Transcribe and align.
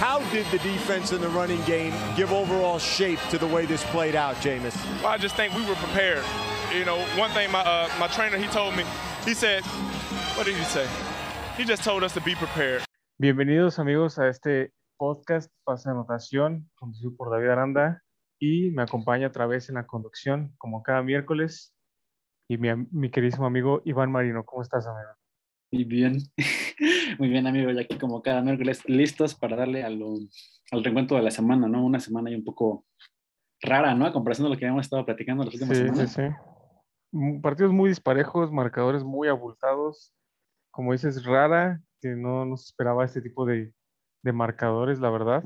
How 0.00 0.20
did 0.32 0.46
the 0.46 0.56
defense 0.60 1.12
and 1.12 1.22
the 1.22 1.28
running 1.28 1.60
game 1.66 1.92
give 2.16 2.32
overall 2.32 2.78
shape 2.78 3.18
to 3.28 3.36
the 3.36 3.46
way 3.46 3.66
this 3.66 3.84
played 3.92 4.16
out, 4.16 4.34
Jameis? 4.36 4.74
Well, 5.02 5.12
I 5.12 5.18
just 5.18 5.36
think 5.36 5.52
we 5.52 5.60
were 5.68 5.74
prepared. 5.74 6.24
You 6.72 6.86
know, 6.86 6.96
one 7.20 7.30
thing 7.32 7.52
my 7.52 7.60
uh, 7.60 7.86
my 7.98 8.08
trainer 8.08 8.38
he 8.38 8.46
told 8.46 8.74
me, 8.74 8.84
he 9.26 9.34
said, 9.34 9.62
what 10.36 10.46
did 10.46 10.56
he 10.56 10.64
say? 10.64 10.86
He 11.58 11.64
just 11.64 11.84
told 11.84 12.02
us 12.02 12.14
to 12.14 12.22
be 12.22 12.34
prepared. 12.34 12.82
Bienvenidos 13.18 13.78
amigos 13.78 14.18
a 14.18 14.28
este 14.28 14.72
podcast 14.96 15.50
Pase 15.66 15.90
Anotación, 15.90 16.70
conducido 16.76 17.14
por 17.14 17.28
David 17.28 17.50
Aranda 17.50 18.02
y 18.40 18.70
me 18.70 18.84
acompaña 18.84 19.26
otra 19.26 19.46
vez 19.46 19.68
en 19.68 19.74
la 19.74 19.86
conducción, 19.86 20.54
como 20.56 20.82
cada 20.82 21.02
miércoles, 21.02 21.74
y 22.48 22.56
mi, 22.56 22.70
mi 22.90 23.10
queridísimo 23.10 23.44
amigo 23.44 23.82
Iván 23.84 24.10
Marino. 24.10 24.46
¿Cómo 24.46 24.62
estás, 24.62 24.86
amigo? 24.86 25.10
Muy 25.72 25.84
bien, 25.84 26.18
muy 27.20 27.28
bien, 27.28 27.46
amigo. 27.46 27.70
Ya 27.70 27.82
aquí 27.82 27.98
como 27.98 28.22
cada 28.22 28.40
miércoles 28.40 28.82
listos 28.88 29.34
para 29.34 29.54
darle 29.54 29.84
al 29.84 30.00
reencuentro 30.72 31.18
de 31.18 31.22
la 31.22 31.30
semana, 31.30 31.68
¿no? 31.68 31.84
Una 31.84 32.00
semana 32.00 32.30
y 32.30 32.34
un 32.34 32.44
poco 32.44 32.86
rara, 33.60 33.94
¿no? 33.94 34.06
A 34.06 34.12
comparación 34.12 34.46
de 34.48 34.54
lo 34.54 34.58
que 34.58 34.64
habíamos 34.64 34.86
estado 34.86 35.04
platicando 35.04 35.44
las 35.44 35.52
últimas 35.52 35.76
sí, 35.76 35.84
semanas. 35.84 36.12
Sí, 36.14 36.22
sí. 36.22 37.40
Partidos 37.42 37.72
muy 37.74 37.90
disparejos, 37.90 38.50
marcadores 38.50 39.04
muy 39.04 39.28
abultados. 39.28 40.14
Como 40.72 40.92
dices, 40.92 41.24
rara, 41.26 41.82
que 42.00 42.08
no 42.16 42.46
nos 42.46 42.64
esperaba 42.64 43.04
este 43.04 43.20
tipo 43.20 43.44
de, 43.44 43.70
de 44.22 44.32
marcadores, 44.32 44.98
la 44.98 45.10
verdad. 45.10 45.44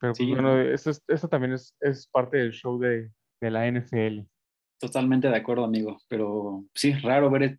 Pero 0.00 0.12
pues, 0.12 0.18
Sí. 0.18 0.30
bueno, 0.34 0.58
esto, 0.60 0.90
es- 0.90 1.02
esto 1.08 1.28
también 1.28 1.54
es, 1.54 1.74
es 1.80 2.06
parte 2.08 2.36
del 2.36 2.52
show 2.52 2.78
de, 2.78 3.10
de 3.40 3.50
la 3.50 3.66
NFL. 3.66 4.26
Totalmente 4.78 5.28
de 5.28 5.36
acuerdo, 5.36 5.64
amigo. 5.64 5.98
Pero 6.08 6.64
sí, 6.74 6.92
raro 6.92 7.30
ver 7.30 7.58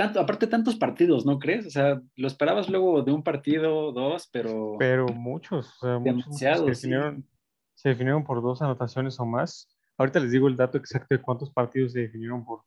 tanto, 0.00 0.18
aparte 0.18 0.46
tantos 0.46 0.76
partidos, 0.76 1.26
¿no 1.26 1.38
crees? 1.38 1.66
O 1.66 1.70
sea, 1.70 2.00
lo 2.16 2.26
esperabas 2.26 2.70
luego 2.70 3.02
de 3.02 3.12
un 3.12 3.22
partido, 3.22 3.92
dos, 3.92 4.30
pero, 4.32 4.76
Pero 4.78 5.06
muchos, 5.08 5.76
o 5.76 5.86
sea, 5.86 5.98
muchos, 5.98 6.14
muchos 6.14 6.24
Demasiados, 6.24 6.66
se 6.68 6.74
sí. 6.74 6.88
definieron, 6.88 7.28
se 7.74 7.88
definieron 7.90 8.24
por 8.24 8.40
dos 8.40 8.62
anotaciones 8.62 9.20
o 9.20 9.26
más. 9.26 9.68
Ahorita 9.98 10.18
les 10.20 10.30
digo 10.30 10.48
el 10.48 10.56
dato 10.56 10.78
exacto 10.78 11.14
de 11.14 11.20
cuántos 11.20 11.52
partidos 11.52 11.92
se 11.92 12.00
definieron 12.00 12.46
por, 12.46 12.62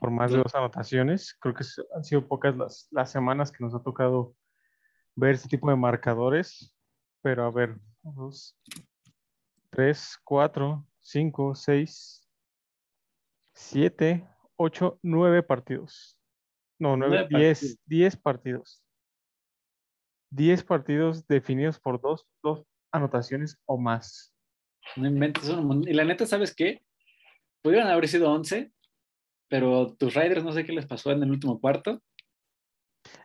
por 0.00 0.10
más 0.10 0.32
de 0.32 0.38
dos 0.38 0.52
anotaciones. 0.56 1.36
Creo 1.38 1.54
que 1.54 1.62
han 1.94 2.02
sido 2.02 2.26
pocas 2.26 2.56
las, 2.56 2.88
las 2.90 3.08
semanas 3.08 3.52
que 3.52 3.62
nos 3.62 3.72
ha 3.76 3.80
tocado 3.80 4.34
ver 5.14 5.36
este 5.36 5.48
tipo 5.48 5.70
de 5.70 5.76
marcadores. 5.76 6.74
Pero 7.22 7.44
a 7.44 7.52
ver, 7.52 7.78
dos, 8.02 8.58
tres, 9.70 10.18
cuatro, 10.24 10.84
cinco, 11.00 11.54
seis, 11.54 12.28
siete, 13.52 14.26
ocho, 14.56 14.98
nueve 15.04 15.44
partidos. 15.44 16.18
No, 16.78 16.96
nueve, 16.96 17.26
Nueve 17.30 17.44
diez, 17.44 17.58
partidos. 17.58 17.78
diez 17.86 18.16
partidos. 18.16 18.82
Diez 20.30 20.64
partidos 20.64 21.26
definidos 21.28 21.78
por 21.78 22.00
dos, 22.00 22.26
dos 22.42 22.64
anotaciones 22.92 23.56
o 23.66 23.78
más. 23.78 24.32
no 24.96 25.06
inventes. 25.08 25.48
Y 25.86 25.92
la 25.92 26.04
neta, 26.04 26.26
¿sabes 26.26 26.54
qué? 26.54 26.82
Pudieron 27.62 27.88
haber 27.88 28.08
sido 28.08 28.30
11, 28.32 28.72
pero 29.48 29.94
tus 29.94 30.14
Raiders 30.14 30.44
no 30.44 30.52
sé 30.52 30.64
qué 30.64 30.72
les 30.72 30.86
pasó 30.86 31.10
en 31.12 31.22
el 31.22 31.30
último 31.30 31.60
cuarto. 31.60 32.02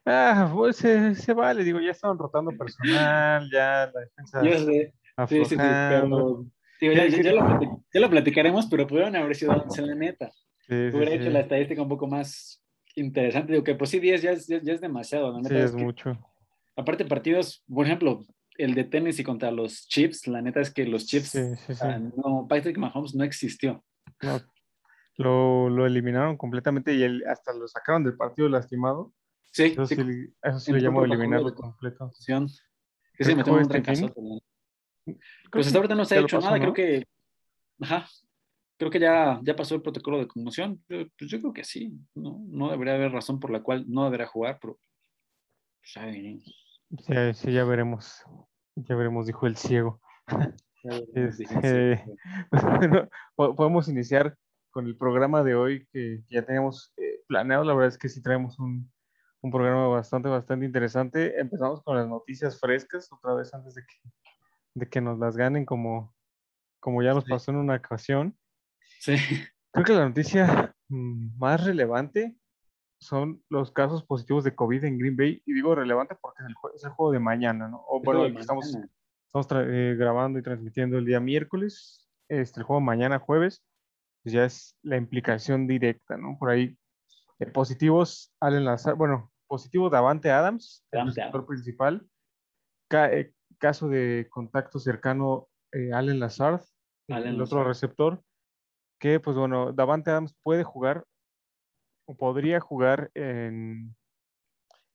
Ah, 0.05 0.51
pues 0.53 0.77
se, 0.77 1.15
se 1.15 1.33
vale, 1.33 1.63
digo, 1.63 1.79
ya 1.79 1.91
estaban 1.91 2.17
rotando 2.17 2.51
personal, 2.51 3.49
ya 3.51 3.91
la 3.93 3.99
defensa 4.01 4.43
Yo 4.43 4.51
sé, 4.59 4.93
sí, 5.27 5.35
sí, 5.45 5.45
sí, 5.45 5.55
pero 5.57 6.45
digo, 6.79 6.93
ya, 6.93 7.07
ya- 7.07 7.21
ya 7.21 7.31
lo 7.33 7.41
platic- 7.41 7.83
ya 7.93 7.99
lo 8.01 8.09
platicaremos, 8.09 8.67
pero 8.67 8.87
pudieron 8.87 9.15
haber 9.15 9.35
sido 9.35 9.53
11, 9.53 9.81
la 9.81 9.95
neta. 9.95 10.31
Hubiera 10.67 11.11
hecho 11.11 11.29
la 11.29 11.39
estadística 11.41 11.81
un 11.81 11.89
poco 11.89 12.07
más 12.07 12.61
interesante. 12.95 13.51
Digo 13.53 13.63
que 13.63 13.75
pues 13.75 13.89
sí, 13.89 13.99
10 13.99 14.21
ya 14.21 14.31
es, 14.31 14.47
ya, 14.47 14.57
es 14.57 14.81
demasiado. 14.81 15.31
La 15.39 15.47
Sí, 15.47 15.55
es 15.55 15.61
es 15.65 15.75
que, 15.75 15.83
mucho. 15.83 16.17
aparte 16.75 17.05
partidos, 17.05 17.63
por 17.73 17.85
ejemplo, 17.85 18.25
el 18.57 18.73
de 18.75 18.83
Tennessee 18.83 19.23
contra 19.23 19.51
los 19.51 19.87
Chiefs, 19.87 20.27
la 20.27 20.41
neta 20.41 20.59
es 20.61 20.73
que 20.73 20.85
los 20.85 21.05
Chiefs, 21.05 21.29
Sí, 21.29 21.55
sí, 21.55 21.73
sí. 21.75 21.79
ah, 21.81 21.99
no, 21.99 22.45
Patrick 22.49 22.77
Mahomes 22.77 23.15
no 23.15 23.23
existió. 23.23 23.83
No, 24.21 24.39
lo, 25.17 25.69
lo 25.69 25.85
eliminaron 25.85 26.37
completamente 26.37 26.93
y 26.93 27.03
él, 27.03 27.23
hasta 27.27 27.53
lo 27.53 27.67
sacaron 27.67 28.03
del 28.03 28.15
partido 28.17 28.49
lastimado. 28.49 29.13
Sí, 29.51 29.63
Eso 29.63 29.85
sí, 29.85 29.95
sí, 29.95 30.01
eso 30.43 30.59
sí 30.59 30.71
lo 30.73 30.77
protocolo 30.79 31.05
eliminarlo 31.13 31.55
completo. 31.55 32.11
sí, 32.15 33.35
me 33.35 33.43
tomó 33.43 33.57
un 33.57 33.63
este 33.63 33.81
Pues 35.51 35.67
hasta 35.67 35.79
ahorita 35.79 35.95
no 35.95 36.05
se 36.05 36.17
ha 36.17 36.21
hecho 36.21 36.39
nada, 36.39 36.57
¿no? 36.57 36.73
creo 36.73 36.73
que, 36.73 37.07
ajá, 37.81 38.07
creo 38.79 38.89
que 38.89 38.99
ya, 38.99 39.39
ya 39.43 39.55
pasó 39.55 39.75
el 39.75 39.81
protocolo 39.83 40.17
de 40.17 40.27
conmoción. 40.27 40.81
Yo- 40.89 41.05
Pues 41.17 41.29
yo 41.29 41.39
creo 41.39 41.53
que 41.53 41.63
sí, 41.63 41.93
no, 42.15 42.39
no 42.47 42.71
debería 42.71 42.95
haber 42.95 43.11
razón 43.11 43.39
por 43.39 43.51
la 43.51 43.61
cual 43.61 43.85
no 43.87 44.05
debería 44.05 44.25
jugar, 44.25 44.57
pero 44.59 44.79
pues, 45.81 45.93
ya 45.93 46.05
veremos. 46.05 46.77
Sí, 47.05 47.13
sí, 47.33 47.53
ya 47.53 47.63
veremos. 47.65 48.23
Ya 48.75 48.95
veremos, 48.95 49.27
dijo 49.27 49.45
el 49.45 49.55
ciego. 49.57 50.01
Veremos, 50.83 51.39
Este. 51.39 52.05
Bueno, 53.37 53.55
podemos 53.55 53.89
iniciar 53.89 54.37
con 54.71 54.85
el 54.87 54.95
programa 54.95 55.43
de 55.43 55.55
hoy 55.55 55.85
que 55.91 56.23
ya 56.29 56.43
teníamos 56.45 56.93
eh, 56.97 57.21
planeado. 57.27 57.65
La 57.65 57.73
verdad 57.73 57.89
es 57.89 57.97
que 57.97 58.07
sí 58.07 58.21
traemos 58.21 58.57
un, 58.59 58.89
un 59.41 59.51
programa 59.51 59.87
bastante, 59.89 60.29
bastante 60.29 60.65
interesante. 60.65 61.37
Empezamos 61.37 61.83
con 61.83 61.97
las 61.97 62.07
noticias 62.07 62.57
frescas, 62.59 63.11
otra 63.11 63.33
vez 63.33 63.53
antes 63.53 63.75
de 63.75 63.81
que, 63.81 64.09
de 64.75 64.89
que 64.89 65.01
nos 65.01 65.19
las 65.19 65.35
ganen, 65.35 65.65
como, 65.65 66.15
como 66.79 67.03
ya 67.03 67.13
nos 67.13 67.25
pasó 67.25 67.51
en 67.51 67.57
una 67.57 67.75
ocasión. 67.75 68.37
Sí, 68.99 69.15
Creo 69.71 69.85
que 69.85 69.93
la 69.93 70.07
noticia 70.07 70.75
mm, 70.89 71.37
más 71.37 71.63
relevante 71.63 72.35
son 72.99 73.43
los 73.49 73.71
casos 73.71 74.03
positivos 74.03 74.43
de 74.43 74.55
COVID 74.55 74.83
en 74.83 74.97
Green 74.97 75.15
Bay. 75.15 75.41
Y 75.45 75.53
digo 75.53 75.75
relevante 75.75 76.15
porque 76.19 76.41
es 76.43 76.49
el, 76.49 76.55
jue- 76.55 76.71
es 76.75 76.83
el 76.83 76.89
juego 76.91 77.11
de 77.11 77.19
mañana, 77.19 77.67
¿no? 77.67 77.83
O 77.87 78.01
bueno, 78.01 78.25
el 78.25 78.33
que 78.33 78.41
estamos, 78.41 78.75
eh, 79.55 79.95
grabando 79.97 80.39
y 80.39 80.43
transmitiendo 80.43 80.97
el 80.97 81.05
día 81.05 81.19
miércoles. 81.19 82.09
Este, 82.27 82.59
el 82.59 82.65
juego 82.65 82.81
mañana 82.81 83.19
jueves, 83.19 83.63
pues 84.23 84.33
ya 84.33 84.43
es 84.45 84.75
la 84.83 84.97
implicación 84.97 85.65
directa, 85.67 86.17
¿no? 86.17 86.37
Por 86.37 86.49
ahí, 86.49 86.77
eh, 87.39 87.45
positivos, 87.45 88.33
Allen 88.39 88.65
Lazar, 88.65 88.95
bueno, 88.95 89.31
positivo 89.47 89.89
Davante 89.89 90.29
Adams, 90.31 90.83
el 90.91 90.99
Davante 90.99 91.21
Adams. 91.21 91.45
principal. 91.47 92.07
Ca- 92.89 93.11
eh, 93.13 93.33
caso 93.59 93.87
de 93.87 94.27
contacto 94.29 94.79
cercano, 94.79 95.47
Allen 95.93 96.19
Lazard, 96.19 96.61
el- 97.07 97.15
Allen 97.15 97.35
el 97.35 97.41
otro 97.41 97.63
receptor, 97.63 98.21
que 98.99 99.19
pues 99.19 99.35
bueno, 99.37 99.71
Davante 99.71 100.11
Adams 100.11 100.35
puede 100.43 100.63
jugar 100.63 101.05
o 102.05 102.15
podría 102.15 102.59
jugar 102.59 103.11
en 103.13 103.95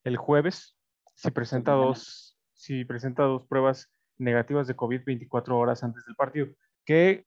el 0.05 0.17
jueves 0.17 0.77
si 1.15 1.31
presenta 1.31 1.73
dos, 1.73 2.37
si 2.53 2.85
presenta 2.85 3.23
dos 3.23 3.47
pruebas 3.47 3.91
negativas 4.19 4.67
de 4.67 4.77
COVID 4.77 5.03
24 5.05 5.59
horas 5.59 5.83
antes 5.83 6.05
del 6.05 6.17
partido, 6.17 6.49
que 6.85 7.25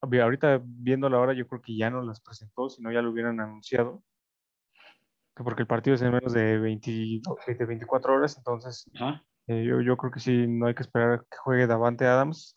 ahorita 0.00 0.60
viendo 0.64 1.08
la 1.08 1.18
hora 1.18 1.34
yo 1.34 1.46
creo 1.46 1.60
que 1.60 1.76
ya 1.76 1.90
no 1.90 2.02
las 2.02 2.20
presentó, 2.20 2.70
si 2.70 2.82
no 2.82 2.92
ya 2.92 3.02
lo 3.02 3.10
hubieran 3.10 3.40
anunciado, 3.40 4.02
que 5.36 5.44
porque 5.44 5.62
el 5.62 5.68
partido 5.68 5.94
es 5.94 6.02
en 6.02 6.12
menos 6.12 6.32
de 6.32 6.58
22, 6.58 7.38
de 7.46 7.64
24 7.66 8.14
horas, 8.14 8.36
entonces 8.38 8.90
eh, 9.46 9.64
yo, 9.64 9.80
yo 9.80 9.96
creo 9.96 10.12
que 10.12 10.20
sí, 10.20 10.46
no 10.46 10.66
hay 10.66 10.74
que 10.74 10.82
esperar 10.82 11.12
a 11.12 11.18
que 11.18 11.36
juegue 11.38 11.66
Davante 11.66 12.06
Adams, 12.06 12.54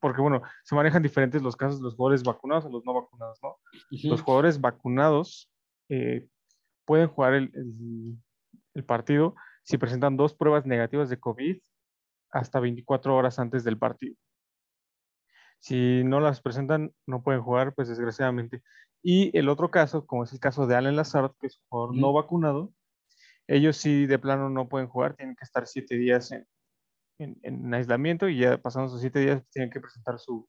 porque 0.00 0.20
bueno, 0.20 0.42
se 0.64 0.74
manejan 0.74 1.02
diferentes 1.02 1.42
los 1.42 1.56
casos 1.56 1.78
de 1.78 1.84
los 1.84 1.94
jugadores 1.94 2.22
vacunados 2.22 2.64
o 2.64 2.68
los 2.70 2.84
no 2.84 2.94
vacunados, 2.94 3.38
¿no? 3.42 3.56
Los 4.08 4.22
jugadores 4.22 4.60
vacunados 4.60 5.50
eh, 5.88 6.26
pueden 6.84 7.08
jugar 7.08 7.34
el, 7.34 7.50
el- 7.54 8.16
el 8.74 8.84
partido 8.84 9.34
si 9.62 9.78
presentan 9.78 10.16
dos 10.16 10.34
pruebas 10.34 10.66
negativas 10.66 11.08
de 11.08 11.18
COVID 11.18 11.58
hasta 12.30 12.60
24 12.60 13.16
horas 13.16 13.38
antes 13.38 13.64
del 13.64 13.78
partido. 13.78 14.14
Si 15.58 16.04
no 16.04 16.20
las 16.20 16.40
presentan, 16.40 16.92
no 17.06 17.22
pueden 17.22 17.42
jugar, 17.42 17.74
pues 17.74 17.88
desgraciadamente. 17.88 18.62
Y 19.02 19.36
el 19.36 19.48
otro 19.48 19.70
caso, 19.70 20.06
como 20.06 20.24
es 20.24 20.32
el 20.32 20.40
caso 20.40 20.66
de 20.66 20.76
Allen 20.76 20.96
Lazard, 20.96 21.32
que 21.40 21.46
es 21.48 21.58
un 21.58 21.64
jugador 21.68 21.96
no 21.96 22.12
vacunado, 22.12 22.72
ellos 23.48 23.76
sí 23.76 24.06
de 24.06 24.18
plano 24.18 24.50
no 24.50 24.68
pueden 24.68 24.88
jugar, 24.88 25.14
tienen 25.14 25.36
que 25.36 25.44
estar 25.44 25.66
siete 25.66 25.96
días 25.96 26.30
en, 26.32 26.46
en- 27.18 27.38
en 27.42 27.72
aislamiento 27.74 28.28
y 28.28 28.38
ya 28.38 28.58
pasando 28.58 28.88
esos 28.88 29.00
siete 29.00 29.20
días 29.20 29.42
tienen 29.50 29.70
que 29.70 29.80
presentar 29.80 30.18
su, 30.18 30.48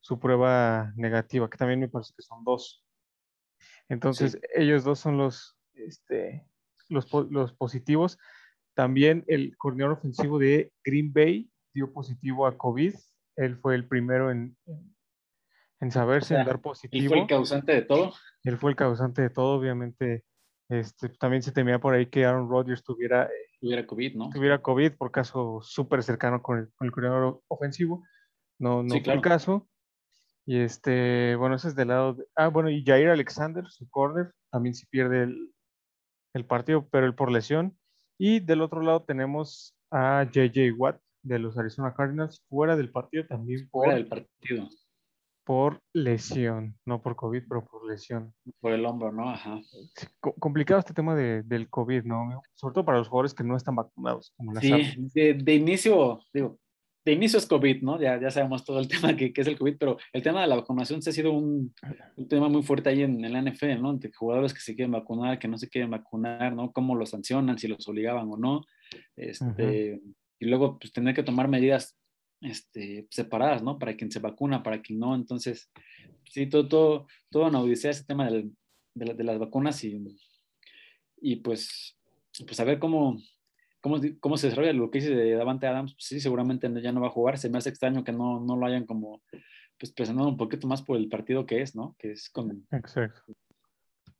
su 0.00 0.18
prueba 0.18 0.92
negativa, 0.96 1.48
que 1.48 1.56
también 1.58 1.80
me 1.80 1.88
parece 1.88 2.12
que 2.16 2.22
son 2.22 2.42
dos. 2.44 2.84
Entonces, 3.88 4.32
Sí. 4.32 4.38
ellos 4.54 4.84
dos 4.84 4.98
son 4.98 5.16
los, 5.18 5.56
este, 5.74 6.46
los, 6.88 7.08
los 7.30 7.52
positivos. 7.54 8.18
También 8.74 9.24
el 9.28 9.56
coordinador 9.58 9.98
ofensivo 9.98 10.38
de 10.38 10.72
Green 10.84 11.12
Bay 11.12 11.50
dio 11.74 11.92
positivo 11.92 12.46
a 12.46 12.56
COVID. 12.56 12.94
Él 13.36 13.56
fue 13.58 13.74
el 13.74 13.86
primero 13.86 14.30
en, 14.30 14.56
en, 15.80 15.90
saberse, 15.90 16.34
O 16.34 16.36
sea, 16.36 16.40
en 16.40 16.46
dar 16.46 16.60
positivo. 16.60 17.08
fue 17.10 17.20
el 17.20 17.26
causante 17.26 17.72
de 17.72 17.82
todo. 17.82 18.12
Él 18.44 18.56
fue 18.58 18.70
el 18.70 18.76
causante 18.76 19.22
de 19.22 19.30
todo, 19.30 19.58
obviamente. 19.58 20.24
Este, 20.68 21.08
también 21.10 21.42
se 21.42 21.52
temía 21.52 21.78
por 21.78 21.92
ahí 21.94 22.06
que 22.06 22.24
Aaron 22.24 22.48
Rodgers 22.48 22.82
tuviera, 22.82 23.24
eh, 23.26 23.51
Tuviera 23.62 23.86
COVID, 23.86 24.16
¿no? 24.16 24.30
tuviera 24.30 24.60
COVID 24.60 24.94
por 24.94 25.12
caso 25.12 25.60
súper 25.62 26.02
cercano 26.02 26.42
con 26.42 26.58
el, 26.58 26.72
con 26.74 26.86
el 26.86 26.92
coordinador 26.92 27.42
ofensivo. 27.46 28.02
No, 28.58 28.82
no 28.82 28.92
Sí, 28.92 29.00
fue 29.00 29.14
el 29.14 29.20
caso. 29.20 29.68
Y 30.44 30.58
este, 30.58 31.36
bueno, 31.36 31.54
ese 31.54 31.68
es 31.68 31.76
del 31.76 31.88
lado 31.88 32.14
de, 32.14 32.26
ah, 32.34 32.48
bueno, 32.48 32.70
y 32.70 32.84
Jair 32.84 33.08
Alexander, 33.08 33.64
su 33.68 33.88
corner, 33.88 34.32
también 34.50 34.74
se 34.74 34.88
pierde 34.88 35.22
el, 35.22 35.54
el 36.34 36.44
partido, 36.44 36.88
pero 36.90 37.06
él 37.06 37.14
por 37.14 37.30
lesión. 37.30 37.78
Y 38.18 38.40
del 38.40 38.62
otro 38.62 38.82
lado 38.82 39.04
tenemos 39.04 39.76
a 39.92 40.24
JJ 40.24 40.72
Watt 40.76 41.00
de 41.22 41.38
los 41.38 41.56
Arizona 41.56 41.94
Cardinals 41.94 42.44
fuera 42.48 42.74
del 42.74 42.90
partido 42.90 43.26
también 43.28 43.68
por, 43.70 43.84
Fuera 43.84 43.94
del 43.94 44.08
partido. 44.08 44.68
Por 45.44 45.80
lesión, 45.92 46.76
no 46.86 47.02
por 47.02 47.16
COVID, 47.16 47.42
pero 47.48 47.64
por 47.64 47.86
lesión. 47.86 48.32
Por 48.60 48.72
el 48.72 48.84
hombro, 48.86 49.10
¿no? 49.12 49.28
Ajá. 49.30 49.60
Complicado 50.38 50.78
este 50.80 50.94
tema 50.94 51.14
de- 51.14 51.42
del 51.42 51.68
COVID, 51.68 52.04
¿no? 52.04 52.42
Sobre 52.54 52.74
todo 52.74 52.84
para 52.84 52.98
los 52.98 53.08
jugadores 53.08 53.34
que 53.34 53.42
no 53.44 53.56
están 53.56 53.74
vacunados, 53.76 54.32
como 54.36 54.54
Sí, 54.60 54.72
de, 55.14 55.34
de 55.34 55.54
inicio, 55.54 56.20
digo, 56.32 56.58
de 57.04 57.12
inicio 57.14 57.38
es 57.40 57.46
COVID, 57.46 57.82
¿no? 57.82 58.00
Ya, 58.00 58.20
ya 58.20 58.30
sabemos 58.30 58.64
todo 58.64 58.78
el 58.78 58.86
tema 59.14 59.16
que, 59.16 59.32
que 59.32 59.40
es 59.40 59.46
el 59.48 59.58
COVID, 59.58 59.76
pero 59.78 59.96
el 60.12 60.22
tema 60.22 60.42
de 60.42 60.46
la 60.46 60.54
vacunación 60.56 61.02
sí 61.02 61.10
ha 61.10 61.12
sido 61.12 61.32
un, 61.32 61.74
un 62.16 62.28
tema 62.28 62.48
muy 62.48 62.62
fuerte 62.62 62.90
ahí 62.90 63.02
en, 63.02 63.24
en 63.24 63.32
la 63.32 63.42
NFL, 63.42 63.80
¿no? 63.82 63.90
Entre 63.90 64.12
jugadores 64.12 64.54
que 64.54 64.60
se 64.60 64.76
quieren 64.76 64.92
vacunar, 64.92 65.38
que 65.40 65.48
no 65.48 65.58
se 65.58 65.68
quieren 65.68 65.90
vacunar, 65.90 66.54
¿no? 66.54 66.70
Cómo 66.72 66.94
los 66.94 67.10
sancionan, 67.10 67.58
si 67.58 67.66
los 67.66 67.88
obligaban 67.88 68.30
o 68.30 68.36
no. 68.36 68.62
Este, 69.16 70.00
Y 70.38 70.46
luego, 70.46 70.78
pues, 70.78 70.92
tener 70.92 71.14
que 71.14 71.22
tomar 71.24 71.48
medidas 71.48 71.98
este, 72.42 73.06
separadas, 73.10 73.62
¿no? 73.62 73.78
Para 73.78 73.96
quien 73.96 74.10
se 74.10 74.18
vacuna, 74.20 74.62
para 74.62 74.80
quien 74.82 74.98
no. 74.98 75.14
Entonces, 75.14 75.70
sí, 76.24 76.46
todo, 76.48 76.68
todo, 76.68 77.06
todo 77.30 77.46
una 77.48 77.60
odisea 77.60 77.90
ese 77.90 78.04
tema 78.04 78.30
del- 78.30 78.52
de, 78.94 79.06
la- 79.06 79.14
de 79.14 79.24
las 79.24 79.38
vacunas 79.38 79.82
y, 79.84 80.04
y 81.20 81.36
pues, 81.36 81.96
pues 82.46 82.58
a 82.60 82.64
ver 82.64 82.78
cómo, 82.78 83.18
cómo, 83.80 84.00
cómo 84.20 84.36
se 84.36 84.48
desarrolla 84.48 84.72
lo 84.72 84.90
que 84.90 84.98
dice 84.98 85.14
de 85.14 85.32
Davante 85.34 85.66
Adams. 85.66 85.94
Pues 85.94 86.04
sí, 86.06 86.20
seguramente 86.20 86.68
ya 86.82 86.92
no 86.92 87.00
va 87.00 87.06
a 87.08 87.10
jugar. 87.10 87.38
Se 87.38 87.48
me 87.48 87.58
hace 87.58 87.70
extraño 87.70 88.04
que 88.04 88.12
no, 88.12 88.40
no 88.40 88.56
lo 88.56 88.66
hayan 88.66 88.86
como 88.86 89.22
pues 89.78 89.92
presionado 89.92 90.28
un 90.28 90.36
poquito 90.36 90.66
más 90.68 90.82
por 90.82 90.96
el 90.96 91.08
partido 91.08 91.44
que 91.46 91.60
es, 91.62 91.74
¿no? 91.74 91.96
Que 91.98 92.12
es 92.12 92.30
con, 92.30 92.66
Exacto. 92.70 93.22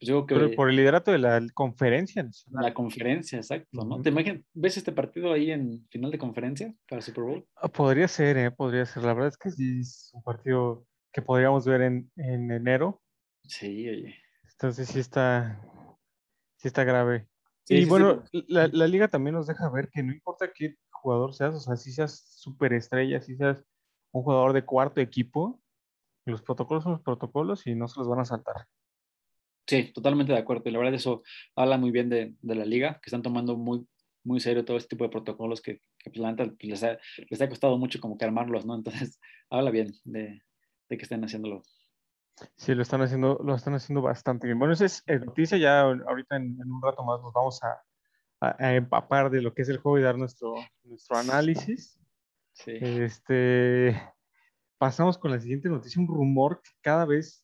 Pues 0.02 0.08
yo 0.08 0.26
creo 0.26 0.40
que 0.40 0.44
Pero 0.46 0.56
por 0.56 0.68
el 0.68 0.76
liderato 0.76 1.12
de 1.12 1.18
la 1.18 1.40
conferencia 1.54 2.22
nacional. 2.24 2.64
la 2.64 2.74
conferencia, 2.74 3.38
exacto, 3.38 3.84
¿no? 3.84 4.02
¿Te 4.02 4.08
imaginas, 4.08 4.42
ves 4.52 4.76
este 4.76 4.90
partido 4.90 5.32
ahí 5.32 5.52
en 5.52 5.86
final 5.90 6.10
de 6.10 6.18
conferencia 6.18 6.74
para 6.88 7.00
Super 7.00 7.22
Bowl? 7.24 7.46
Ah, 7.54 7.68
Podría 7.68 8.08
ser, 8.08 8.36
¿eh? 8.36 8.50
Podría 8.50 8.84
ser. 8.84 9.04
La 9.04 9.14
verdad 9.14 9.28
es 9.28 9.36
que 9.36 9.50
sí 9.52 9.80
es 9.80 10.10
un 10.12 10.22
partido 10.24 10.84
que 11.12 11.22
podríamos 11.22 11.64
ver 11.66 11.82
en, 11.82 12.10
en 12.16 12.50
enero. 12.50 13.00
Sí, 13.44 13.88
oye. 13.88 14.16
Entonces 14.50 14.88
sí 14.88 14.98
está, 14.98 15.60
sí 16.56 16.66
está 16.68 16.82
grave. 16.82 17.28
Sí, 17.64 17.76
y 17.76 17.82
sí, 17.84 17.88
bueno, 17.88 18.24
la, 18.48 18.66
la 18.72 18.86
liga 18.88 19.06
también 19.06 19.34
nos 19.34 19.46
deja 19.46 19.70
ver 19.70 19.88
que 19.88 20.02
no 20.02 20.12
importa 20.12 20.50
qué 20.52 20.74
jugador 20.90 21.32
seas, 21.32 21.54
o 21.54 21.60
sea, 21.60 21.76
si 21.76 21.92
seas 21.92 22.24
superestrella, 22.38 23.20
si 23.20 23.36
seas 23.36 23.58
un 24.10 24.24
jugador 24.24 24.52
de 24.52 24.64
cuarto 24.64 25.00
equipo, 25.00 25.60
los 26.24 26.42
protocolos 26.42 26.82
son 26.82 26.92
los 26.92 27.02
protocolos 27.02 27.66
y 27.68 27.74
no 27.76 27.86
se 27.86 28.00
los 28.00 28.08
van 28.08 28.20
a 28.20 28.24
saltar. 28.24 28.66
Sí, 29.66 29.92
totalmente 29.92 30.32
de 30.32 30.38
acuerdo. 30.38 30.62
Y 30.66 30.72
la 30.72 30.78
verdad 30.78 30.94
eso 30.94 31.22
habla 31.56 31.78
muy 31.78 31.90
bien 31.90 32.08
de, 32.08 32.34
de 32.40 32.54
la 32.54 32.64
liga, 32.64 32.94
que 33.02 33.08
están 33.08 33.22
tomando 33.22 33.56
muy, 33.56 33.86
muy 34.24 34.40
serio 34.40 34.64
todo 34.64 34.76
este 34.76 34.90
tipo 34.90 35.04
de 35.04 35.10
protocolos 35.10 35.60
que, 35.62 35.80
que 35.98 36.10
pues, 36.10 36.18
la 36.18 36.30
neta, 36.32 36.44
pues, 36.46 36.64
les, 36.64 36.82
ha, 36.84 36.98
les 37.30 37.40
ha 37.40 37.48
costado 37.48 37.78
mucho 37.78 38.00
como 38.00 38.18
que 38.18 38.24
armarlos, 38.24 38.66
¿no? 38.66 38.74
Entonces, 38.74 39.18
habla 39.50 39.70
bien 39.70 39.92
de, 40.04 40.42
de 40.88 40.96
que 40.96 41.02
estén 41.02 41.24
haciéndolo. 41.24 41.62
Sí, 42.56 42.74
lo 42.74 42.82
están 42.82 43.02
haciendo, 43.02 43.38
lo 43.44 43.54
están 43.54 43.74
haciendo 43.74 44.02
bastante 44.02 44.46
bien. 44.46 44.58
Bueno, 44.58 44.74
esa 44.74 44.86
es 44.86 45.02
eh, 45.06 45.18
noticia, 45.18 45.58
ya 45.58 45.82
ahorita 45.82 46.36
en, 46.36 46.58
en 46.60 46.72
un 46.72 46.82
rato 46.82 47.04
más 47.04 47.20
nos 47.20 47.32
vamos 47.32 47.62
a, 47.62 47.80
a- 48.40 48.56
a 48.66 48.74
empapar 48.74 49.30
de 49.30 49.42
lo 49.42 49.54
que 49.54 49.62
es 49.62 49.68
el 49.68 49.78
juego 49.78 49.98
y 49.98 50.02
dar 50.02 50.18
nuestro, 50.18 50.54
nuestro 50.82 51.16
análisis. 51.18 51.98
Sí. 52.52 52.72
Este, 52.80 53.96
pasamos 54.78 55.18
con 55.18 55.30
la 55.30 55.40
siguiente 55.40 55.68
noticia, 55.68 56.00
un 56.02 56.08
rumor 56.08 56.60
que 56.62 56.70
cada 56.80 57.04
vez 57.04 57.41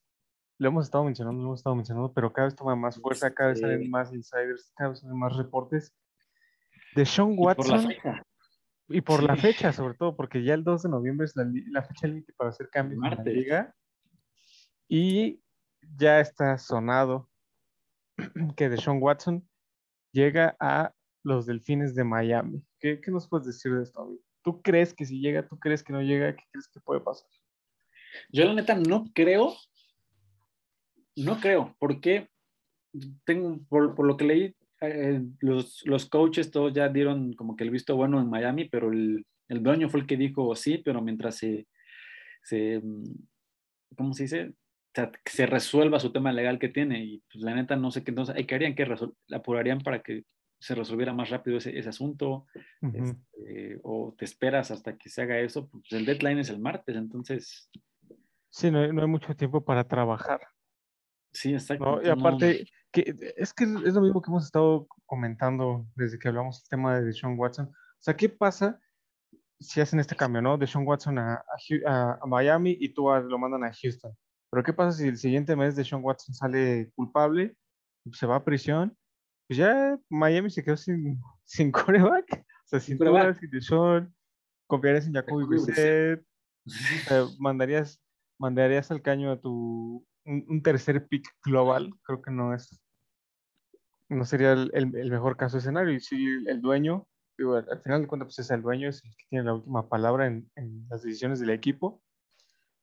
lo 0.58 0.69
hemos 0.69 0.87
estado 0.87 1.05
mencionando, 1.05 1.40
lo 1.40 1.49
hemos 1.49 1.60
estado 1.60 1.76
mencionando, 1.76 2.12
pero 2.12 2.32
cada 2.32 2.49
vez 2.49 2.56
toma 2.56 2.75
más 2.75 3.00
fuerza, 3.00 3.32
cada 3.32 3.50
vez 3.50 3.60
salen 3.60 3.88
más 3.90 4.12
insiders, 4.12 4.72
cada 4.76 4.90
vez 4.90 5.00
salen 5.00 5.16
más 5.16 5.37
reportes 5.37 5.94
de 6.94 7.06
Sean 7.06 7.32
Y 7.32 7.37
por 7.37 7.46
la 7.46 7.76
Watson 7.76 7.87
fecha, 7.87 8.22
y 8.88 9.00
por 9.00 9.22
la 9.22 9.37
fecha, 9.37 9.72
sobre 9.72 9.94
todo, 9.94 10.16
porque 10.16 10.43
ya 10.43 10.55
el 10.55 10.64
2 10.64 10.82
de 10.82 10.88
noviembre 10.88 11.26
es 11.26 11.34
la, 11.37 11.82
fecha 11.82 12.06
límite 12.06 12.32
para 12.32 12.50
hacer 12.50 12.69
cambios 12.70 12.96
en 12.96 13.10
la 13.10 13.16
Martes. 13.16 13.34
liga. 13.34 13.75
Y 14.88 15.43
ya 15.96 16.20
está 16.20 16.56
sonado 16.58 17.28
que 18.56 18.69
Deshaun 18.69 19.02
Watson 19.02 19.49
llega 20.12 20.56
a 20.58 20.93
los 21.22 21.46
Delfines 21.46 21.94
de 21.94 22.04
Miami. 22.04 22.64
¿Qué, 22.81 23.00
qué 23.00 23.11
nos 23.11 23.28
puedes 23.28 23.46
decir 23.46 23.75
de 23.75 23.82
esto, 23.82 24.00
amigo? 24.00 24.22
¿Tú 24.43 24.62
crees 24.62 24.94
que 24.94 25.04
si 25.04 25.20
llega, 25.20 25.46
tú 25.46 25.58
crees 25.58 25.82
que 25.82 25.93
no 25.93 26.00
llega? 26.00 26.34
¿Qué 26.34 26.44
crees 26.50 26.69
que 26.69 26.81
puede 26.81 27.00
pasar? 27.00 27.28
yo 28.31 28.44
la 28.44 28.54
neta 28.54 28.75
no 28.75 29.04
creo, 29.14 29.54
no 31.24 31.38
creo, 31.40 31.74
porque 31.78 32.28
tengo, 33.24 33.58
por, 33.68 33.94
por 33.94 34.06
lo 34.06 34.16
que 34.16 34.24
leí, 34.24 34.54
eh, 34.80 35.20
los, 35.40 35.84
los 35.86 36.06
coaches 36.06 36.50
todos 36.50 36.72
ya 36.72 36.88
dieron 36.88 37.32
como 37.34 37.56
que 37.56 37.64
el 37.64 37.70
visto 37.70 37.96
bueno 37.96 38.20
en 38.20 38.30
Miami, 38.30 38.66
pero 38.68 38.90
el, 38.92 39.26
el 39.48 39.62
dueño 39.62 39.88
fue 39.88 40.00
el 40.00 40.06
que 40.06 40.16
dijo 40.16 40.54
sí, 40.54 40.78
pero 40.78 41.02
mientras 41.02 41.36
se, 41.36 41.66
se 42.42 42.80
mm, 42.82 43.04
¿cómo 43.96 44.14
se 44.14 44.24
dice? 44.24 44.48
O 44.50 44.54
sea, 44.94 45.10
que 45.10 45.30
se 45.30 45.46
resuelva 45.46 46.00
su 46.00 46.12
tema 46.12 46.32
legal 46.32 46.58
que 46.58 46.68
tiene 46.68 47.04
y 47.04 47.22
pues 47.30 47.44
la 47.44 47.54
neta 47.54 47.76
no 47.76 47.90
sé 47.90 48.04
qué 48.04 48.10
entonces, 48.10 48.34
¿qué 48.46 48.54
harían? 48.54 48.74
¿Que 48.74 48.86
apurarían 49.32 49.80
para 49.80 50.02
que 50.02 50.24
se 50.60 50.74
resolviera 50.74 51.12
más 51.12 51.30
rápido 51.30 51.58
ese, 51.58 51.78
ese 51.78 51.88
asunto? 51.88 52.46
Este, 52.94 53.78
o 53.82 54.14
te 54.16 54.24
esperas 54.24 54.70
hasta 54.70 54.96
que 54.96 55.08
se 55.08 55.22
haga 55.22 55.38
eso, 55.40 55.68
pues 55.68 55.84
el 55.92 56.04
deadline 56.06 56.38
es 56.38 56.50
el 56.50 56.58
martes, 56.58 56.96
entonces 56.96 57.70
Sí, 58.50 58.70
no, 58.70 58.80
hay- 58.80 58.92
no 58.92 59.02
hay 59.02 59.08
mucho 59.08 59.36
tiempo 59.36 59.62
para 59.64 59.84
trabajar. 59.86 60.40
Sí, 61.32 61.52
exacto. 61.54 61.84
¿no? 61.84 62.02
Y 62.02 62.06
no- 62.06 62.12
aparte, 62.12 62.66
que 62.92 63.14
es 63.36 63.52
que 63.52 63.64
es 63.64 63.94
lo 63.94 64.00
mismo 64.00 64.22
que 64.22 64.30
hemos 64.30 64.44
estado 64.44 64.86
comentando 65.06 65.86
desde 65.94 66.19
que 66.19 66.28
hablamos 66.28 66.62
del 66.62 66.69
tema 66.69 66.98
de 66.98 67.04
Deshaun 67.06 67.38
Watson. 67.38 67.66
O 67.66 68.00
sea, 68.02 68.16
¿qué 68.16 68.28
pasa 68.28 68.80
si 69.60 69.80
hacen 69.80 69.98
este 70.00 70.14
cambio, 70.16 70.40
¿no? 70.40 70.56
Deshaun 70.56 70.86
Watson 70.86 71.19
a, 71.19 71.42
a 71.86 72.26
Miami 72.26 72.76
y 72.78 72.90
tú 72.94 73.10
a- 73.10 73.20
lo 73.20 73.38
mandan 73.38 73.64
a 73.64 73.72
Houston. 73.72 74.16
Pero 74.50 74.62
¿qué 74.62 74.72
pasa 74.72 74.96
si 74.96 75.08
el 75.08 75.19
siguiente 75.19 75.54
mes 75.56 75.76
Deshaun 75.76 76.02
Watson 76.04 76.34
sale 76.34 76.90
culpable, 76.94 77.56
se 78.12 78.26
va 78.26 78.36
a 78.36 78.44
prisión? 78.44 78.96
Pues 79.48 79.58
ya 79.58 79.98
Miami 80.08 80.48
se 80.50 80.62
quedó 80.64 80.76
sin, 80.76 81.20
sin 81.44 81.70
coreback. 81.72 82.32
O 82.40 82.69
sea, 82.69 82.80
sin. 82.80 82.98
Tua, 82.98 83.34
sin 83.34 83.50
Deshaun, 83.50 84.14
confiarías 84.66 85.06
en 85.06 85.14
Jacoby 85.14 85.44
Jacoby 85.44 85.56
Brissett, 85.64 86.25
eh, 87.10 87.25
mandarías, 87.38 88.00
mandarías 88.38 88.90
al 88.90 89.02
caño 89.02 89.32
a 89.32 89.40
tu 89.40 90.06
un, 90.28 90.44
un 90.48 90.62
tercer 90.62 91.06
pick 91.08 91.26
global, 91.44 91.90
creo 92.02 92.20
que 92.22 92.30
no 92.30 92.54
es, 92.54 92.80
no 94.08 94.25
sería 94.25 94.52
el, 94.52 94.70
el- 94.75 94.94
el 94.96 95.10
mejor 95.10 95.36
caso 95.36 95.56
de 95.56 95.60
escenario. 95.60 95.94
Y 95.94 96.00
si 96.00 96.16
el, 96.25 96.48
el 96.48 96.60
dueño, 96.60 97.06
digo, 97.36 97.54
al, 97.56 97.66
al 97.70 97.80
final 97.82 98.02
de 98.02 98.06
cuentas, 98.08 98.26
pues 98.28 98.38
es 98.40 98.50
el 98.50 98.62
dueño, 98.62 98.88
es 98.88 99.04
el 99.04 99.10
que 99.16 99.25
tiene 99.28 99.44
la 99.44 99.54
última 99.54 99.88
palabra 99.88 100.26
en, 100.26 100.50
en 100.56 100.87
las 100.88 101.02
decisiones 101.02 101.40
del 101.40 101.50
equipo. 101.50 102.02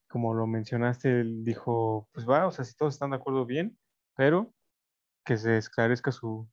Como 0.07 0.33
lo 0.33 0.47
mencionaste, 0.47 1.21
él 1.21 1.43
dijo, 1.43 2.07
pues 2.13 2.27
va, 2.27 2.47
o 2.47 2.51
sea, 2.51 2.63
si 2.63 2.75
todos 2.75 2.93
están 2.93 3.09
de 3.09 3.17
acuerdo, 3.17 3.45
bien, 3.45 3.77
pero 4.15 4.53
que 5.25 5.35
se 5.37 5.57
esclarezca 5.57 6.11
su, 6.11 6.47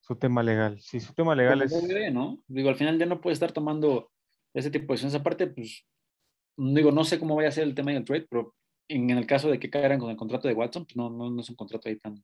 su 0.00 0.16
tema 0.16 0.42
legal. 0.42 0.80
Si 0.80 1.00
su 1.00 1.12
tema 1.12 1.34
legal 1.34 1.62
como 1.68 1.86
es... 1.86 2.12
¿no? 2.12 2.38
Digo, 2.48 2.70
al 2.70 2.76
final 2.76 2.98
ya 2.98 3.06
no 3.06 3.20
puede 3.20 3.34
estar 3.34 3.52
tomando 3.52 4.10
ese 4.54 4.70
tipo 4.70 4.84
de 4.84 4.94
decisiones. 4.94 5.20
Aparte, 5.20 5.46
pues, 5.48 5.86
digo, 6.56 6.90
no 6.90 7.04
sé 7.04 7.18
cómo 7.20 7.36
vaya 7.36 7.48
a 7.48 7.52
ser 7.52 7.64
el 7.64 7.74
tema 7.74 7.92
del 7.92 8.04
trade, 8.04 8.26
pero 8.28 8.54
en, 8.88 9.10
el 9.10 9.26
caso 9.26 9.50
de 9.50 9.58
que 9.58 9.70
caigan 9.70 9.98
con 10.00 10.10
el 10.10 10.16
contrato 10.16 10.48
de 10.48 10.54
Watson, 10.54 10.84
pues 10.84 10.96
no, 10.96 11.10
no, 11.10 11.30
no 11.30 11.40
es 11.40 11.48
un 11.50 11.56
contrato 11.56 11.88
ahí 11.88 11.96
tan, 11.96 12.22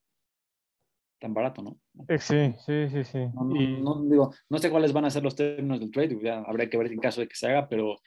tan 1.18 1.34
barato, 1.34 1.62
¿no? 1.62 1.78
eh, 2.08 2.18
sí, 2.18 2.54
sí, 2.64 2.88
sí, 2.90 3.04
sí. 3.04 3.18
No, 3.34 3.44
no, 3.44 3.56
Y- 3.60 3.80
no, 3.82 4.02
digo, 4.04 4.34
no 4.48 4.58
sé 4.58 4.70
cuáles 4.70 4.92
van 4.92 5.04
a 5.04 5.10
ser 5.10 5.22
los 5.22 5.36
términos 5.36 5.80
del 5.80 5.90
trade, 5.90 6.18
ya 6.22 6.40
habrá 6.40 6.68
que 6.68 6.76
ver 6.78 6.92
en 6.92 6.98
caso 7.00 7.20
de 7.20 7.28
que 7.28 7.36
se 7.36 7.46
haga, 7.48 7.68
pero 7.68 7.92
o 7.92 7.98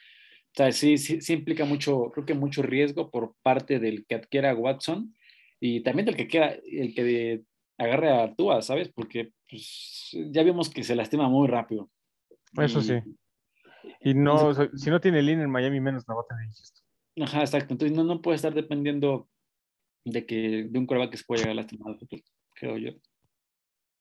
sea, 0.56 0.72
sí, 0.72 0.98
sí, 0.98 1.20
sí 1.22 1.34
implica 1.34 1.66
mucho, 1.66 2.12
creo 2.12 2.26
que 2.26 2.34
mucho 2.36 2.62
riesgo 2.62 3.10
por 3.10 3.36
parte 3.42 3.80
del 3.80 4.06
que 4.06 4.16
adquiera 4.16 4.52
a 4.52 4.56
Watson 4.56 5.16
y 5.60 5.82
también 5.82 6.06
del 6.06 6.16
que 6.16 6.28
quiera, 6.28 6.56
el 6.72 6.94
que 6.94 7.04
de- 7.04 7.44
agarre 7.80 8.12
a 8.12 8.34
Tua, 8.36 8.62
¿sabes? 8.62 8.90
Porque 8.94 9.32
pues, 9.50 10.10
ya 10.32 10.44
vimos 10.44 10.70
que 10.70 10.84
se 10.84 10.96
lastima 10.96 11.28
muy 11.28 11.48
rápido. 11.48 11.90
Eso 12.60 12.80
Y- 12.80 12.84
sí. 12.84 12.94
Y 14.02 14.14
no, 14.14 14.50
Entonces- 14.50 14.80
si 14.82 14.90
no 14.92 15.02
tiene 15.02 15.22
línea 15.24 15.44
en 15.44 15.50
Miami, 15.52 15.80
menos 15.82 16.04
la 16.08 16.14
va 16.16 16.22
a 16.22 16.26
tener. 16.28 16.48
Ajá, 17.22 17.42
exacto. 17.42 17.74
Entonces 17.74 17.96
no, 17.96 18.04
no 18.04 18.22
puede 18.22 18.36
estar 18.38 18.54
dependiendo 18.54 19.30
de 20.06 20.26
que 20.26 20.68
de 20.70 20.80
un 20.80 20.86
quarterback 20.86 21.12
que 21.12 21.18
se 21.18 21.24
pueda 21.26 21.44
llegar 21.44 21.66
a 21.66 21.68
futuro, 21.98 22.22
creo 22.56 22.78
yo. 22.78 22.92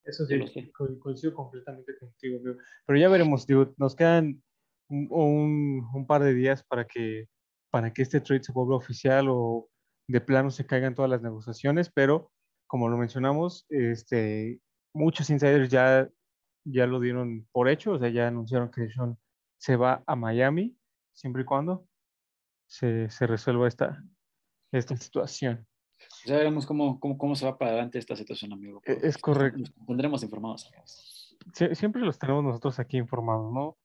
Eso 0.04 0.24
Yo 0.28 0.36
lo 0.38 0.46
sé. 0.48 0.70
co- 0.72 0.98
coincido 0.98 1.32
completamente 1.34 1.96
contigo, 1.98 2.38
amigo. 2.38 2.56
Pero 2.86 2.98
ya 2.98 3.08
veremos, 3.08 3.46
digo, 3.46 3.72
nos 3.76 3.94
quedan 3.94 4.42
un, 4.88 5.06
un- 5.10 5.88
un 5.94 6.06
par 6.06 6.22
de 6.24 6.34
días 6.34 6.64
para 6.64 6.86
que, 6.86 7.28
para 7.70 7.92
que 7.92 8.02
este 8.02 8.20
trade 8.20 8.42
se 8.42 8.52
vuelva 8.52 8.76
oficial 8.76 9.26
o 9.30 9.68
de 10.08 10.20
plano 10.20 10.50
se 10.50 10.66
caigan 10.66 10.94
todas 10.94 11.10
las 11.10 11.22
negociaciones, 11.22 11.90
pero 11.94 12.32
como 12.66 12.88
lo 12.88 12.96
mencionamos, 12.96 13.64
este, 13.68 14.60
muchos 14.92 15.30
insiders 15.30 15.68
ya, 15.68 16.08
ya 16.64 16.86
lo 16.86 16.98
dieron 16.98 17.46
por 17.52 17.68
hecho, 17.68 17.92
o 17.92 17.98
sea, 17.98 18.08
ya 18.08 18.26
anunciaron 18.28 18.70
que 18.70 18.90
Sean 18.90 19.16
se 19.58 19.76
va 19.76 20.02
a 20.06 20.16
Miami, 20.16 20.76
siempre 21.14 21.42
y 21.42 21.44
cuando 21.44 21.86
se, 22.72 23.10
se 23.10 23.26
resuelva 23.26 23.68
esta, 23.68 24.02
esta 24.72 24.96
situación. 24.96 25.66
Ya 26.24 26.36
veremos 26.36 26.64
cómo, 26.64 26.98
cómo, 26.98 27.18
cómo 27.18 27.36
se 27.36 27.44
va 27.44 27.58
para 27.58 27.72
adelante 27.72 27.98
esta 27.98 28.16
situación, 28.16 28.52
amigo. 28.54 28.80
E- 28.86 28.98
es 29.02 29.18
correcto. 29.18 29.58
Nos 29.58 29.86
tendremos 29.86 30.22
informados, 30.22 30.66
amigos. 30.68 31.36
Sie- 31.52 31.74
siempre 31.74 32.00
los 32.00 32.18
tenemos 32.18 32.42
nosotros 32.42 32.78
aquí 32.78 32.96
informados, 32.96 33.52
¿no? 33.52 33.76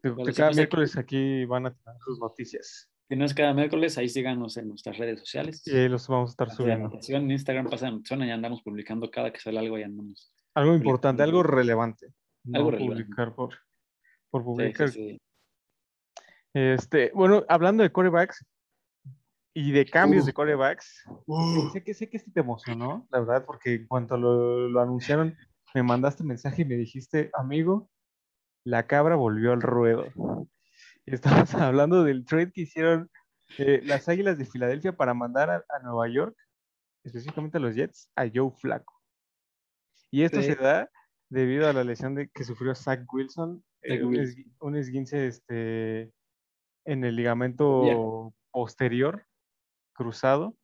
De, 0.00 0.10
de 0.14 0.32
sí, 0.32 0.36
cada 0.36 0.50
pues, 0.50 0.56
miércoles 0.58 0.96
aquí 0.96 1.44
van 1.46 1.66
a 1.66 1.74
tener 1.74 2.00
sus 2.04 2.20
noticias. 2.20 2.88
Si 3.08 3.16
no 3.16 3.24
es 3.24 3.34
cada 3.34 3.52
miércoles, 3.52 3.98
ahí 3.98 4.08
síganos 4.08 4.56
en 4.56 4.68
nuestras 4.68 4.96
redes 4.96 5.18
sociales. 5.20 5.66
Y 5.66 5.76
ahí 5.76 5.88
los 5.88 6.06
vamos 6.06 6.30
a 6.30 6.32
estar 6.32 6.50
subiendo. 6.50 6.90
En 7.08 7.30
Instagram 7.30 7.68
pasan, 7.68 8.04
suena 8.04 8.26
y 8.26 8.30
andamos 8.30 8.62
publicando 8.62 9.10
cada 9.10 9.32
que 9.32 9.40
sale 9.40 9.58
algo 9.58 9.76
y 9.78 9.82
andamos. 9.82 10.32
Algo 10.54 10.74
importante, 10.74 11.22
algo 11.24 11.42
relevante. 11.42 12.12
No 12.44 12.58
Algo 12.58 12.70
relevante. 12.70 13.04
publicar 13.04 13.34
por, 13.34 13.54
por 14.30 14.42
Sí, 14.42 14.44
publicar. 14.44 14.88
sí, 14.90 15.10
sí. 15.10 15.20
Este, 16.56 17.10
bueno, 17.14 17.44
hablando 17.50 17.82
de 17.82 17.92
corebacks 17.92 18.42
y 19.52 19.72
de 19.72 19.84
cambios 19.84 20.24
Uh. 20.24 20.26
de 20.28 20.32
corebacks, 20.32 21.04
sé 21.70 21.84
que 21.84 21.92
sé 21.92 22.08
que 22.08 22.16
este 22.16 22.30
te 22.30 22.40
emocionó, 22.40 23.06
la 23.10 23.20
verdad, 23.20 23.44
porque 23.44 23.74
en 23.74 23.86
cuanto 23.86 24.16
lo, 24.16 24.66
lo 24.66 24.80
anunciaron, 24.80 25.36
me 25.74 25.82
mandaste 25.82 26.24
mensaje 26.24 26.62
y 26.62 26.64
me 26.64 26.76
dijiste, 26.76 27.30
amigo, 27.34 27.90
la 28.64 28.86
cabra 28.86 29.16
volvió 29.16 29.52
al 29.52 29.60
ruedo. 29.60 30.06
Estamos 31.04 31.54
hablando 31.54 32.04
del 32.04 32.24
trade 32.24 32.52
que 32.52 32.62
hicieron 32.62 33.10
eh, 33.58 33.82
las 33.84 34.08
Águilas 34.08 34.38
de 34.38 34.46
Filadelfia 34.46 34.96
para 34.96 35.12
mandar 35.12 35.50
a, 35.50 35.56
a 35.68 35.78
Nueva 35.82 36.08
York, 36.08 36.34
específicamente 37.04 37.58
a 37.58 37.60
los 37.60 37.74
Jets, 37.74 38.10
a 38.16 38.24
Joe 38.34 38.50
Flacco. 38.50 38.94
Y 40.10 40.22
esto 40.22 40.40
Sí. 40.40 40.46
se 40.46 40.54
da 40.56 40.88
debido 41.28 41.68
a 41.68 41.74
la 41.74 41.84
lesión 41.84 42.14
de, 42.14 42.30
que 42.30 42.44
sufrió 42.44 42.74
Zach 42.74 43.04
Wilson, 43.12 43.62
eh, 43.82 44.02
un, 44.02 44.16
un 44.60 44.76
esguince 44.76 45.26
este, 45.26 46.12
en 46.86 47.04
el 47.04 47.16
ligamento 47.16 48.32
posterior 48.50 49.26
cruzado. 49.92 50.56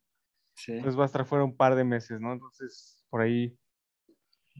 Sí. 0.55 0.73
Entonces 0.73 0.97
va 0.97 1.03
a 1.03 1.07
estar 1.07 1.25
fuera 1.25 1.43
un 1.43 1.55
par 1.55 1.75
de 1.75 1.83
meses, 1.83 2.19
¿no? 2.19 2.33
Entonces, 2.33 3.03
por 3.09 3.21
ahí 3.21 3.57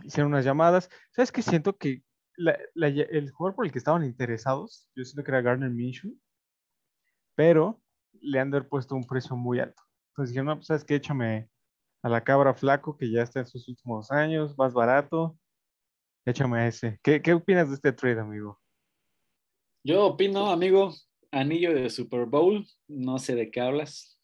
hicieron 0.03 0.31
unas 0.31 0.45
llamadas. 0.45 0.89
¿Sabes 1.11 1.31
qué? 1.31 1.41
Siento 1.41 1.77
que 1.77 2.03
la- 2.35 2.57
la- 2.73 2.87
el 2.87 3.31
jugador 3.31 3.55
por 3.55 3.65
el 3.65 3.71
que 3.71 3.77
estaban 3.77 4.03
interesados, 4.03 4.89
yo 4.95 5.03
siento 5.03 5.23
que 5.23 5.31
era 5.31 5.41
Garner 5.41 5.69
Minshew, 5.69 6.17
pero 7.35 7.81
le 8.21 8.39
han 8.39 8.51
de 8.51 8.57
haber 8.57 8.69
puesto 8.69 8.95
un 8.95 9.05
precio 9.05 9.35
muy 9.35 9.59
alto. 9.59 9.81
Entonces 10.09 10.31
dijeron, 10.31 10.47
no, 10.47 10.55
pues 10.55 10.67
sabes 10.67 10.83
qué, 10.83 10.95
échame 10.95 11.49
a 12.01 12.09
la 12.09 12.23
cabra 12.23 12.53
flaco 12.53 12.97
que 12.97 13.09
ya 13.11 13.21
está 13.21 13.39
en 13.39 13.47
sus 13.47 13.67
últimos 13.67 14.11
años, 14.11 14.57
más 14.57 14.73
barato, 14.73 15.37
échame 16.25 16.59
a 16.59 16.67
ese. 16.67 16.99
¿Qué, 17.03 17.21
qué 17.21 17.33
opinas 17.33 17.69
de 17.69 17.75
este 17.75 17.93
trade, 17.93 18.19
amigo? 18.19 18.59
Yo 19.83 20.05
opino, 20.07 20.49
amigo, 20.49 20.93
anillo 21.33 21.73
de 21.73 21.89
Super 21.89 22.25
Bowl, 22.25 22.65
no 22.87 23.19
sé 23.19 23.35
de 23.35 23.51
qué 23.51 23.59
hablas. 23.59 24.19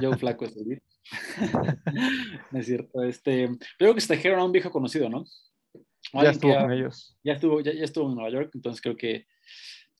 Yo 0.00 0.12
flaco 0.18 0.44
es 0.44 0.56
el 0.56 0.80
es 2.52 2.66
cierto. 2.66 3.02
Este, 3.02 3.48
creo 3.78 3.94
que 3.94 4.00
se 4.00 4.08
trajeron 4.08 4.40
a 4.40 4.44
un 4.44 4.52
viejo 4.52 4.70
conocido, 4.70 5.08
¿no? 5.08 5.24
Ya 6.12 6.30
estuvo 6.30 6.54
con 6.54 6.72
ellos. 6.72 7.18
ya 7.24 7.34
estuvo, 7.34 7.60
ya, 7.60 7.72
ya 7.72 7.84
estuvo 7.84 8.08
en 8.08 8.14
Nueva 8.14 8.30
York, 8.30 8.50
entonces 8.54 8.82
creo 8.82 8.96
que 8.96 9.26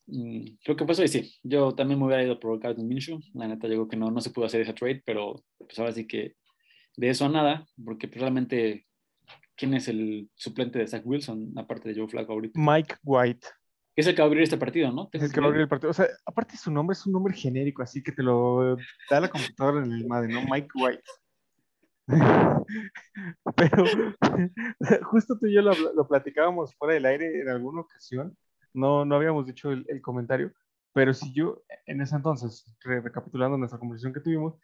mm, 0.07 0.45
creo 0.65 0.77
que 0.77 0.85
eso 0.85 1.05
y 1.05 1.09
sí. 1.09 1.35
Yo 1.43 1.75
también 1.75 1.99
me 1.99 2.07
hubiera 2.07 2.23
ido 2.23 2.39
por 2.39 2.59
Gardner 2.59 2.87
Minshew. 2.87 3.21
La 3.35 3.49
neta, 3.49 3.67
yo 3.67 3.75
creo 3.75 3.89
que 3.89 3.97
no, 3.97 4.11
no 4.11 4.21
se 4.21 4.31
pudo 4.31 4.47
hacer 4.47 4.61
ese 4.61 4.75
trade, 4.75 5.03
pero 5.05 5.45
pues 5.59 5.79
ahora 5.79 5.93
sí 5.93 6.07
que 6.07 6.37
de 6.97 7.09
eso 7.09 7.25
a 7.25 7.29
nada, 7.29 7.67
porque 7.85 8.09
pues, 8.09 8.21
realmente 8.21 8.87
¿quién 9.57 9.75
es 9.75 9.89
el 9.89 10.29
suplente 10.35 10.79
de 10.79 10.87
Zach 10.87 11.03
Wilson, 11.05 11.53
aparte 11.57 11.89
de 11.89 11.95
Joe 11.99 12.09
Flacco 12.09 12.33
ahorita? 12.33 12.59
Mike 12.61 12.97
White. 13.05 13.47
Que 13.95 14.01
es 14.01 14.07
el 14.07 14.15
que 14.15 14.23
va 14.23 14.27
a 14.27 14.29
abrir 14.29 14.43
este 14.43 14.57
partido, 14.57 14.91
¿no? 14.91 15.09
Es 15.13 15.23
el 15.23 15.33
que 15.33 15.41
va 15.41 15.47
a 15.47 15.49
abrir 15.49 15.63
el 15.63 15.69
partido. 15.69 15.91
O 15.91 15.95
sea, 15.95 16.07
aparte 16.25 16.57
su 16.57 16.71
nombre 16.71 16.95
es 16.95 17.05
un 17.07 17.13
nombre 17.13 17.35
genérico, 17.35 17.83
así 17.83 18.03
que 18.03 18.13
te 18.13 18.23
lo 18.23 18.77
da 19.11 19.21
la 19.21 19.29
computadora 19.29 19.85
en 19.85 19.93
el 19.93 20.07
Madden, 20.07 20.31
¿no? 20.31 20.41
Mike 20.51 20.69
White. 20.75 21.03
Pero 23.57 23.85
justo 25.11 25.39
tú 25.39 25.47
y 25.47 25.55
yo 25.55 25.63
lo, 25.63 25.73
lo 25.95 26.07
platicábamos 26.09 26.75
fuera 26.75 26.95
del 26.95 27.07
aire 27.07 27.41
en 27.41 27.49
alguna 27.49 27.83
ocasión. 27.83 28.37
No, 28.75 29.05
no 29.05 29.17
habíamos 29.17 29.47
dicho 29.47 29.71
el, 29.71 29.85
el 29.89 30.01
comentario, 30.01 30.53
pero 30.95 31.13
si 31.13 31.33
yo, 31.35 31.63
en 31.87 32.01
ese 32.01 32.17
entonces, 32.17 32.75
re- 32.83 33.01
recapitulando 33.03 33.59
nuestra 33.59 33.79
conversación 33.79 34.15
que 34.15 34.21
tuvimos, 34.21 34.55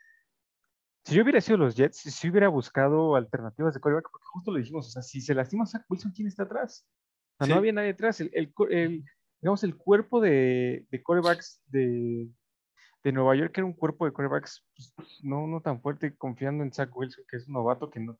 si 1.04 1.14
yo 1.14 1.22
hubiera 1.22 1.40
sido 1.40 1.58
los 1.58 1.74
Jets, 1.76 1.98
si 1.98 2.10
si 2.10 2.28
hubiera 2.30 2.48
buscado 2.48 3.16
alternativas 3.16 3.74
de 3.74 3.80
quarterback, 3.80 4.10
porque 4.10 4.26
justo 4.32 4.50
lo 4.50 4.58
dijimos, 4.58 4.86
o 4.88 4.90
sea, 4.90 5.02
si 5.02 5.20
se 5.20 5.34
lastima 5.34 5.66
Zach 5.66 5.84
Wilson, 5.88 6.12
¿quién 6.12 6.28
está 6.28 6.44
atrás? 6.44 6.86
O 7.38 7.44
sea, 7.44 7.46
Sí. 7.46 7.52
no 7.52 7.58
había 7.58 7.72
nadie 7.72 7.90
atrás. 7.90 8.20
El, 8.20 8.30
el, 8.34 8.52
co- 8.52 8.68
el- 8.68 9.04
digamos, 9.40 9.62
el 9.64 9.76
cuerpo 9.76 10.20
de, 10.20 10.86
de 10.90 11.02
quarterbacks 11.02 11.62
de, 11.66 12.28
de 13.04 13.12
Nueva 13.12 13.36
York 13.36 13.52
era 13.56 13.64
un 13.66 13.72
cuerpo 13.72 14.04
de 14.04 14.12
quarterbacks 14.12 14.64
pues, 14.74 14.94
no, 15.22 15.46
no 15.46 15.60
tan 15.60 15.80
fuerte, 15.80 16.16
confiando 16.16 16.64
en 16.64 16.72
Zach 16.72 16.94
Wilson, 16.94 17.24
que 17.28 17.36
es 17.36 17.46
un 17.46 17.54
novato 17.54 17.88
que, 17.90 18.00
no, 18.00 18.18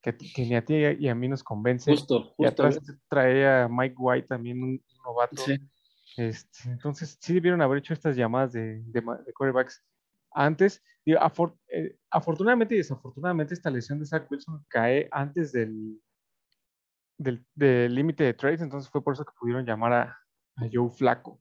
que, 0.00 0.16
ni 0.38 0.54
a 0.54 0.64
ti 0.64 0.74
y 0.74 1.08
a 1.08 1.14
mí 1.14 1.28
nos 1.28 1.42
convence. 1.42 1.90
Justo, 1.90 2.34
y 2.38 2.44
justo. 2.46 2.66
atrás 2.66 2.80
trae 3.08 3.46
a 3.46 3.68
Mike 3.68 3.96
White, 3.98 4.28
también 4.28 4.62
un, 4.62 4.70
un 4.70 5.02
novato. 5.04 5.42
Sí. 5.42 5.56
Este, 6.16 6.70
entonces, 6.70 7.18
sí 7.20 7.34
debieron 7.34 7.60
haber 7.60 7.78
hecho 7.78 7.92
estas 7.92 8.16
llamadas 8.16 8.52
de, 8.52 8.82
de, 8.84 9.00
de 9.00 9.32
quarterbacks 9.32 9.84
antes. 10.30 10.82
Digo, 11.04 11.18
afor- 11.18 11.58
eh, 11.68 11.98
afortunadamente 12.08 12.74
y 12.74 12.78
desafortunadamente, 12.78 13.52
esta 13.52 13.70
lesión 13.70 13.98
de 13.98 14.06
Zach 14.06 14.30
Wilson 14.30 14.64
cae 14.68 15.08
antes 15.10 15.52
del 15.52 16.00
del 17.18 17.44
del 17.54 17.94
límite 17.94 18.24
de 18.24 18.34
trades, 18.34 18.60
entonces 18.60 18.90
fue 18.90 19.02
por 19.02 19.14
eso 19.14 19.24
que 19.24 19.32
pudieron 19.38 19.64
llamar 19.64 19.92
a, 19.92 20.18
a 20.56 20.64
Joe 20.72 20.90
Flaco. 20.90 21.40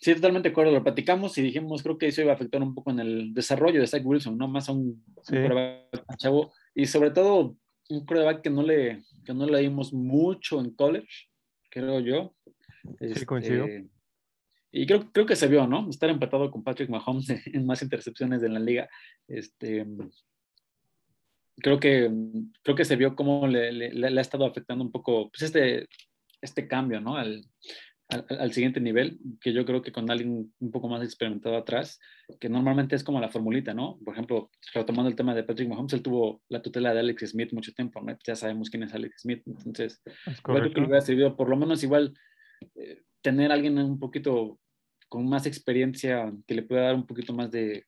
Sí, 0.00 0.14
totalmente 0.14 0.48
de 0.48 0.52
acuerdo. 0.52 0.72
Lo 0.72 0.82
platicamos 0.82 1.36
y 1.38 1.42
dijimos, 1.42 1.82
creo 1.82 1.96
que 1.96 2.08
eso 2.08 2.22
iba 2.22 2.32
a 2.32 2.34
afectar 2.34 2.60
un 2.62 2.74
poco 2.74 2.90
en 2.90 2.98
el 2.98 3.34
desarrollo 3.34 3.80
de 3.80 3.86
Zach 3.86 4.02
Wilson, 4.04 4.36
¿no? 4.36 4.48
Más 4.48 4.68
a 4.68 4.72
un, 4.72 5.04
Sí. 5.22 5.36
más 5.36 6.16
chavo. 6.18 6.52
Y 6.74 6.86
sobre 6.86 7.12
todo, 7.12 7.56
un 7.88 8.04
quarterback 8.04 8.42
que 8.42 8.50
no 8.50 8.62
le, 8.62 9.04
que 9.24 9.32
no 9.32 9.46
le 9.46 9.58
dimos 9.60 9.92
mucho 9.92 10.60
en 10.60 10.70
college, 10.70 11.28
creo 11.70 12.00
yo. 12.00 12.34
Sí, 13.14 13.24
coincido. 13.24 13.64
Este, 13.66 13.88
Y 14.72 14.86
creo, 14.86 15.12
creo 15.12 15.26
que 15.26 15.36
se 15.36 15.46
vio, 15.46 15.66
¿no? 15.68 15.88
Estar 15.88 16.10
empatado 16.10 16.50
con 16.50 16.64
Patrick 16.64 16.88
Mahomes 16.90 17.28
en 17.46 17.64
más 17.66 17.82
intercepciones 17.82 18.40
de 18.40 18.48
la 18.48 18.58
liga. 18.58 18.88
Este, 19.28 19.86
creo 21.58 21.78
que, 21.78 22.10
creo 22.62 22.74
que 22.74 22.84
se 22.84 22.96
vio 22.96 23.14
cómo 23.14 23.46
le- 23.46 23.70
le 23.72 24.18
ha 24.18 24.20
estado 24.20 24.46
afectando 24.46 24.82
un 24.82 24.90
poco 24.90 25.30
pues 25.30 25.42
este, 25.42 25.86
este 26.42 26.68
cambio, 26.68 27.00
¿no? 27.00 27.16
Al, 27.16 27.44
al, 28.10 28.26
al 28.28 28.52
siguiente 28.52 28.80
nivel, 28.80 29.18
que 29.40 29.54
yo 29.54 29.64
creo 29.64 29.80
que 29.80 29.92
con 29.92 30.10
alguien 30.10 30.52
un 30.58 30.70
poco 30.70 30.88
más 30.88 31.02
experimentado 31.02 31.56
atrás, 31.56 31.98
que 32.38 32.48
normalmente 32.50 32.94
es 32.94 33.04
como 33.04 33.20
la 33.20 33.30
formulita, 33.30 33.72
¿no? 33.72 33.98
Por 34.04 34.12
ejemplo, 34.12 34.50
retomando 34.74 35.08
el 35.08 35.16
tema 35.16 35.34
de 35.34 35.44
Patrick 35.44 35.68
Mahomes, 35.68 35.92
él 35.94 36.02
tuvo 36.02 36.42
la 36.50 36.60
tutela 36.60 36.92
de 36.92 37.00
Alex 37.00 37.30
Smith 37.30 37.52
mucho 37.52 37.72
tiempo, 37.72 38.02
¿no? 38.02 38.14
Ya 38.26 38.36
sabemos 38.36 38.68
quién 38.68 38.82
es 38.82 38.92
Alex 38.92 39.22
Smith, 39.22 39.42
entonces 39.46 40.02
creo 40.42 40.56
que 40.74 40.80
le 40.80 40.86
hubiera 40.88 41.00
servido 41.00 41.36
por 41.36 41.48
lo 41.48 41.56
menos 41.56 41.82
igual 41.82 42.12
eh, 42.74 43.02
tener 43.22 43.50
a 43.50 43.54
alguien 43.54 43.78
un 43.78 43.98
poquito 43.98 44.58
con 45.08 45.28
más 45.28 45.46
experiencia 45.46 46.32
que 46.46 46.54
le 46.54 46.62
pueda 46.62 46.82
dar 46.82 46.94
un 46.96 47.06
poquito 47.06 47.32
más 47.34 47.50
de, 47.50 47.86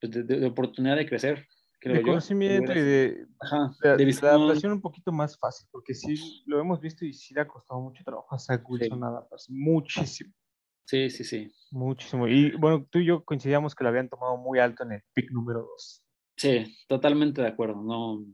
pues, 0.00 0.10
de, 0.12 0.22
de- 0.24 0.40
de 0.40 0.46
oportunidad 0.46 0.96
de 0.96 1.06
crecer, 1.06 1.46
creo 1.80 1.94
De 1.96 2.00
yo. 2.02 2.06
conocimiento 2.06 2.72
y 2.72 2.80
de, 2.82 3.26
Ajá, 3.40 3.74
de- 3.82 3.96
de 3.96 4.04
de 4.04 4.18
adaptación 4.28 4.72
un 4.72 4.80
poquito 4.80 5.10
más 5.12 5.36
fácil, 5.38 5.66
porque 5.72 5.94
sí 5.94 6.14
lo 6.46 6.60
hemos 6.60 6.80
visto 6.80 7.04
y 7.04 7.12
sí 7.12 7.34
le 7.34 7.40
ha 7.40 7.48
costado 7.48 7.80
mucho 7.80 8.04
trabajo 8.04 8.34
a 8.34 8.38
Zach 8.38 8.62
Wilson 8.68 9.02
adaptarse, 9.02 9.52
muchísimo, 9.52 10.32
Sí, 10.84 11.08
sí, 11.10 11.24
sí. 11.24 11.52
muchísimo. 11.70 12.26
Y 12.28 12.52
bueno, 12.56 12.86
tú 12.90 12.98
y 12.98 13.06
yo 13.06 13.24
coincidíamos 13.24 13.74
que 13.74 13.84
lo 13.84 13.90
habían 13.90 14.08
tomado 14.08 14.36
muy 14.36 14.58
alto 14.58 14.82
en 14.84 14.92
el 14.92 15.02
pick 15.14 15.30
número 15.30 15.60
2. 15.60 16.04
Sí, 16.36 16.76
totalmente 16.88 17.42
de 17.42 17.48
acuerdo. 17.48 17.82
No, 17.82 18.24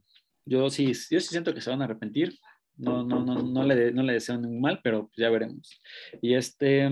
yo 0.45 0.71
sí, 0.71 0.87
yo 0.87 1.21
sí 1.21 1.29
siento 1.29 1.53
que 1.55 1.61
se 1.61 1.71
van 1.71 1.83
a 1.83 1.85
arrepentir. 1.85 2.38
No, 2.79 3.03
no, 3.03 3.25
no, 3.25 3.43
no 3.43 3.62
le, 3.65 3.91
no 3.93 4.03
le 4.03 4.12
deseo 4.15 4.37
ningún 4.38 4.61
mal, 4.61 4.81
pero 4.85 5.07
pues 5.09 5.17
ya 5.17 5.31
veremos. 5.31 5.81
Y 6.21 6.35
este, 6.35 6.88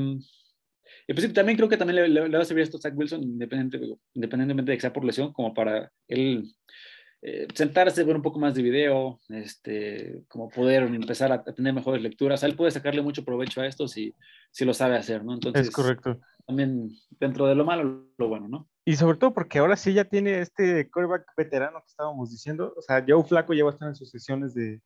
y 1.07 1.13
pues 1.15 1.27
sí, 1.27 1.33
también 1.33 1.57
creo 1.57 1.69
que 1.69 1.77
también 1.77 1.97
le, 1.97 2.09
le- 2.09 2.29
le 2.29 2.37
va 2.37 2.43
a 2.43 2.47
servir 2.47 2.63
esto 2.65 2.77
a 2.79 2.81
Zach 2.81 2.95
Wilson, 2.97 3.23
independiente- 3.23 3.99
independientemente 4.15 4.71
de 4.73 4.77
que 4.77 4.81
sea 4.83 4.93
por 4.93 5.05
lesión, 5.05 5.33
como 5.33 5.53
para 5.55 5.91
él 6.09 6.53
eh, 7.27 7.47
sentarse, 7.55 8.05
ver 8.05 8.17
un 8.17 8.23
poco 8.23 8.39
más 8.39 8.55
de 8.55 8.63
video, 8.63 9.19
este, 9.31 10.25
como 10.29 10.51
poder 10.51 10.83
empezar 10.83 11.33
a, 11.33 11.43
tener 11.43 11.73
mejores 11.73 12.03
lecturas. 12.03 12.43
él 12.43 12.55
puede 12.55 12.71
sacarle 12.71 13.01
mucho 13.01 13.25
provecho 13.25 13.63
a 13.63 13.67
esto 13.67 13.89
si, 13.89 14.15
si 14.51 14.65
lo 14.67 14.75
sabe 14.75 14.97
hacer, 14.97 15.25
¿no? 15.25 15.33
Entonces, 15.33 15.69
Es 15.69 15.75
correcto. 15.75 16.21
también 16.47 16.91
dentro 17.19 17.47
de 17.47 17.55
lo 17.55 17.65
malo, 17.65 18.07
lo 18.19 18.29
bueno, 18.29 18.49
¿no? 18.49 18.69
Y 18.85 18.97
sobre 18.97 19.17
todo 19.17 19.33
porque 19.33 19.59
ahora 19.59 19.77
sí 19.77 19.95
ya 19.95 20.05
tiene 20.05 20.41
este 20.41 20.91
quarterback 20.91 21.25
veterano 21.35 21.79
que 21.81 21.87
estábamos 21.89 22.31
diciendo. 22.31 22.75
O 22.77 22.83
sea, 22.83 23.03
Joe 23.09 23.25
Flaco 23.25 23.55
ya 23.55 23.65
va 23.65 23.71
a 23.71 23.73
estar 23.73 23.89
en 23.89 23.95
sus 23.95 24.11
sesiones 24.11 24.53
de, 24.53 24.83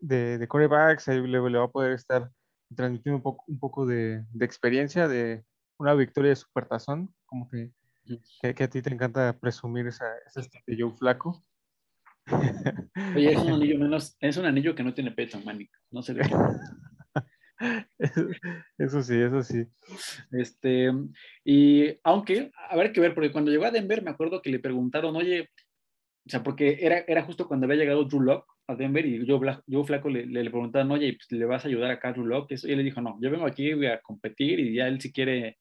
de, 0.00 0.38
de 0.38 0.48
quarterbacks, 0.48 1.06
ahí 1.06 1.20
le, 1.24 1.40
le 1.48 1.58
va 1.58 1.66
a 1.66 1.70
poder 1.70 1.92
estar 1.92 2.28
transmitiendo 2.74 3.16
un 3.16 3.22
poco, 3.22 3.44
un 3.48 3.58
poco 3.58 3.86
de, 3.86 4.24
de 4.32 4.44
experiencia, 4.44 5.08
de 5.08 5.44
una 5.78 5.94
victoria 5.94 6.30
de 6.30 6.36
supertazón, 6.36 7.14
como 7.26 7.48
que, 7.48 7.72
que, 8.40 8.54
que 8.54 8.64
a 8.64 8.68
ti 8.68 8.82
te 8.82 8.92
encanta 8.92 9.38
presumir 9.38 9.86
esa, 9.86 10.06
esa 10.26 10.40
estilo 10.40 10.64
de 10.66 10.76
Joe 10.78 10.96
Flaco. 10.96 11.44
Oye, 13.14 13.32
es 13.32 13.38
un 13.38 13.52
anillo 13.54 13.78
menos, 13.78 14.16
es 14.20 14.36
un 14.36 14.46
anillo 14.46 14.74
que 14.74 14.82
no 14.82 14.94
tiene 14.94 15.12
Peyton 15.12 15.44
Manning, 15.44 15.68
no 15.90 16.02
de 16.02 16.14
qué. 16.14 16.34
Eso 18.78 19.02
sí, 19.02 19.20
eso 19.20 19.42
sí. 19.42 19.66
Este, 20.30 20.92
y 21.44 21.98
aunque, 22.04 22.52
habrá 22.70 22.92
que 22.92 23.00
ver, 23.00 23.14
porque 23.14 23.32
cuando 23.32 23.50
llegó 23.50 23.64
a 23.64 23.72
Denver 23.72 24.00
me 24.00 24.10
acuerdo 24.10 24.40
que 24.40 24.50
le 24.50 24.60
preguntaron, 24.60 25.16
oye, 25.16 25.50
o 26.24 26.30
sea, 26.30 26.44
porque 26.44 26.78
era, 26.80 26.98
era 27.08 27.24
justo 27.24 27.48
cuando 27.48 27.66
había 27.66 27.78
llegado 27.78 28.04
Drew 28.04 28.20
Lock 28.20 28.46
a 28.68 28.76
Denver 28.76 29.04
y 29.04 29.26
yo, 29.26 29.40
yo 29.66 29.84
Flaco 29.84 30.08
le, 30.08 30.26
le, 30.26 30.50
preguntaban, 30.50 30.90
oye, 30.90 31.14
pues, 31.14 31.32
¿le 31.32 31.44
vas 31.46 31.64
a 31.64 31.68
ayudar 31.68 31.90
a 31.90 31.98
Carlos 31.98 32.26
Locke? 32.26 32.54
Y 32.62 32.70
él 32.70 32.78
le 32.78 32.84
dijo, 32.84 33.00
no, 33.00 33.18
yo 33.20 33.30
vengo 33.30 33.46
aquí 33.46 33.72
voy 33.72 33.86
a 33.86 34.00
competir 34.00 34.60
y 34.60 34.74
ya 34.74 34.86
él 34.86 35.00
si 35.00 35.12
quiere... 35.12 35.58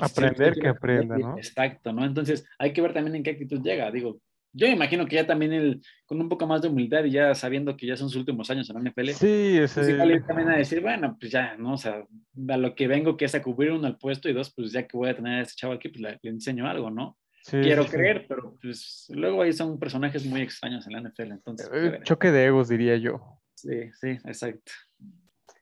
Aprender 0.00 0.54
que 0.54 0.68
aprenda, 0.68 1.16
¿no? 1.16 1.36
Exacto, 1.36 1.92
¿no? 1.92 2.04
Entonces 2.04 2.44
hay 2.58 2.72
que 2.72 2.82
ver 2.82 2.92
también 2.92 3.16
en 3.16 3.22
qué 3.22 3.30
actitud 3.30 3.62
llega. 3.62 3.90
Digo, 3.90 4.20
yo 4.52 4.66
imagino 4.66 5.06
que 5.06 5.16
ya 5.16 5.26
también 5.26 5.52
él, 5.52 5.82
con 6.06 6.20
un 6.20 6.28
poco 6.28 6.46
más 6.46 6.62
de 6.62 6.68
humildad 6.68 7.04
y 7.04 7.10
ya 7.10 7.34
sabiendo 7.34 7.76
que 7.76 7.86
ya 7.86 7.96
son 7.96 8.08
sus 8.08 8.20
últimos 8.20 8.50
años 8.50 8.68
en 8.68 8.82
la 8.82 8.90
NFL, 8.90 9.10
sí, 9.10 9.58
ese... 9.58 9.96
pues 9.96 10.26
también 10.26 10.48
a 10.48 10.56
decir, 10.56 10.80
bueno, 10.80 11.16
pues 11.20 11.30
ya, 11.30 11.56
¿no? 11.56 11.74
O 11.74 11.76
sea, 11.76 12.04
a 12.48 12.56
lo 12.56 12.74
que 12.74 12.88
vengo 12.88 13.16
que 13.16 13.26
es 13.26 13.34
a 13.34 13.42
cubrir 13.42 13.72
uno 13.72 13.86
al 13.86 13.98
puesto 13.98 14.28
y 14.28 14.32
dos, 14.32 14.52
pues 14.54 14.72
ya 14.72 14.86
que 14.86 14.96
voy 14.96 15.10
a 15.10 15.16
tener 15.16 15.40
a 15.40 15.42
ese 15.42 15.56
chavo 15.56 15.74
aquí, 15.74 15.88
pues 15.90 16.00
le, 16.00 16.18
enseño 16.30 16.66
algo, 16.66 16.90
¿no? 16.90 17.18
Quiero 17.48 17.86
creer, 17.86 18.26
pero 18.28 18.56
pues 18.60 19.06
luego 19.10 19.42
ahí 19.42 19.52
son 19.52 19.78
personajes 19.78 20.26
muy 20.26 20.42
extraños 20.42 20.86
en 20.86 20.92
la 20.94 21.00
NFL, 21.00 21.32
entonces. 21.32 21.68
Pues, 21.68 22.02
choque 22.02 22.32
de 22.32 22.46
egos, 22.46 22.68
diría 22.68 22.96
yo. 22.96 23.40
Sí, 23.54 23.90
sí, 23.92 24.10
exacto. 24.24 24.72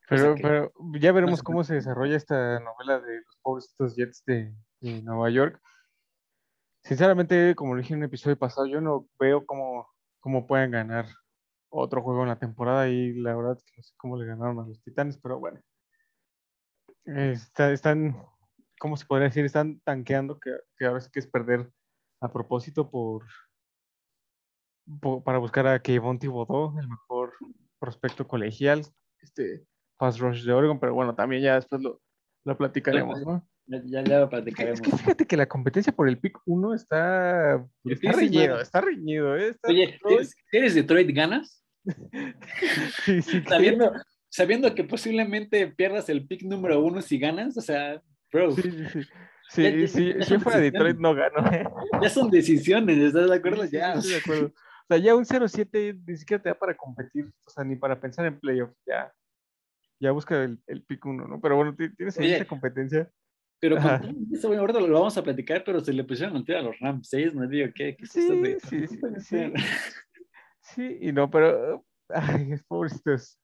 Pero, 0.08 0.34
pero 0.40 0.72
ya 0.98 1.12
veremos 1.12 1.42
cómo 1.42 1.64
se 1.64 1.74
desarrolla 1.74 2.16
esta 2.16 2.60
novela 2.60 3.00
de 3.00 3.16
los 3.16 3.36
pobrecitos 3.42 3.96
Jets 3.96 4.24
de, 4.24 4.54
de, 4.80 5.02
Nueva 5.02 5.30
York. 5.30 5.60
Sinceramente, 6.82 7.54
como 7.54 7.74
lo 7.74 7.80
dije 7.80 7.94
en 7.94 8.00
un 8.00 8.04
episodio 8.04 8.38
pasado, 8.38 8.66
yo 8.66 8.80
no 8.80 9.08
veo 9.18 9.46
cómo, 9.46 9.88
cómo 10.20 10.46
pueden 10.46 10.70
ganar 10.70 11.06
otro 11.70 12.02
juego 12.02 12.22
en 12.22 12.28
la 12.28 12.38
temporada 12.38 12.88
y 12.88 13.14
la 13.14 13.34
verdad 13.34 13.56
es 13.56 13.64
que 13.64 13.72
no 13.76 13.82
sé 13.82 13.94
cómo 13.96 14.16
le 14.16 14.26
ganaron 14.26 14.58
a 14.60 14.66
los 14.66 14.82
Titanes, 14.82 15.18
pero 15.18 15.38
bueno. 15.38 15.60
Está, 17.04 17.72
están 17.72 18.16
¿cómo 18.78 18.96
se 18.96 19.06
podría 19.06 19.28
decir? 19.28 19.44
Están 19.44 19.80
tanqueando 19.80 20.38
que, 20.38 20.50
que 20.76 20.86
ahora 20.86 21.00
sí 21.00 21.10
que 21.12 21.20
es 21.20 21.26
perder 21.26 21.70
a 22.20 22.32
propósito 22.32 22.90
por, 22.90 23.24
para 25.24 25.38
buscar 25.38 25.66
a 25.66 25.80
Kevon 25.80 26.18
Thibodeau, 26.18 26.78
el 26.78 26.88
mejor 26.88 27.32
prospecto 27.78 28.26
colegial, 28.26 28.82
este 29.20 29.66
pass 29.96 30.18
rush 30.18 30.44
de 30.44 30.52
Oregon, 30.52 30.80
pero 30.80 30.94
bueno, 30.94 31.14
también 31.14 31.42
ya 31.42 31.54
después 31.54 31.82
lo, 31.82 32.00
lo 32.44 32.56
platicaremos, 32.56 33.20
¿no? 33.22 33.46
Ya, 33.66 34.02
ya, 34.04 34.20
lo 34.20 34.28
platicaremos. 34.28 34.80
Es 34.80 34.86
que 34.86 34.96
fíjate 34.96 35.26
que 35.26 35.36
la 35.38 35.46
competencia 35.46 35.92
por 35.92 36.08
el 36.08 36.18
pick 36.18 36.38
1 36.44 36.74
está, 36.74 37.66
está 37.84 38.12
reñido, 38.12 38.60
está 38.60 38.80
reñido. 38.82 39.36
¿eh? 39.38 39.56
Oye, 39.62 39.98
¿eres, 40.52 40.74
Detroit 40.74 41.10
ganas? 41.14 41.64
sí, 43.04 43.22
sí. 43.22 43.42
Sabiendo, 43.48 43.92
sabiendo 44.28 44.74
que 44.74 44.84
posiblemente 44.84 45.66
pierdas 45.68 46.10
el 46.10 46.26
pick 46.26 46.42
número 46.42 46.80
1 46.80 47.00
si 47.00 47.18
ganas, 47.18 47.56
o 47.56 47.62
sea, 47.62 48.02
Sí, 48.56 48.62
sí, 48.62 48.86
sí. 48.92 49.00
Sí, 49.50 49.86
sí, 49.88 50.14
si 50.22 50.38
fuera 50.38 50.58
Detroit 50.58 50.98
no 50.98 51.14
gano. 51.14 51.46
¿eh? 51.52 51.64
Ya 52.02 52.08
son 52.08 52.30
decisiones, 52.30 52.98
¿estás 52.98 53.28
de 53.28 53.36
acuerdo? 53.36 53.64
Ya. 53.66 53.94
de 53.94 54.16
acuerdo. 54.16 54.46
O 54.46 54.86
sea, 54.88 54.98
ya 54.98 55.14
un 55.14 55.24
0-7 55.24 56.02
ni 56.06 56.16
siquiera 56.16 56.42
te 56.42 56.48
da 56.48 56.54
para 56.58 56.76
competir, 56.76 57.30
o 57.46 57.50
sea, 57.50 57.64
ni 57.64 57.76
para 57.76 58.00
pensar 58.00 58.26
en 58.26 58.38
playoffs, 58.38 58.76
ya. 58.86 59.12
Ya 60.00 60.10
busca 60.10 60.42
el, 60.42 60.60
el 60.66 60.82
pick 60.82 61.06
1, 61.06 61.28
¿no? 61.28 61.40
Pero 61.40 61.56
bueno, 61.56 61.74
tienes 61.76 62.18
esa 62.18 62.44
competencia. 62.44 63.08
Pero 63.60 63.78
eso, 64.32 64.48
bueno, 64.48 64.62
ahorita 64.62 64.80
lo 64.80 64.92
vamos 64.92 65.16
a 65.16 65.22
platicar, 65.22 65.62
pero 65.64 65.80
se 65.80 65.92
le 65.92 66.04
pusieron 66.04 66.36
a 66.36 66.60
los 66.60 66.78
Rams 66.80 67.08
6, 67.08 67.34
no 67.34 67.46
digo, 67.46 67.68
¿qué? 67.74 67.96
¿Qué 67.96 68.06
sí, 68.06 68.40
de... 68.40 68.60
sí, 68.60 68.86
sí, 68.86 68.98
sí, 69.20 69.52
sí, 70.60 70.98
y 71.00 71.12
no, 71.12 71.30
pero, 71.30 71.84
ay, 72.08 72.56
pobrecitos 72.68 73.38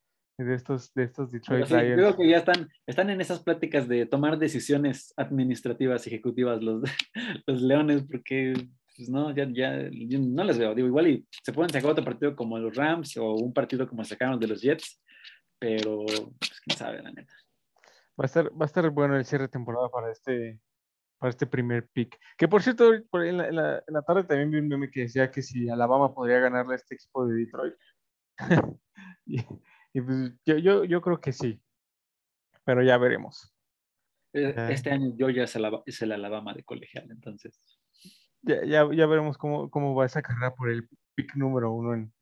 de 0.45 0.55
estos, 0.55 0.93
de 0.95 1.05
estos 1.05 1.31
Detroit 1.31 1.67
sí, 1.67 1.75
Creo 1.75 2.17
que 2.17 2.29
ya 2.29 2.39
están, 2.39 2.69
están 2.87 3.11
en 3.11 3.21
esas 3.21 3.41
pláticas 3.41 3.89
de 3.89 4.07
tomar 4.07 4.39
decisiones 4.39 5.13
administrativas, 5.17 6.07
ejecutivas 6.07 6.63
los, 6.63 6.83
los 7.47 7.63
Leones, 7.63 8.05
porque 8.11 8.55
pues 8.97 9.09
no, 9.09 9.35
ya, 9.35 9.47
ya 9.51 9.89
no 9.93 10.45
les 10.45 10.59
veo. 10.59 10.75
Digo, 10.75 10.89
igual 10.89 11.09
y 11.09 11.27
se 11.43 11.53
pueden 11.53 11.71
sacar 11.71 11.91
otro 11.91 12.05
partido 12.05 12.37
como 12.37 12.59
los 12.59 12.77
Rams 12.77 13.17
o 13.17 13.35
un 13.35 13.53
partido 13.53 13.89
como 13.89 14.05
sacaron 14.05 14.39
de 14.39 14.47
los 14.47 14.61
Jets, 14.61 15.03
pero 15.59 16.05
pues, 16.07 16.61
quién 16.65 16.77
sabe, 16.77 17.03
la 17.03 17.11
neta. 17.11 17.33
Va 18.19 18.25
a 18.25 18.27
estar, 18.27 18.51
va 18.51 18.65
a 18.65 18.67
estar 18.67 18.89
bueno 18.91 19.17
el 19.17 19.25
cierre 19.25 19.45
de 19.45 19.49
temporada 19.49 19.89
para 19.89 20.11
este, 20.11 20.61
para 21.19 21.31
este 21.31 21.47
primer 21.47 21.89
pick. 21.89 22.19
Que 22.37 22.49
por 22.49 22.63
cierto, 22.63 22.93
en, 22.95 23.37
la, 23.39 23.49
en, 23.49 23.57
la, 23.57 23.83
en 23.87 23.95
la 23.95 24.03
tarde 24.03 24.25
también 24.25 24.51
vi 24.51 24.59
un 24.59 24.69
meme 24.69 24.91
que 24.91 25.03
decía 25.03 25.31
que 25.31 25.43
si 25.43 25.69
Alabama 25.69 26.15
podría 26.15 26.41
ganarle 26.41 26.75
a 26.75 26.77
este 26.77 26.97
equipo 26.97 27.27
de 27.27 27.37
Detroit. 27.37 27.75
y, 29.27 29.39
y 29.93 30.01
pues 30.01 30.33
yo, 30.45 30.59
yo, 30.59 30.85
yo 30.85 31.01
creo 31.01 31.21
que 31.21 31.33
sí, 31.33 31.61
pero 32.65 32.83
ya 32.83 32.97
veremos. 32.99 33.53
Eh, 34.33 34.55
este 34.71 34.91
año 34.91 35.13
yo 35.17 35.29
ya 35.31 35.45
es 35.45 35.57
el, 35.57 35.67
es 35.87 36.03
el 36.03 36.13
Alabama 36.13 36.55
de 36.55 36.63
colegial, 36.63 37.11
entonces. 37.11 37.61
Ya, 38.43 38.65
ya, 38.65 38.89
ya 38.93 39.07
veremos 39.07 39.37
cómo, 39.37 39.71
cómo, 39.71 39.95
va 39.95 40.07
esa 40.07 40.23
carrera 40.23 40.55
por 40.55 40.71
el 40.71 40.89
pick 41.15 41.35
número 41.35 41.73
uno 41.73 41.95
en, 41.95 42.13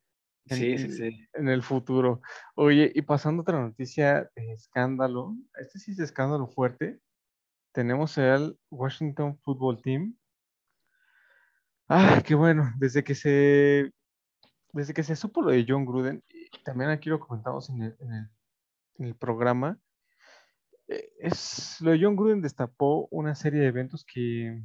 en, 0.47 0.57
sí, 0.57 0.79
sí, 0.79 0.93
sí. 0.93 1.29
en, 1.35 1.49
el 1.49 1.63
futuro. 1.63 2.23
Oye, 2.55 2.91
y 2.95 3.03
pasando 3.03 3.43
otra 3.43 3.61
noticia 3.61 4.31
de 4.35 4.53
escándalo, 4.53 5.37
este 5.61 5.79
sí 5.79 5.93
es 5.93 5.99
escándalo 5.99 6.49
fuerte. 6.49 6.99
Tenemos 7.73 8.17
el 8.19 8.59
Washington 8.71 9.39
Football 9.45 9.83
Team. 9.83 10.17
Ah, 11.89 12.23
qué 12.25 12.35
bueno, 12.35 12.73
desde 12.79 13.05
que 13.05 13.15
se 13.15 13.93
desde 14.73 14.95
que 14.95 15.03
se 15.03 15.17
supo 15.17 15.43
lo 15.43 15.51
de 15.51 15.65
John 15.67 15.87
Gruden, 15.87 16.23
también 16.65 16.91
aquí 16.91 17.09
lo 17.09 17.21
comentamos 17.21 17.69
en 17.71 17.83
el, 17.83 17.97
en 18.99 19.05
el, 19.07 19.15
programa, 19.17 19.79
eh, 20.89 21.11
es, 21.19 21.81
lo 21.81 21.91
de 21.91 22.01
John 22.03 22.17
Gruden 22.17 22.43
destapó 22.43 23.09
una 23.11 23.35
serie 23.35 23.61
de 23.61 23.67
eventos 23.67 24.05
que, 24.05 24.63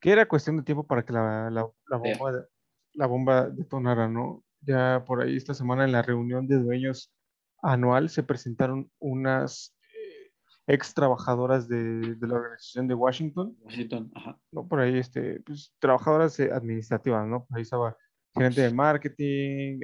que 0.00 0.10
era 0.10 0.28
cuestión 0.28 0.56
de 0.56 0.62
tiempo 0.62 0.86
para 0.86 1.04
que 1.04 1.12
la, 1.12 1.50
la, 1.50 1.96
bomba, 1.96 2.46
la 2.94 3.06
bomba 3.06 3.48
detonara, 3.50 4.08
¿no? 4.08 4.44
Ya 4.60 5.04
por 5.06 5.22
ahí 5.22 5.36
esta 5.36 5.54
semana 5.54 5.84
en 5.84 5.92
la 5.92 6.02
reunión 6.02 6.46
de 6.46 6.56
dueños 6.56 7.12
anual 7.62 8.08
se 8.10 8.22
presentaron 8.22 8.90
unas 8.98 9.76
eh, 9.92 10.32
ex 10.66 10.94
trabajadoras 10.94 11.68
de, 11.68 12.14
de, 12.16 12.26
la 12.26 12.34
organización 12.34 12.88
de 12.88 12.94
Washington. 12.94 13.56
Washington, 13.60 14.10
ajá. 14.14 14.38
¿no? 14.52 14.66
Por 14.66 14.80
ahí, 14.80 14.98
este, 14.98 15.40
pues, 15.40 15.74
trabajadoras 15.78 16.38
eh, 16.40 16.50
administrativas, 16.52 17.26
¿no? 17.26 17.46
Por 17.46 17.56
ahí 17.56 17.62
estaba 17.62 17.96
gerente 18.34 18.60
de 18.60 18.72
marketing, 18.72 19.80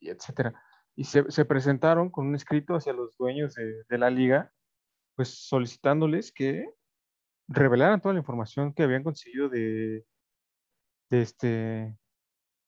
y 0.00 0.10
etcétera. 0.10 0.54
Y 0.94 1.04
se, 1.04 1.30
se, 1.30 1.44
presentaron 1.44 2.10
con 2.10 2.26
un 2.26 2.34
escrito 2.34 2.74
hacia 2.74 2.92
los 2.92 3.16
dueños 3.16 3.54
de, 3.54 3.84
de, 3.88 3.98
la 3.98 4.10
liga, 4.10 4.52
pues 5.14 5.28
solicitándoles 5.46 6.32
que 6.32 6.66
revelaran 7.48 8.00
toda 8.00 8.14
la 8.14 8.20
información 8.20 8.72
que 8.72 8.82
habían 8.82 9.04
conseguido 9.04 9.48
de, 9.48 10.04
de 11.10 11.22
este 11.22 11.96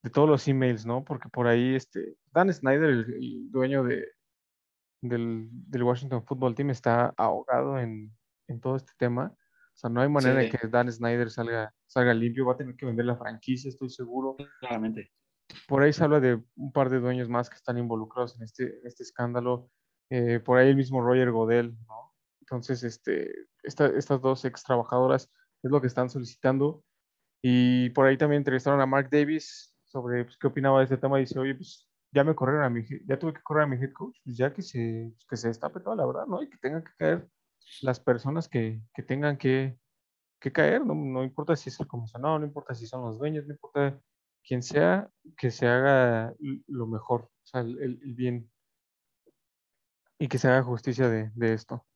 de 0.03 0.11
todos 0.11 0.29
los 0.29 0.49
emails, 0.49 0.87
¿no? 0.87 1.05
Porque 1.05 1.29
por 1.29 1.47
ahí 1.47 1.75
este 1.75 2.17
Dan 2.33 2.53
Snyder, 2.53 2.89
el, 2.89 3.15
el 3.15 3.51
dueño 3.51 3.85
de, 3.85 4.07
del, 5.03 5.49
del, 5.51 5.83
Washington 5.83 6.25
Football 6.25 6.55
Team, 6.55 6.71
está 6.71 7.13
ahogado 7.19 7.79
en, 7.79 8.11
en, 8.49 8.61
todo 8.61 8.77
este 8.77 8.93
tema. 8.97 9.35
O 9.37 9.77
sea, 9.77 9.91
no 9.91 10.01
hay 10.01 10.09
manera 10.09 10.41
sí. 10.41 10.47
de 10.51 10.59
que 10.59 10.69
Dan 10.69 10.91
Snyder 10.91 11.31
salga, 11.31 11.75
salga 11.87 12.15
limpio, 12.15 12.47
va 12.47 12.55
a 12.55 12.57
tener 12.57 12.77
que 12.77 12.87
vender 12.87 13.05
la 13.05 13.17
franquicia, 13.17 13.69
estoy 13.69 13.91
seguro. 13.91 14.37
Claramente 14.61 15.11
por 15.69 15.83
ahí 15.83 15.93
se 15.93 16.05
habla 16.05 16.21
de 16.21 16.43
un 16.57 16.73
par 16.73 16.91
de 16.91 17.01
dueños 17.01 17.29
más 17.29 17.49
que 17.49 17.57
están 17.57 17.79
involucrados 17.79 18.37
en 18.37 18.43
este, 18.43 18.81
en 18.81 18.87
este 18.87 19.03
escándalo. 19.03 19.71
Eh, 20.11 20.41
por 20.41 20.59
ahí 20.59 20.69
el 20.69 20.77
mismo 20.77 21.03
Roger 21.03 21.31
Godel, 21.31 21.77
¿no? 21.87 22.15
Entonces, 22.41 22.83
este, 22.83 23.33
esta, 23.63 23.87
estas 23.87 24.21
dos 24.21 24.45
ex 24.45 24.65
trabajadoras 24.65 25.31
es 25.63 25.71
lo 25.71 25.81
que 25.81 25.87
están 25.87 26.11
solicitando. 26.11 26.83
Y 27.43 27.91
por 27.91 28.07
ahí 28.07 28.19
también 28.19 28.41
entrevistaron 28.41 28.81
a 28.81 28.87
Mark 28.87 29.09
Davis 29.11 29.75
sobre 29.85 30.25
pues, 30.25 30.37
qué 30.37 30.47
opinaba 30.47 30.79
de 30.79 30.85
este 30.85 30.97
tema. 30.97 31.19
Y 31.19 31.23
dice, 31.23 31.39
oye, 31.39 31.55
pues 31.55 31.89
ya 32.13 32.25
me 32.25 32.35
corrieron 32.35 32.65
a 32.65 32.71
mi, 32.71 32.85
ya 33.07 33.19
tuve 33.19 33.35
que 33.35 33.43
correr 33.43 33.65
a 33.65 33.67
mi 33.67 33.77
head 33.77 33.93
coach, 33.93 34.19
pues 34.25 34.37
ya 34.37 34.53
que 34.53 34.63
se, 34.63 35.15
que 35.29 35.37
se 35.37 35.49
destape 35.49 35.81
toda 35.81 35.97
la 35.97 36.07
verdad, 36.07 36.27
¿no? 36.27 36.43
Y 36.43 36.51
que 36.51 36.59
tengan 36.59 36.83
que 36.83 36.93
caer 36.99 37.29
las 37.83 38.01
personas 38.01 38.49
que, 38.49 38.83
que 38.95 39.03
tengan 39.03 39.37
que, 39.37 39.79
que 40.41 40.53
caer, 40.53 40.85
no, 40.85 40.95
no 40.95 41.23
importa 41.23 41.55
si 41.57 41.69
es 41.69 41.79
el 41.81 41.87
comisionado, 41.87 42.39
no 42.39 42.47
importa 42.47 42.75
si 42.75 42.87
son 42.87 43.03
los 43.03 43.19
dueños, 43.19 43.47
no 43.47 43.53
importa 43.53 44.01
quien 44.47 44.63
sea, 44.63 45.09
que 45.37 45.51
se 45.51 45.67
haga 45.67 46.35
lo 46.67 46.87
mejor, 46.87 47.23
o 47.23 47.47
sea, 47.47 47.61
el, 47.61 47.79
el 47.81 48.15
bien, 48.15 48.51
y 50.19 50.29
que 50.29 50.39
se 50.39 50.49
haga 50.49 50.63
justicia 50.63 51.09
de, 51.09 51.31
de, 51.35 51.55
esto. 51.55 51.87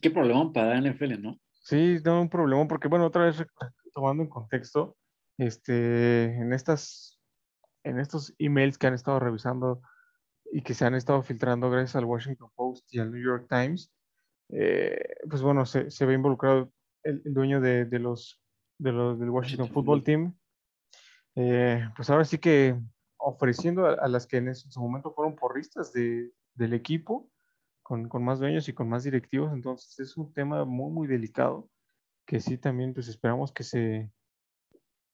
Qué 0.00 0.10
problema 0.10 0.52
para 0.52 0.78
la 0.78 0.90
NFL, 0.90 1.20
¿no? 1.20 1.38
Sí, 1.62 1.98
no 2.04 2.22
un 2.22 2.28
problema, 2.28 2.66
porque 2.66 2.88
bueno, 2.88 3.06
otra 3.06 3.26
vez 3.26 3.44
tomando 3.94 4.22
en 4.22 4.28
contexto, 4.28 4.96
este, 5.38 6.24
en 6.24 6.52
estas, 6.52 7.20
en 7.84 7.98
estos 7.98 8.34
emails 8.38 8.76
que 8.76 8.86
han 8.86 8.94
estado 8.94 9.20
revisando 9.20 9.82
y 10.52 10.62
que 10.62 10.74
se 10.74 10.84
han 10.84 10.94
estado 10.94 11.22
filtrando 11.22 11.70
gracias 11.70 11.96
al 11.96 12.04
Washington 12.04 12.50
Post 12.56 12.92
y 12.92 12.98
al 12.98 13.12
New 13.12 13.22
York 13.22 13.46
Times, 13.48 13.92
eh, 14.48 14.98
pues 15.28 15.42
bueno, 15.42 15.64
se, 15.64 15.90
se, 15.90 16.06
ve 16.06 16.14
involucrado 16.14 16.72
el, 17.04 17.22
el 17.24 17.34
dueño 17.34 17.60
de, 17.60 17.84
de, 17.84 17.98
los, 18.00 18.42
de 18.78 18.92
los 18.92 19.18
del 19.18 19.30
Washington 19.30 19.68
Football 19.68 20.02
Team, 20.02 20.34
eh, 21.40 21.88
pues 21.96 22.10
ahora 22.10 22.24
sí 22.24 22.38
que 22.38 22.76
ofreciendo 23.16 23.86
a, 23.86 23.94
a, 23.94 24.08
las 24.08 24.26
que 24.26 24.38
en 24.38 24.54
su 24.54 24.80
momento 24.80 25.12
fueron 25.12 25.36
porristas 25.36 25.92
de, 25.92 26.30
del 26.54 26.74
equipo, 26.74 27.30
con, 27.82 28.08
con, 28.08 28.22
más 28.22 28.38
dueños 28.38 28.68
y 28.68 28.72
con 28.72 28.88
más 28.88 29.04
directivos, 29.04 29.52
entonces 29.52 29.98
es 29.98 30.16
un 30.16 30.32
tema 30.32 30.64
muy, 30.64 30.92
muy 30.92 31.08
delicado, 31.08 31.68
que 32.26 32.40
sí 32.40 32.58
también 32.58 32.94
pues 32.94 33.08
esperamos 33.08 33.52
que 33.52 33.64
se, 33.64 34.10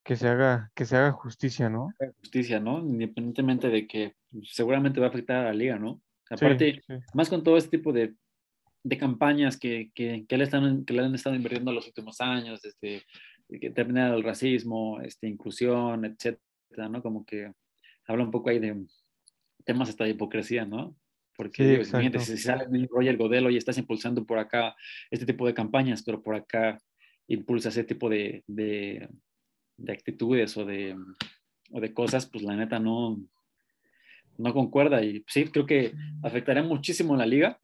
que 0.05 0.17
se 0.17 0.29
haga, 0.29 0.71
que 0.75 0.85
se 0.85 0.97
haga 0.97 1.13
justicia, 1.13 1.69
¿no? 1.69 1.89
Justicia, 2.21 2.61
¿no? 2.61 2.81
Independientemente 2.81 3.69
de 3.69 3.87
que 3.87 4.15
seguramente 4.45 5.01
va 5.01 5.07
a 5.07 5.09
afectar 5.09 5.39
a 5.39 5.45
la 5.45 5.55
liga, 5.55 5.79
¿no? 5.79 6.01
Aparte, 6.31 6.83
más 7.15 7.29
con 7.29 7.43
todo 7.43 7.57
este 7.57 7.79
tipo 7.79 7.93
de, 7.93 8.15
de 8.85 8.99
campañas 8.99 9.57
que, 9.57 9.91
que, 9.95 10.25
que, 10.29 10.37
le 10.37 10.45
están, 10.45 10.85
que 10.85 10.93
le 10.93 11.05
han 11.05 11.15
estado 11.15 11.35
invirtiendo 11.35 11.73
los 11.73 11.87
últimos 11.87 12.21
años, 12.21 12.61
desde 12.63 13.05
que 13.49 13.71
termina 13.71 14.15
el 14.15 14.23
racismo, 14.23 15.01
este, 15.01 15.29
inclusión, 15.29 16.05
etcétera, 16.05 16.89
¿no? 16.89 17.03
Como 17.03 17.25
que 17.25 17.53
habla 18.07 18.25
un 18.25 18.31
poco 18.31 18.51
ahí 18.51 18.59
de 18.59 18.85
temas 19.65 19.89
hasta 19.89 20.05
de 20.05 20.11
hipocresía, 20.11 20.65
¿no? 20.65 20.97
Porque 21.37 21.85
sí, 21.85 22.19
si 22.21 22.39
sale 22.39 22.67
Roger 22.91 23.17
Godelo 23.17 23.51
y 23.51 23.59
estás 23.59 23.77
impulsando 23.77 24.25
por 24.25 24.39
acá 24.39 24.75
este 25.11 25.27
tipo 25.27 25.47
de 25.47 25.55
campañas, 25.55 26.03
pero 26.03 26.23
por 26.23 26.35
acá 26.35 26.81
impulsa 27.29 27.69
ese 27.69 27.85
tipo 27.85 28.09
de, 28.09 28.43
de, 28.47 29.09
de 29.77 29.93
actitudes 29.93 30.57
o 30.57 30.65
de, 30.65 30.97
o 31.71 31.81
de 31.81 31.93
cosas, 31.93 32.27
pues 32.27 32.43
la 32.43 32.57
neta 32.57 32.79
no, 32.79 33.21
no 34.39 34.55
concuerda. 34.55 35.03
Y 35.05 35.25
sí, 35.29 35.45
creo 35.47 35.67
que 35.67 35.93
afectaría 36.23 36.63
muchísimo 36.63 37.17
la 37.17 37.27
liga. 37.27 37.61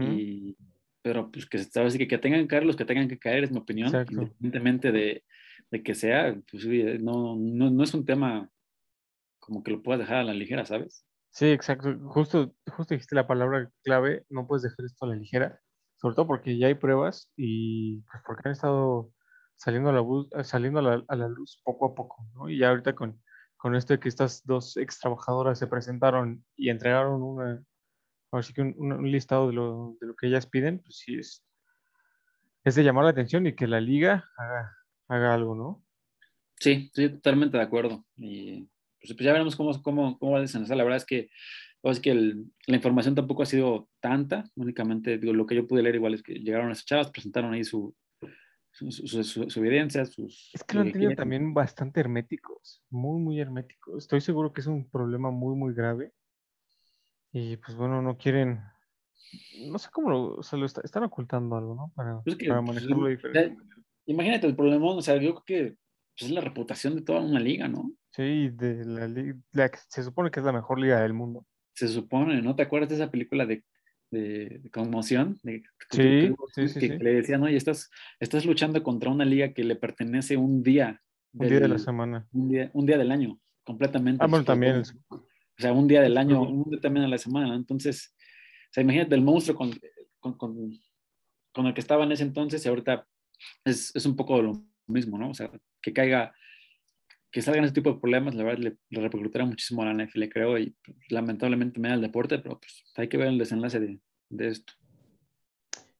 y, 0.00 0.56
pero 1.02 1.30
pues 1.30 1.46
que, 1.46 1.58
¿sabes? 1.58 1.96
que, 1.98 2.08
que 2.08 2.18
tengan 2.18 2.42
que 2.42 2.48
caer 2.48 2.64
los 2.64 2.76
que 2.76 2.84
tengan 2.84 3.08
que 3.08 3.18
caer, 3.18 3.44
es 3.44 3.50
mi 3.50 3.58
opinión, 3.58 3.88
independientemente 3.88 4.92
de, 4.92 5.24
de, 5.70 5.82
que 5.82 5.94
sea, 5.94 6.34
pues 6.50 6.66
no, 7.00 7.36
no, 7.36 7.70
no 7.70 7.82
es 7.82 7.92
un 7.94 8.04
tema 8.04 8.48
como 9.40 9.62
que 9.62 9.72
lo 9.72 9.82
puedas 9.82 10.00
dejar 10.00 10.18
a 10.18 10.24
la 10.24 10.34
ligera, 10.34 10.64
¿sabes? 10.64 11.04
Sí, 11.30 11.46
exacto. 11.46 11.98
Justo, 12.08 12.54
justo 12.70 12.94
dijiste 12.94 13.14
la 13.14 13.26
palabra 13.26 13.70
clave, 13.82 14.24
no 14.28 14.46
puedes 14.46 14.62
dejar 14.62 14.84
esto 14.86 15.04
a 15.04 15.08
la 15.08 15.16
ligera, 15.16 15.60
sobre 15.96 16.14
todo 16.14 16.26
porque 16.26 16.56
ya 16.58 16.68
hay 16.68 16.74
pruebas 16.74 17.30
y 17.36 18.02
pues 18.02 18.22
porque 18.26 18.42
han 18.44 18.52
estado 18.52 19.10
saliendo 19.56 19.90
a 19.90 19.92
la, 19.92 20.00
luz, 20.00 20.28
saliendo 20.44 20.78
a 20.80 20.82
la, 20.82 21.04
a 21.08 21.16
la 21.16 21.28
luz 21.28 21.60
poco 21.64 21.86
a 21.86 21.94
poco, 21.94 22.26
¿no? 22.34 22.48
Y 22.48 22.58
ya 22.58 22.68
ahorita 22.68 22.94
con, 22.94 23.20
con 23.56 23.74
esto 23.74 23.94
de 23.94 24.00
que 24.00 24.08
estas 24.08 24.44
dos 24.44 24.76
ex 24.76 24.98
trabajadoras 24.98 25.58
se 25.58 25.66
presentaron 25.66 26.44
y 26.56 26.68
entregaron 26.68 27.22
una, 27.22 27.62
así 28.38 28.52
que 28.52 28.62
un, 28.62 29.10
listado 29.10 29.48
de 29.48 29.54
lo, 29.54 29.96
de 30.00 30.06
lo, 30.06 30.16
que 30.16 30.26
ellas 30.26 30.46
piden, 30.46 30.78
pues 30.80 30.98
sí 30.98 31.16
es, 31.16 31.44
es 32.64 32.74
de 32.74 32.84
llamar 32.84 33.04
la 33.04 33.10
atención 33.10 33.46
y 33.46 33.54
que 33.54 33.66
la 33.66 33.80
liga 33.80 34.28
haga, 34.36 34.76
haga 35.08 35.34
algo, 35.34 35.54
¿no? 35.54 35.84
Sí, 36.58 36.84
estoy 36.86 37.10
totalmente 37.10 37.56
de 37.56 37.62
acuerdo. 37.64 38.04
Y 38.16 38.68
pues, 39.00 39.14
pues, 39.14 39.24
ya 39.24 39.32
veremos 39.32 39.56
cómo, 39.56 39.82
cómo, 39.82 40.18
cómo 40.18 40.32
va 40.32 40.38
a 40.38 40.42
desenlazar. 40.42 40.76
La 40.76 40.84
verdad 40.84 40.98
es 40.98 41.04
que, 41.04 41.28
es 41.82 42.00
que 42.00 42.14
la 42.14 42.76
información 42.76 43.14
tampoco 43.14 43.42
ha 43.42 43.46
sido 43.46 43.88
tanta, 44.00 44.44
únicamente 44.54 45.18
digo, 45.18 45.32
lo 45.32 45.46
que 45.46 45.56
yo 45.56 45.66
pude 45.66 45.82
leer 45.82 45.96
igual 45.96 46.14
es 46.14 46.22
que 46.22 46.34
llegaron 46.34 46.70
esas 46.70 46.84
chavas, 46.84 47.10
presentaron 47.10 47.52
ahí 47.52 47.64
su, 47.64 47.94
su, 48.70 49.52
evidencia, 49.56 50.06
sus... 50.06 50.50
Es 50.54 50.64
que 50.64 50.76
lo 50.76 50.82
han 50.82 50.92
tenido 50.92 51.14
también 51.14 51.52
bastante 51.52 52.00
herméticos, 52.00 52.82
muy, 52.90 53.20
muy 53.20 53.40
herméticos. 53.40 54.04
Estoy 54.04 54.20
seguro 54.20 54.52
que 54.52 54.60
es 54.60 54.66
un 54.66 54.88
problema 54.88 55.30
muy, 55.30 55.56
muy 55.56 55.74
grave. 55.74 56.12
Y 57.32 57.56
pues 57.56 57.76
bueno, 57.76 58.02
no 58.02 58.18
quieren, 58.18 58.60
no 59.66 59.78
sé 59.78 59.88
cómo 59.90 60.10
lo, 60.10 60.34
o 60.36 60.42
sea, 60.42 60.58
lo 60.58 60.66
están 60.66 61.04
ocultando 61.04 61.56
algo, 61.56 61.74
¿no? 61.74 61.92
Para, 61.94 62.22
para 62.22 62.22
pues, 62.24 62.48
manejarlo 62.48 63.08
diferente. 63.08 63.56
Imagínate 64.06 64.46
el 64.46 64.56
problema, 64.56 64.86
o 64.86 65.02
sea, 65.02 65.16
yo 65.16 65.34
creo 65.34 65.44
que 65.44 65.76
pues, 66.18 66.30
es 66.30 66.30
la 66.30 66.42
reputación 66.42 66.96
de 66.96 67.02
toda 67.02 67.20
una 67.20 67.40
liga, 67.40 67.68
¿no? 67.68 67.90
Sí, 68.10 68.50
de 68.50 68.84
la 68.84 69.08
liga, 69.08 69.38
se 69.88 70.02
supone 70.02 70.30
que 70.30 70.40
es 70.40 70.46
la 70.46 70.52
mejor 70.52 70.78
liga 70.78 71.00
del 71.00 71.14
mundo. 71.14 71.46
Se 71.74 71.88
supone, 71.88 72.42
¿no? 72.42 72.54
¿Te 72.54 72.62
acuerdas 72.64 72.90
de 72.90 72.96
esa 72.96 73.10
película 73.10 73.46
de, 73.46 73.64
de, 74.10 74.60
conmoción? 74.70 75.40
De, 75.42 75.62
sí, 75.90 76.34
sí, 76.52 76.68
sí, 76.68 76.80
que, 76.80 76.98
le 76.98 77.14
decían, 77.14 77.42
oye, 77.42 77.56
estás, 77.56 77.90
estás 78.20 78.44
luchando 78.44 78.82
contra 78.82 79.10
una 79.10 79.24
liga 79.24 79.54
que 79.54 79.64
le 79.64 79.76
pertenece 79.76 80.36
un 80.36 80.62
día. 80.62 81.00
un 81.32 81.48
día 81.48 81.60
de 81.60 81.68
la 81.68 81.78
semana. 81.78 82.28
Un 82.32 82.50
día, 82.50 82.70
un 82.74 82.84
día 82.84 82.98
del 82.98 83.10
año, 83.10 83.40
completamente. 83.64 84.22
Ah, 84.22 84.26
bueno, 84.26 84.44
también. 84.44 84.82
O 85.58 85.62
sea, 85.62 85.72
un 85.72 85.86
día 85.86 86.02
del 86.02 86.16
año, 86.16 86.42
un 86.42 86.70
día 86.70 86.80
también 86.80 87.04
de 87.04 87.10
la 87.10 87.18
semana. 87.18 87.54
Entonces, 87.54 88.14
o 88.70 88.72
sea, 88.72 88.82
imagínate 88.82 89.14
el 89.14 89.22
monstruo 89.22 89.56
con, 89.56 89.70
con, 90.18 90.36
con, 90.36 90.70
con 91.52 91.66
el 91.66 91.74
que 91.74 91.80
estaba 91.80 92.04
en 92.04 92.12
ese 92.12 92.24
entonces 92.24 92.64
y 92.64 92.68
ahorita 92.68 93.06
es, 93.64 93.94
es 93.94 94.06
un 94.06 94.16
poco 94.16 94.40
lo 94.40 94.64
mismo, 94.86 95.18
¿no? 95.18 95.30
O 95.30 95.34
sea, 95.34 95.50
que 95.80 95.92
caiga 95.92 96.34
que 97.32 97.40
salgan 97.40 97.64
ese 97.64 97.72
tipo 97.72 97.90
de 97.90 97.98
problemas, 97.98 98.34
la 98.34 98.44
verdad, 98.44 98.58
le, 98.58 98.76
le 98.90 99.44
muchísimo 99.46 99.82
a 99.82 99.86
la 99.86 100.04
NFL, 100.04 100.24
creo, 100.28 100.58
y 100.58 100.76
lamentablemente 101.08 101.80
me 101.80 101.88
da 101.88 101.94
el 101.94 102.02
deporte, 102.02 102.38
pero 102.38 102.60
pues 102.60 102.84
hay 102.94 103.08
que 103.08 103.16
ver 103.16 103.28
el 103.28 103.38
desenlace 103.38 103.80
de, 103.80 104.00
de 104.28 104.48
esto. 104.48 104.74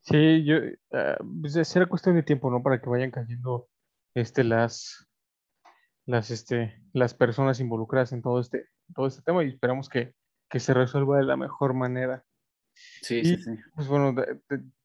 Sí, 0.02 0.44
yo, 0.44 0.58
uh, 0.58 1.40
pues 1.40 1.54
será 1.66 1.86
cuestión 1.86 2.16
de 2.16 2.22
tiempo, 2.22 2.50
¿no? 2.50 2.62
Para 2.62 2.82
que 2.82 2.90
vayan 2.90 3.10
cayendo 3.10 3.66
este, 4.14 4.44
las, 4.44 5.08
las, 6.04 6.30
este, 6.30 6.78
las 6.92 7.14
personas 7.14 7.60
involucradas 7.60 8.12
en 8.12 8.20
todo 8.20 8.38
este, 8.38 8.66
todo 8.92 9.07
este 9.07 9.22
tema 9.22 9.44
y 9.44 9.48
esperamos 9.48 9.88
que, 9.88 10.14
que 10.50 10.61
se 10.61 10.74
resuelva 10.74 11.18
de 11.18 11.24
la 11.24 11.37
mejor 11.37 11.74
manera. 11.74 12.24
Sí, 12.74 13.24
sí, 13.24 13.37
sí. 13.37 13.50
Pues 13.74 13.87
bueno, 13.87 14.14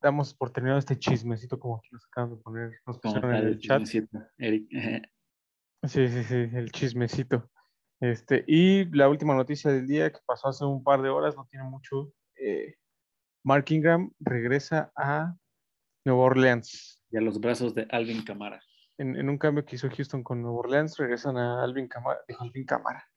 damos 0.01 0.33
por 0.33 0.51
terminado 0.51 0.79
este 0.79 0.99
chismecito 0.99 1.59
como 1.59 1.77
aquí 1.77 1.89
nos 1.91 2.05
acaban 2.05 2.31
de 2.31 2.37
poner, 2.37 2.71
nos 2.85 2.99
pusieron 2.99 3.35
en 3.35 3.47
el 3.47 3.59
chat. 3.59 3.83
Eric. 4.37 4.67
Sí, 5.83 6.07
sí, 6.07 6.23
sí, 6.23 6.35
el 6.53 6.71
chismecito. 6.71 7.49
Este, 7.99 8.43
y 8.47 8.85
la 8.95 9.09
última 9.09 9.33
noticia 9.33 9.71
del 9.71 9.87
día 9.87 10.11
que 10.11 10.19
pasó 10.25 10.49
hace 10.49 10.65
un 10.65 10.83
par 10.83 11.01
de 11.01 11.09
horas, 11.09 11.35
no 11.35 11.47
tiene 11.49 11.65
mucho. 11.65 12.11
Eh, 12.35 12.75
Mark 13.43 13.65
Ingram 13.69 14.11
regresa 14.19 14.91
a 14.95 15.35
Nueva 16.05 16.21
Orleans. 16.21 17.03
Y 17.09 17.17
a 17.17 17.21
los 17.21 17.39
brazos 17.39 17.73
de 17.73 17.87
Alvin 17.89 18.23
Camara. 18.23 18.61
En, 18.99 19.29
un 19.29 19.37
cambio 19.37 19.63
que 19.63 19.75
hizo 19.75 19.89
Houston 19.89 20.23
con 20.23 20.41
Nueva 20.41 20.57
Orleans, 20.57 20.97
regresan 20.97 21.37
a 21.37 21.63
Alvin 21.63 21.87
Camara, 21.87 22.19
Alvin 22.39 22.65
Camara, 22.65 23.07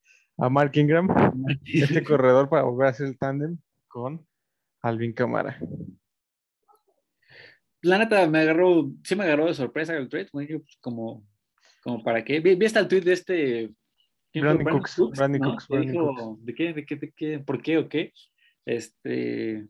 a 0.41 0.49
Mark 0.49 0.73
Ingram, 0.75 1.09
este 1.65 2.03
corredor 2.03 2.49
para 2.49 2.63
volver 2.63 2.87
a 2.87 2.91
hacer 2.91 3.07
el 3.07 3.19
tándem 3.19 3.59
con 3.89 4.27
Alvin 4.83 5.13
Camara. 5.13 5.59
La 7.83 7.99
neta 7.99 8.29
me 8.29 8.41
agarró, 8.41 8.91
sí 9.05 9.17
me 9.17 9.25
agarró 9.25 9.47
de 9.47 9.55
sorpresa 9.55 9.97
el 9.97 10.09
trade, 10.09 10.29
como 10.81 11.25
como 11.83 12.03
para 12.03 12.25
qué. 12.25 12.41
Vi, 12.41 12.65
hasta 12.65 12.81
el 12.81 12.89
tweet 12.89 13.03
de 13.03 13.13
este. 13.13 13.71
Brandon 14.35 14.79
Cooks. 14.79 14.95
Cooks, 14.97 15.19
¿De 15.19 16.55
qué? 16.55 16.73
¿De 16.73 16.87
qué? 16.87 16.97
¿De 16.97 17.13
qué? 17.17 17.39
¿Por 17.41 17.63
qué 17.63 17.79
o 17.79 17.89
qué? 17.89 18.13
Este. 18.65 19.67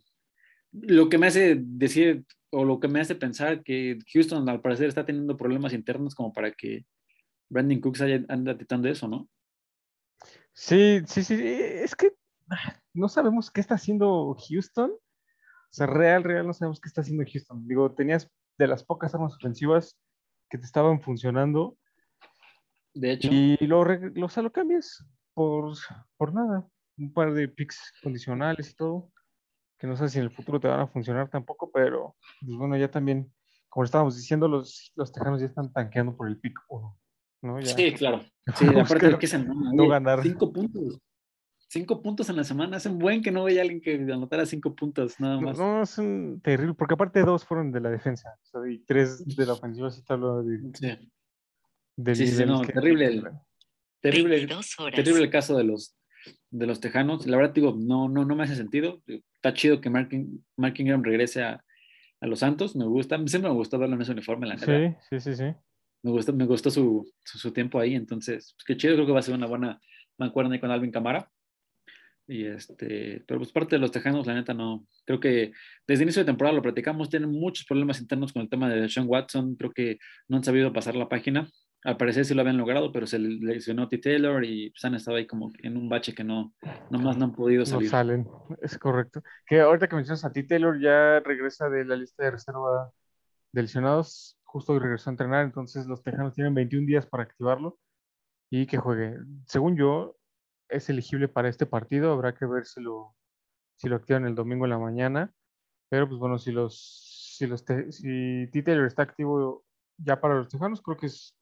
Lo 0.72 1.08
que 1.08 1.18
me 1.18 1.26
hace 1.26 1.56
decir, 1.58 2.24
o 2.50 2.64
lo 2.64 2.78
que 2.78 2.88
me 2.88 3.00
hace 3.00 3.14
pensar 3.14 3.62
que 3.62 3.98
Houston 4.12 4.48
al 4.48 4.60
parecer 4.60 4.88
está 4.88 5.04
teniendo 5.04 5.36
problemas 5.36 5.72
internos 5.72 6.14
como 6.14 6.32
para 6.32 6.52
que 6.52 6.84
Brandon 7.48 7.80
Cooks 7.80 8.02
haya, 8.02 8.24
anda 8.28 8.56
tratando 8.56 8.88
eso, 8.88 9.08
¿no? 9.08 9.28
Sí, 10.52 11.02
sí, 11.06 11.24
sí. 11.24 11.34
Es 11.42 11.94
que 11.94 12.12
no 12.92 13.08
sabemos 13.08 13.50
qué 13.50 13.60
está 13.60 13.74
haciendo 13.74 14.36
Houston. 14.48 14.90
O 14.90 15.72
sea, 15.72 15.86
real, 15.86 16.24
real, 16.24 16.46
no 16.46 16.52
sabemos 16.52 16.80
qué 16.80 16.88
está 16.88 17.00
haciendo 17.00 17.24
Houston. 17.30 17.66
Digo, 17.66 17.92
tenías 17.94 18.28
de 18.58 18.66
las 18.66 18.84
pocas 18.84 19.14
armas 19.14 19.34
ofensivas 19.34 19.98
que 20.48 20.58
te 20.58 20.64
estaban 20.64 21.00
funcionando 21.00 21.76
de 22.94 23.12
hecho. 23.12 23.28
Y 23.30 23.56
lo, 23.66 23.84
lo, 23.84 24.26
o 24.26 24.42
lo 24.42 24.52
cambias 24.52 25.04
por, 25.34 25.74
por 26.16 26.34
nada. 26.34 26.66
Un 26.98 27.12
par 27.12 27.32
de 27.32 27.48
picks 27.48 27.92
condicionales 28.02 28.70
y 28.70 28.74
todo. 28.74 29.10
Que 29.78 29.86
no 29.86 29.96
sé 29.96 30.08
si 30.08 30.18
en 30.18 30.24
el 30.24 30.30
futuro 30.30 30.60
te 30.60 30.68
van 30.68 30.80
a 30.80 30.86
funcionar 30.86 31.30
tampoco, 31.30 31.70
pero 31.72 32.16
pues 32.40 32.56
bueno, 32.56 32.76
ya 32.76 32.90
también, 32.90 33.32
como 33.70 33.84
estábamos 33.84 34.16
diciendo, 34.16 34.46
los, 34.46 34.92
los 34.94 35.10
tejanos 35.10 35.40
ya 35.40 35.46
están 35.46 35.72
tanqueando 35.72 36.14
por 36.14 36.28
el 36.28 36.38
pick 36.38 36.54
¿no? 37.42 37.60
Sí, 37.62 37.92
claro. 37.92 38.24
Sí, 38.56 38.66
aparte 38.66 39.08
de 39.08 39.18
que 39.18 39.26
se 39.28 39.38
no 39.38 39.86
ganar. 39.86 40.22
Cinco 40.22 40.52
puntos. 40.52 40.98
Cinco 41.68 42.02
puntos 42.02 42.28
en 42.30 42.36
la 42.36 42.42
semana. 42.42 42.78
Es 42.78 42.86
un 42.86 42.98
buen 42.98 43.22
que 43.22 43.30
no 43.30 43.44
vea 43.44 43.62
alguien 43.62 43.80
que 43.80 43.94
anotara 43.94 44.44
cinco 44.44 44.74
puntos, 44.74 45.20
nada 45.20 45.40
más. 45.40 45.56
No, 45.56 45.82
es 45.82 45.98
un 45.98 46.40
terrible, 46.42 46.74
porque 46.74 46.94
aparte 46.94 47.20
dos 47.22 47.44
fueron 47.44 47.70
de 47.70 47.80
la 47.80 47.90
defensa. 47.90 48.36
y 48.68 48.78
tres 48.80 49.24
de 49.24 49.46
la 49.46 49.52
ofensiva, 49.52 49.88
sí 49.90 50.02
te 50.02 50.12
hablo 50.12 50.42
de. 50.42 50.58
Sí 50.74 51.10
sí, 52.14 52.26
sí, 52.26 52.44
no, 52.44 52.62
terrible, 52.62 53.06
el, 53.06 53.22
terrible, 54.00 54.46
terrible 54.94 55.24
el 55.24 55.30
caso 55.30 55.56
de 55.56 55.64
los, 55.64 55.96
de 56.50 56.66
los 56.66 56.80
tejanos. 56.80 57.26
La 57.26 57.36
verdad, 57.36 57.54
digo, 57.54 57.74
no, 57.78 58.08
no, 58.08 58.24
no 58.24 58.36
me 58.36 58.44
hace 58.44 58.56
sentido. 58.56 59.02
Está 59.06 59.54
chido 59.54 59.80
que 59.80 59.90
Mark, 59.90 60.10
Mark 60.56 60.74
Ingram 60.78 61.02
regrese 61.02 61.42
a, 61.42 61.64
a, 62.20 62.26
los 62.26 62.40
Santos. 62.40 62.76
Me 62.76 62.86
gusta, 62.86 63.16
siempre 63.26 63.50
me 63.50 63.56
gustó 63.56 63.78
verlo 63.78 63.96
en 63.96 64.02
ese 64.02 64.12
uniforme, 64.12 64.46
la 64.46 64.58
Sí, 64.58 64.96
sí, 65.08 65.20
sí, 65.20 65.36
sí. 65.36 65.54
Me 66.02 66.10
gustó, 66.10 66.32
me 66.32 66.46
gustó 66.46 66.70
su, 66.70 67.10
su, 67.24 67.52
tiempo 67.52 67.78
ahí. 67.78 67.94
Entonces, 67.94 68.54
pues, 68.56 68.64
qué 68.66 68.76
chido, 68.76 68.94
creo 68.94 69.06
que 69.06 69.12
va 69.12 69.20
a 69.20 69.22
ser 69.22 69.34
una 69.34 69.46
buena 69.46 69.80
mancuerna 70.18 70.54
ahí 70.54 70.60
con 70.60 70.70
Alvin 70.70 70.90
Camara. 70.90 71.30
Y 72.26 72.46
este, 72.46 73.24
pero 73.26 73.40
pues 73.40 73.50
parte 73.50 73.74
de 73.74 73.80
los 73.80 73.90
tejanos, 73.90 74.26
la 74.26 74.34
neta, 74.34 74.54
no. 74.54 74.86
Creo 75.04 75.18
que 75.18 75.52
desde 75.86 76.04
inicio 76.04 76.22
de 76.22 76.26
temporada 76.26 76.54
lo 76.54 76.62
platicamos, 76.62 77.10
tienen 77.10 77.30
muchos 77.30 77.66
problemas 77.66 78.00
internos 78.00 78.32
con 78.32 78.42
el 78.42 78.48
tema 78.48 78.68
de 78.68 78.88
Sean 78.88 79.06
Watson. 79.08 79.56
Creo 79.56 79.72
que 79.72 79.98
no 80.28 80.36
han 80.36 80.44
sabido 80.44 80.72
pasar 80.72 80.94
la 80.94 81.08
página 81.08 81.50
al 81.84 81.96
parecer 81.96 82.24
sí 82.24 82.34
lo 82.34 82.42
habían 82.42 82.58
logrado, 82.58 82.92
pero 82.92 83.06
se 83.06 83.18
lesionó 83.18 83.88
T. 83.88 83.98
Taylor 83.98 84.44
y 84.44 84.70
pues, 84.70 84.84
han 84.84 84.94
estado 84.94 85.16
ahí 85.16 85.26
como 85.26 85.50
en 85.62 85.76
un 85.76 85.88
bache 85.88 86.14
que 86.14 86.24
no, 86.24 86.54
más 86.90 87.16
no 87.16 87.24
han 87.24 87.32
podido 87.32 87.64
salir. 87.64 87.86
No 87.86 87.90
salen, 87.90 88.28
es 88.60 88.78
correcto. 88.78 89.22
Que 89.46 89.60
ahorita 89.60 89.88
que 89.88 89.96
mencionas 89.96 90.24
a 90.24 90.32
T. 90.32 90.42
Taylor 90.42 90.78
ya 90.80 91.20
regresa 91.20 91.70
de 91.70 91.84
la 91.84 91.96
lista 91.96 92.24
de 92.24 92.32
reserva 92.32 92.92
de 93.52 93.62
lesionados, 93.62 94.36
justo 94.50 94.78
regresó 94.78 95.10
a 95.10 95.12
entrenar, 95.12 95.44
entonces 95.44 95.86
los 95.86 96.02
tejanos 96.02 96.34
tienen 96.34 96.54
21 96.54 96.86
días 96.86 97.06
para 97.06 97.22
activarlo. 97.24 97.78
y 98.50 98.66
que 98.66 98.78
juegue. 98.78 99.16
Según 99.46 99.76
yo, 99.76 100.16
es 100.68 100.88
elegible 100.90 101.28
para 101.28 101.48
este 101.48 101.66
partido. 101.66 102.12
Habrá 102.12 102.34
que 102.34 102.46
ver 102.46 102.66
si 102.66 102.80
lo, 102.82 103.14
si 103.76 103.88
lo 103.88 103.96
activan 103.96 104.26
el 104.26 104.34
domingo 104.34 104.64
en 104.66 104.70
la 104.70 104.78
mañana. 104.78 105.32
Pero 105.88 106.08
pues 106.08 106.18
bueno, 106.20 106.38
si 106.38 106.52
los 106.52 107.36
si 107.38 107.46
los 107.46 107.64
si 107.90 108.48
T. 108.52 108.62
Taylor 108.62 108.86
está 108.86 109.02
activo 109.02 109.64
ya 109.98 110.20
para 110.20 110.34
los 110.36 110.48
Tejanos, 110.48 110.82
creo 110.82 110.96
que 110.96 111.06
es, 111.06 111.36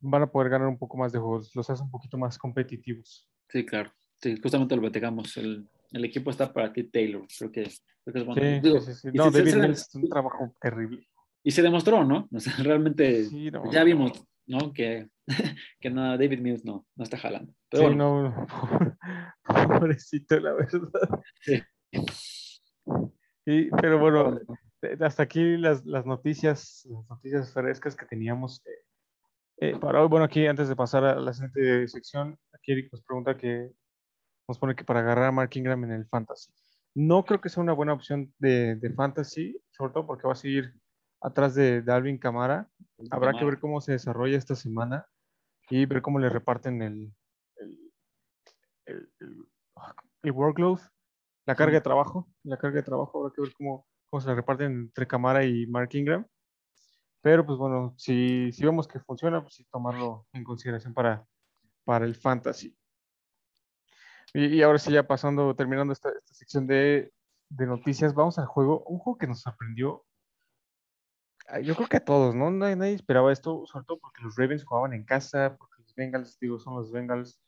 van 0.00 0.22
a 0.22 0.30
poder 0.30 0.50
ganar 0.50 0.68
un 0.68 0.78
poco 0.78 0.96
más 0.98 1.12
de 1.12 1.18
juegos. 1.18 1.54
Los 1.54 1.70
hace 1.70 1.82
un 1.82 1.90
poquito 1.90 2.18
más 2.18 2.38
competitivos. 2.38 3.28
Sí, 3.48 3.64
claro. 3.64 3.92
Sí, 4.20 4.38
justamente 4.42 4.74
lo 4.76 4.82
platicamos. 4.82 5.36
El, 5.36 5.68
el 5.92 6.04
equipo 6.04 6.30
está 6.30 6.52
para. 6.52 6.72
Taylor. 6.72 7.26
Creo 7.38 7.50
que, 7.50 7.62
creo 8.04 8.12
que 8.12 8.18
es 8.18 8.26
bueno. 8.26 8.42
Sí, 8.42 8.60
Digo, 8.60 8.80
sí, 8.80 8.94
sí. 8.94 9.08
y 9.12 9.16
No, 9.16 9.30
David 9.30 9.64
es 9.64 9.94
un 9.94 10.08
trabajo 10.08 10.54
terrible. 10.60 11.06
Y 11.42 11.50
se 11.52 11.62
demostró, 11.62 12.04
¿no? 12.04 12.28
O 12.32 12.40
sea, 12.40 12.52
realmente 12.62 13.24
Sí, 13.24 13.50
no, 13.50 13.70
ya 13.70 13.84
vimos, 13.84 14.24
¿no? 14.46 14.72
Que, 14.72 15.08
que 15.80 15.90
no, 15.90 16.18
David 16.18 16.40
Mills 16.40 16.64
no, 16.64 16.86
no 16.96 17.04
está 17.04 17.18
jalando. 17.18 17.52
Pero 17.70 17.82
Sí, 17.82 17.94
bueno, 17.94 18.30
no, 18.30 18.98
pobrecito, 19.80 20.40
la 20.40 20.54
verdad. 20.54 21.20
Sí. 21.40 21.62
Y, 23.46 23.70
pero 23.70 23.98
bueno, 23.98 24.38
eh, 24.82 24.96
hasta 25.00 25.22
aquí 25.22 25.56
las, 25.56 25.84
las 25.84 26.06
noticias, 26.06 26.86
las 26.90 27.08
noticias 27.08 27.52
frescas 27.52 27.96
que 27.96 28.06
teníamos 28.06 28.62
eh, 28.66 29.70
eh, 29.70 29.78
para 29.78 30.02
hoy. 30.02 30.08
Bueno, 30.08 30.24
aquí 30.24 30.46
antes 30.46 30.68
de 30.68 30.76
pasar 30.76 31.04
a 31.04 31.16
la 31.16 31.32
siguiente 31.32 31.88
sección, 31.88 32.38
aquí 32.52 32.72
Eric 32.72 32.92
nos 32.92 33.02
pregunta 33.02 33.36
que 33.36 33.72
nos 34.46 34.58
pone 34.58 34.74
que 34.74 34.84
para 34.84 35.00
agarrar 35.00 35.26
a 35.26 35.32
Mark 35.32 35.50
Ingram 35.54 35.82
en 35.84 35.92
el 35.92 36.06
Fantasy. 36.06 36.52
No 36.94 37.24
creo 37.24 37.40
que 37.40 37.48
sea 37.48 37.62
una 37.62 37.72
buena 37.72 37.92
opción 37.92 38.32
de, 38.38 38.76
de 38.76 38.92
Fantasy, 38.92 39.60
sobre 39.70 39.92
todo 39.92 40.06
porque 40.06 40.26
va 40.26 40.32
a 40.32 40.36
seguir 40.36 40.74
atrás 41.20 41.54
de 41.54 41.82
Dalvin 41.82 42.18
Camara. 42.18 42.68
Habrá 43.10 43.32
que 43.38 43.44
ver 43.44 43.58
cómo 43.60 43.80
se 43.80 43.92
desarrolla 43.92 44.36
esta 44.38 44.54
semana 44.54 45.06
y 45.70 45.86
ver 45.86 46.02
cómo 46.02 46.18
le 46.18 46.28
reparten 46.28 46.82
el, 46.82 47.12
el, 47.56 47.92
el, 48.86 49.12
el- 49.20 49.46
el 50.22 50.32
workload, 50.32 50.80
la 51.46 51.54
carga 51.54 51.74
de 51.74 51.80
trabajo. 51.80 52.28
La 52.42 52.56
carga 52.56 52.76
de 52.76 52.82
trabajo 52.82 53.18
habrá 53.20 53.32
que 53.34 53.40
ver 53.42 53.52
cómo, 53.54 53.86
cómo 54.10 54.20
se 54.20 54.28
la 54.28 54.34
reparten 54.34 54.72
entre 54.72 55.06
Camara 55.06 55.44
y 55.44 55.66
Mark 55.66 55.90
Ingram. 55.94 56.26
Pero 57.20 57.44
pues 57.46 57.58
bueno, 57.58 57.94
si, 57.96 58.50
si 58.52 58.64
vemos 58.64 58.88
que 58.88 58.98
funciona, 59.00 59.40
pues 59.42 59.54
sí 59.54 59.64
tomarlo 59.70 60.26
en 60.32 60.42
consideración 60.44 60.94
para, 60.94 61.24
para 61.84 62.04
el 62.04 62.14
fantasy. 62.16 62.76
Y, 64.34 64.46
y 64.56 64.62
ahora 64.62 64.78
sí, 64.78 64.92
ya 64.92 65.06
pasando, 65.06 65.54
terminando 65.54 65.92
esta, 65.92 66.10
esta 66.10 66.34
sección 66.34 66.66
de, 66.66 67.12
de 67.48 67.66
noticias, 67.66 68.14
vamos 68.14 68.38
al 68.38 68.46
juego. 68.46 68.82
Un 68.84 68.98
juego 68.98 69.18
que 69.18 69.26
nos 69.26 69.40
sorprendió 69.40 70.04
ah, 70.04 70.07
yo 71.62 71.74
creo 71.74 71.88
que 71.88 71.96
a 71.98 72.04
todos, 72.04 72.34
¿no? 72.34 72.50
Nadie, 72.50 72.76
nadie 72.76 72.94
esperaba 72.94 73.32
esto, 73.32 73.64
sobre 73.66 73.84
todo 73.86 73.98
porque 73.98 74.22
los 74.22 74.36
Ravens 74.36 74.64
jugaban 74.64 74.92
en 74.92 75.04
casa, 75.04 75.56
porque 75.58 75.82
los 75.82 75.94
Bengals, 75.94 76.38
digo, 76.40 76.58
son 76.58 76.74
los 76.76 76.90
Bengals. 76.92 77.40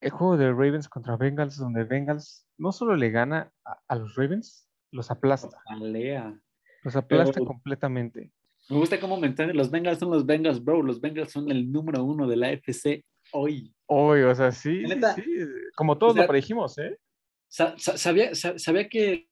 El 0.00 0.10
juego 0.10 0.36
de 0.36 0.50
Ravens 0.50 0.88
contra 0.88 1.16
Bengals, 1.16 1.56
donde 1.58 1.84
Bengals 1.84 2.46
no 2.56 2.70
solo 2.72 2.94
le 2.96 3.10
gana 3.10 3.52
a, 3.64 3.80
a 3.88 3.96
los 3.96 4.14
Ravens, 4.14 4.68
los 4.92 5.10
aplasta, 5.10 5.60
Alea. 5.66 6.38
los 6.84 6.94
aplasta 6.96 7.34
Pero- 7.34 7.46
completamente. 7.46 8.32
Me 8.70 8.76
gusta 8.76 9.00
cómo 9.00 9.18
mencionan, 9.18 9.56
los 9.56 9.70
Bengals 9.70 9.98
son 9.98 10.10
los 10.10 10.26
Bengals, 10.26 10.62
bro. 10.62 10.82
Los 10.82 11.00
Bengals 11.00 11.32
son 11.32 11.50
el 11.50 11.72
número 11.72 12.04
uno 12.04 12.26
de 12.28 12.36
la 12.36 12.48
AFC 12.48 13.02
hoy. 13.32 13.74
Hoy, 13.86 14.20
o 14.22 14.34
sea, 14.34 14.52
sí, 14.52 14.84
sí, 15.14 15.24
como 15.74 15.96
todos 15.96 16.12
sea, 16.14 16.22
lo 16.24 16.28
predijimos, 16.28 16.76
¿eh? 16.76 16.98
Sa- 17.48 17.74
sa- 17.78 17.96
sabía, 17.96 18.34
sa- 18.34 18.58
sabía 18.58 18.86
que, 18.90 19.26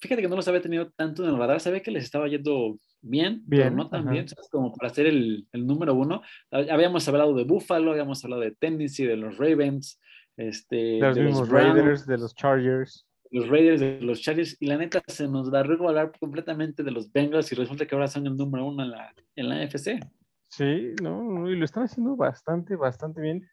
fíjate 0.00 0.22
que 0.22 0.28
no 0.28 0.36
los 0.36 0.48
había 0.48 0.60
tenido 0.62 0.90
tanto 0.90 1.22
en 1.24 1.30
el 1.30 1.38
radar, 1.38 1.60
sabía 1.60 1.82
que 1.82 1.90
les 1.90 2.04
estaba 2.04 2.26
yendo 2.28 2.78
bien, 3.02 3.42
pero 3.48 3.70
no 3.70 3.88
tan 3.88 4.02
ajá. 4.02 4.10
bien, 4.12 4.28
¿sabes? 4.28 4.48
como 4.50 4.72
para 4.74 4.92
ser 4.92 5.06
el, 5.06 5.46
el 5.52 5.66
número 5.66 5.94
uno. 5.94 6.22
Hab- 6.50 6.70
Habíamos 6.70 7.06
hablado 7.08 7.34
de 7.34 7.44
Buffalo, 7.44 7.90
habíamos 7.92 8.24
hablado 8.24 8.42
de 8.42 8.52
Tennessee, 8.52 9.06
de 9.06 9.16
los 9.16 9.36
Ravens, 9.38 10.00
este, 10.36 10.76
De 10.76 11.00
los 11.00 11.16
de 11.16 11.22
mismos 11.24 11.48
Raiders, 11.50 12.06
de 12.06 12.18
los 12.18 12.34
Chargers. 12.34 13.06
los 13.30 13.48
Raiders, 13.48 13.80
de 13.80 14.00
los 14.00 14.20
Chargers, 14.20 14.56
y 14.60 14.66
la 14.66 14.76
neta 14.78 15.02
se 15.06 15.28
nos 15.28 15.50
barrió 15.50 15.88
hablar 15.88 16.12
completamente 16.18 16.82
de 16.82 16.90
los 16.90 17.12
Bengals 17.12 17.52
y 17.52 17.54
resulta 17.54 17.86
que 17.86 17.94
ahora 17.94 18.08
son 18.08 18.26
el 18.26 18.36
número 18.36 18.66
uno 18.66 18.82
en 18.82 18.90
la, 18.90 19.14
en 19.36 19.48
la 19.48 19.56
AFC. 19.56 20.00
Sí, 20.48 20.94
no, 21.02 21.22
no, 21.22 21.48
y 21.48 21.56
lo 21.56 21.64
están 21.64 21.84
haciendo 21.84 22.16
bastante, 22.16 22.74
bastante 22.74 23.20
bien, 23.20 23.48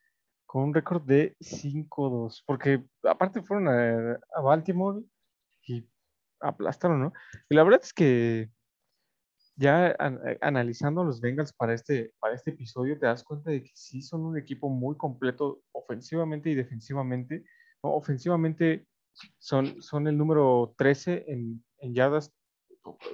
con 0.47 0.63
un 0.63 0.73
récord 0.73 1.03
de 1.03 1.36
5-2, 1.41 2.41
porque 2.45 2.83
aparte 3.03 3.41
fueron 3.43 3.67
a, 3.67 4.17
a 4.33 4.41
Baltimore 4.41 5.03
aplastaron, 6.41 7.02
¿no? 7.02 7.13
Y 7.50 7.56
la 7.56 7.63
verdad 7.63 7.82
es 7.84 7.93
que 7.93 8.50
ya 9.58 9.89
eh, 9.89 10.38
analizando 10.41 11.02
a 11.02 11.06
los 11.06 11.19
Bengals 11.19 11.52
para 11.52 11.73
este, 11.73 12.13
para 12.19 12.36
este 12.36 12.52
episodio, 12.52 12.97
te 12.97 13.08
das 13.08 13.23
cuenta 13.23 13.50
de 13.52 13.63
que 13.63 13.71
sí 13.73 14.02
son 14.02 14.21
un 14.21 14.38
equipo 14.38 14.69
muy 14.69 14.95
completo 14.95 15.62
ofensivamente 15.71 16.50
y 16.50 16.56
defensivamente. 16.56 17.43
¿no? 17.84 17.93
Ofensivamente 17.93 18.86
son, 19.39 19.82
son 19.82 20.08
el 20.08 20.17
número 20.17 20.76
13 20.78 21.26
en, 21.28 21.63
yardas 21.93 22.32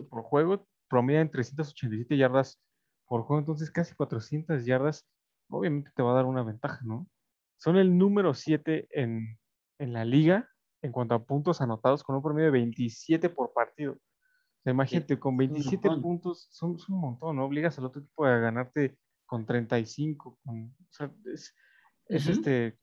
por, 0.10 0.24
juego, 0.24 0.68
promedian 0.90 1.32
387 1.32 2.18
yardas 2.18 2.60
por 3.08 3.22
juego, 3.24 3.40
entonces 3.40 3.72
casi 3.72 3.96
400 3.96 4.66
yardas, 4.66 5.08
obviamente 5.50 5.92
te 5.96 6.04
va 6.04 6.12
a 6.12 6.16
dar 6.16 6.26
una 6.26 6.44
ventaja, 6.44 6.80
¿no? 6.84 7.08
Son 7.58 7.78
el 7.78 7.98
número 7.98 8.34
7 8.34 8.88
en, 8.92 9.40
en 9.80 9.94
la 9.94 10.04
liga 10.04 10.53
en 10.84 10.92
cuanto 10.92 11.16
a 11.16 11.24
puntos 11.26 11.62
anotados, 11.62 12.04
con 12.04 12.16
un 12.16 12.22
promedio 12.22 12.48
de 12.52 12.60
27 12.60 13.30
por 13.30 13.52
partido. 13.54 13.94
O 13.94 14.62
sea, 14.64 14.72
imagínate, 14.74 15.18
con 15.20 15.36
27 15.36 15.88
montón. 15.88 16.02
puntos 16.04 16.48
son, 16.52 16.78
son 16.78 16.96
un 16.96 17.02
montón, 17.02 17.36
¿no? 17.36 17.46
Obligas 17.46 17.78
al 17.80 17.86
otro 17.86 18.02
equipo 18.02 18.26
a 18.26 18.38
ganarte 18.38 18.98
con 19.26 19.46
35. 19.46 20.38
Con, 20.44 20.76
o 20.78 20.94
sea, 20.94 21.12
es, 21.26 21.56
es 22.08 22.28
este, 22.28 22.78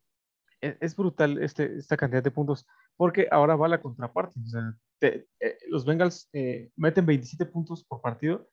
es, 0.60 0.76
es 0.80 0.96
brutal 0.96 1.42
este, 1.42 1.76
esta 1.76 1.96
cantidad 1.96 2.22
de 2.22 2.30
puntos, 2.30 2.66
porque 2.96 3.28
ahora 3.30 3.54
va 3.56 3.68
la 3.68 3.80
contraparte. 3.80 4.40
O 4.40 4.46
sea, 4.46 4.74
te- 4.98 5.28
eh, 5.38 5.58
los 5.68 5.84
Bengals 5.84 6.28
eh, 6.32 6.70
meten 6.76 7.06
27 7.06 7.46
puntos 7.46 7.84
por 7.84 8.00
partido, 8.00 8.48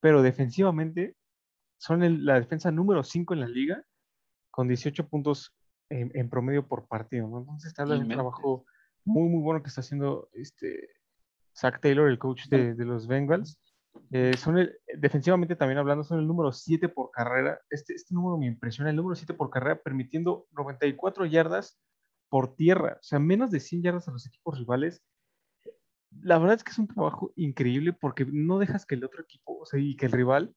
pero 0.00 0.22
defensivamente 0.22 1.16
son 1.78 2.02
el- 2.02 2.24
la 2.24 2.38
defensa 2.40 2.70
número 2.70 3.02
5 3.04 3.32
en 3.34 3.40
la 3.40 3.48
liga, 3.48 3.82
con 4.50 4.66
18 4.68 5.08
puntos 5.08 5.54
en, 5.88 6.10
en 6.14 6.28
promedio 6.28 6.66
por 6.66 6.86
partido. 6.88 7.28
¿no? 7.28 7.38
Entonces, 7.38 7.72
te 7.74 7.82
habla 7.82 7.94
de 7.94 8.00
un 8.00 8.08
trabajo 8.16 8.64
muy, 9.08 9.28
muy 9.28 9.42
bueno 9.42 9.62
que 9.62 9.68
está 9.68 9.80
haciendo 9.80 10.28
este 10.32 10.88
Zach 11.56 11.80
Taylor, 11.80 12.08
el 12.08 12.18
coach 12.18 12.46
de, 12.48 12.74
de 12.74 12.84
los 12.84 13.06
Bengals. 13.06 13.58
Eh, 14.12 14.32
son 14.36 14.58
el- 14.58 14.78
defensivamente 14.96 15.56
también 15.56 15.78
hablando, 15.78 16.04
son 16.04 16.20
el 16.20 16.26
número 16.26 16.52
7 16.52 16.88
por 16.88 17.10
carrera. 17.10 17.60
Este, 17.70 17.94
este 17.94 18.14
número 18.14 18.38
me 18.38 18.46
impresiona, 18.46 18.90
el 18.90 18.96
número 18.96 19.16
7 19.16 19.34
por 19.34 19.50
carrera, 19.50 19.80
permitiendo 19.82 20.46
94 20.52 21.26
yardas 21.26 21.80
por 22.28 22.54
tierra, 22.54 22.98
o 23.00 23.02
sea, 23.02 23.18
menos 23.18 23.50
de 23.50 23.60
100 23.60 23.82
yardas 23.82 24.06
a 24.08 24.12
los 24.12 24.26
equipos 24.26 24.58
rivales. 24.58 25.02
La 26.22 26.38
verdad 26.38 26.56
es 26.56 26.64
que 26.64 26.70
es 26.72 26.78
un 26.78 26.88
trabajo 26.88 27.32
increíble 27.36 27.92
porque 27.92 28.26
no 28.30 28.58
dejas 28.58 28.86
que 28.86 28.94
el 28.94 29.04
otro 29.04 29.22
equipo, 29.22 29.58
o 29.58 29.66
sea, 29.66 29.78
y 29.80 29.96
que 29.96 30.06
el 30.06 30.12
rival 30.12 30.54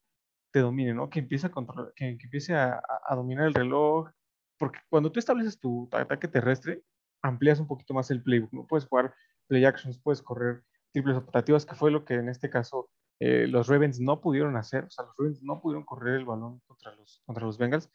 te 0.52 0.60
domine, 0.60 0.94
¿no? 0.94 1.10
Que 1.10 1.20
empiece 1.20 1.48
a 1.48 1.52
controlar, 1.52 1.94
que, 1.96 2.18
que 2.18 2.26
empiece 2.26 2.54
a, 2.56 2.82
a- 3.08 3.16
dominar 3.16 3.48
el 3.48 3.54
reloj. 3.54 4.10
Porque 4.58 4.80
cuando 4.90 5.12
tú 5.12 5.20
estableces 5.20 5.60
tu 5.60 5.90
ataque 5.92 6.28
terrestre, 6.28 6.84
amplías 7.22 7.60
un 7.60 7.68
poquito 7.68 7.94
más 7.94 8.10
el 8.12 8.22
playbook, 8.24 8.52
¿no? 8.54 8.68
Puedes 8.68 8.86
jugar 8.88 9.14
play 9.48 9.66
actions, 9.66 10.00
puedes 10.00 10.22
correr 10.22 10.64
triples 10.94 11.18
optativas, 11.18 11.66
que 11.66 11.76
fue 11.76 11.92
lo 11.92 12.04
que 12.06 12.16
en 12.16 12.30
este 12.30 12.50
caso 12.50 12.90
eh, 13.20 13.48
los 13.48 13.68
Ravens 13.68 14.00
no 14.00 14.20
pudieron 14.22 14.56
hacer. 14.58 14.86
O 14.86 14.90
sea, 14.90 15.06
los 15.06 15.16
Ravens 15.18 15.44
no 15.44 15.62
pudieron 15.62 15.84
correr 15.86 16.16
el 16.16 16.26
balón 16.26 16.60
contra 16.68 16.94
los, 16.96 17.22
contra 17.26 17.46
los 17.46 17.58
Bengals. 17.58 17.90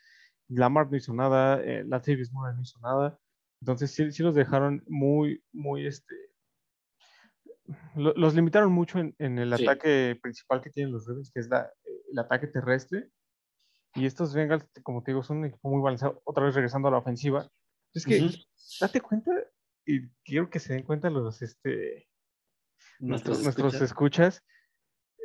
Lamar 0.49 0.91
no 0.91 0.97
hizo 0.97 1.13
nada, 1.13 1.61
eh, 1.63 1.83
Latavius 1.85 2.33
Murray 2.33 2.55
no 2.55 2.63
hizo 2.63 2.79
nada. 2.81 3.19
Entonces 3.61 3.91
sí, 3.91 4.13
sí 4.13 4.23
los 4.23 4.35
dejaron 4.35 4.85
muy, 4.87 5.43
muy, 5.53 5.87
este, 5.87 6.15
lo- 7.97 8.15
los 8.15 8.35
limitaron 8.35 8.73
mucho 8.73 8.99
en, 8.99 9.15
en 9.19 9.39
el 9.39 9.55
Sí. 9.57 9.65
ataque 9.65 10.19
principal 10.23 10.61
que 10.63 10.71
tienen 10.71 10.93
los 10.93 11.07
Ravens, 11.07 11.31
que 11.33 11.41
es 11.41 11.49
la- 11.49 11.71
el 12.13 12.19
ataque 12.19 12.47
terrestre. 12.47 13.11
Y 13.95 14.07
estos 14.07 14.35
Bengals, 14.35 14.67
como 14.83 15.03
te 15.03 15.11
digo, 15.11 15.23
son 15.23 15.39
un 15.39 15.47
equipo 15.47 15.69
muy 15.71 15.83
balanceado. 15.83 16.21
Otra 16.25 16.45
vez 16.45 16.55
regresando 16.55 16.89
a 16.89 16.91
la 16.91 16.99
ofensiva. 16.99 17.51
Es 17.97 18.05
que, 18.05 18.31
date 18.81 19.01
cuenta, 19.01 19.33
y 19.85 20.09
quiero 20.25 20.51
que 20.51 20.59
se 20.59 20.75
den 20.75 20.83
cuenta 20.85 21.09
los, 21.11 21.41
este, 21.43 22.09
nuestros, 22.99 23.43
nuestros 23.43 23.75
escuchas. 23.75 23.91
escuchas, 23.91 24.45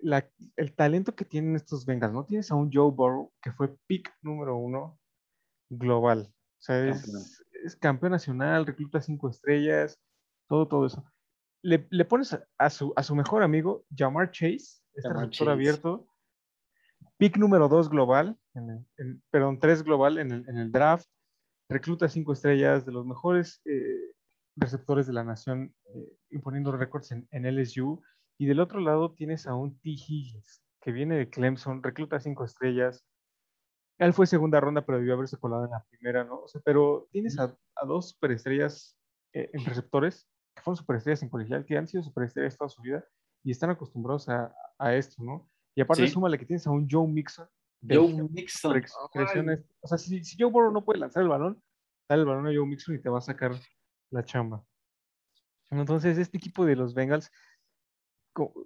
la- 0.02 0.30
el 0.56 0.74
talento 0.74 1.14
que 1.16 1.26
tienen 1.26 1.56
estos 1.56 1.86
Bengals. 1.86 2.14
No 2.14 2.26
tienes 2.26 2.50
a 2.52 2.56
un 2.56 2.72
Joe 2.72 2.92
Burrow 2.92 3.34
que 3.42 3.52
fue 3.52 3.76
pick 3.88 4.12
número 4.22 4.56
uno 4.58 5.00
global. 5.70 6.34
O 6.34 6.62
sea, 6.64 6.88
es 6.88 7.02
Campeón. 7.02 7.24
es 7.66 7.76
campeón 7.76 8.12
nacional, 8.14 8.66
recluta 8.66 9.02
cinco 9.02 9.30
estrellas, 9.30 10.00
todo, 10.48 10.68
todo 10.68 10.86
eso. 10.86 11.04
Le, 11.64 11.88
le 11.92 12.06
pones 12.06 12.34
a, 12.34 12.48
a 12.58 12.70
su, 12.70 12.94
a 12.96 13.04
su 13.04 13.16
mejor 13.16 13.44
amigo, 13.44 13.86
Jamar 13.96 14.32
Chase, 14.32 14.82
este 14.96 15.08
Jamar 15.10 15.26
receptor 15.28 15.48
Chase. 15.48 15.52
abierto, 15.52 16.08
pick 17.18 17.38
número 17.38 17.68
dos 17.68 17.90
global, 17.90 18.38
en 18.54 18.70
el- 18.70 18.86
en- 18.98 19.24
perdón, 19.30 19.60
tres 19.60 19.84
global 19.84 20.18
en 20.18 20.32
el, 20.32 20.50
en 20.50 20.58
el 20.58 20.72
draft, 20.72 21.08
recluta 21.72 22.08
cinco 22.10 22.34
estrellas, 22.34 22.86
de 22.86 22.92
los 22.92 23.06
mejores 23.06 23.62
eh, 23.66 24.14
receptores 24.56 25.08
de 25.08 25.14
la 25.14 25.24
nación, 25.24 25.74
eh, 25.96 26.18
imponiendo 26.30 26.72
récords 26.72 27.12
en, 27.12 27.28
en 27.32 27.46
LSU. 27.46 28.02
Y 28.38 28.46
del 28.46 28.60
otro 28.60 28.80
lado 28.80 29.14
tienes 29.14 29.48
a 29.48 29.56
un 29.56 29.80
T. 29.80 29.90
Higgins, 29.90 30.64
que 30.82 30.92
viene 30.92 31.16
de 31.18 31.30
Clemson, 31.30 31.82
recluta 31.84 32.20
cinco 32.20 32.44
estrellas, 32.44 33.06
Él 34.00 34.14
fue 34.14 34.26
segunda 34.26 34.60
ronda, 34.60 34.84
pero 34.84 34.98
debió 34.98 35.14
haberse 35.14 35.38
colado 35.38 35.66
en 35.66 35.72
la 35.72 35.86
primera, 35.90 36.24
¿no? 36.24 36.42
O 36.42 36.48
sea, 36.48 36.60
pero 36.66 37.08
tienes 37.12 37.38
a, 37.38 37.56
a 37.76 37.86
dos 37.86 38.10
superestrellas 38.10 38.98
eh, 39.34 39.50
en 39.54 39.64
receptores 39.64 40.28
que 40.56 40.64
fueron 40.64 40.78
superestrellas 40.78 41.22
en 41.24 41.30
colegial, 41.30 41.66
que 41.66 41.78
han 41.78 41.88
sido 41.88 42.02
superestrellas 42.04 42.58
toda 42.58 42.70
su 42.70 42.82
vida 42.82 43.06
y 43.44 43.52
están 43.52 43.70
acostumbrados 43.70 44.28
a, 44.28 44.54
a 44.80 44.96
esto, 44.96 45.24
¿no? 45.24 45.50
Y 45.76 45.82
aparte, 45.82 46.08
Sí. 46.08 46.14
súmale 46.14 46.38
que 46.40 46.46
tienes 46.46 46.66
a 46.68 46.72
un 46.72 46.88
Joe 46.90 47.08
Mixon. 47.08 47.48
Joe 47.88 48.30
Mixon. 48.30 48.84
o 49.82 49.88
sea, 49.88 49.98
si, 49.98 50.24
si 50.24 50.38
Joe 50.40 50.52
Burrow 50.52 50.72
no 50.72 50.86
puede 50.86 51.00
lanzar 51.00 51.24
el 51.24 51.30
balón, 51.30 51.62
dale 52.08 52.22
el 52.22 52.28
balón 52.28 52.48
a 52.48 52.54
Joe 52.56 52.66
Mixon 52.66 52.96
y 52.96 53.02
te 53.02 53.10
va 53.10 53.18
a 53.18 53.22
sacar 53.22 53.54
la 54.12 54.24
chamba. 54.24 54.64
Entonces, 55.72 56.18
este 56.18 56.38
equipo 56.38 56.66
de 56.66 56.76
los 56.76 56.94
Bengals, 56.94 57.32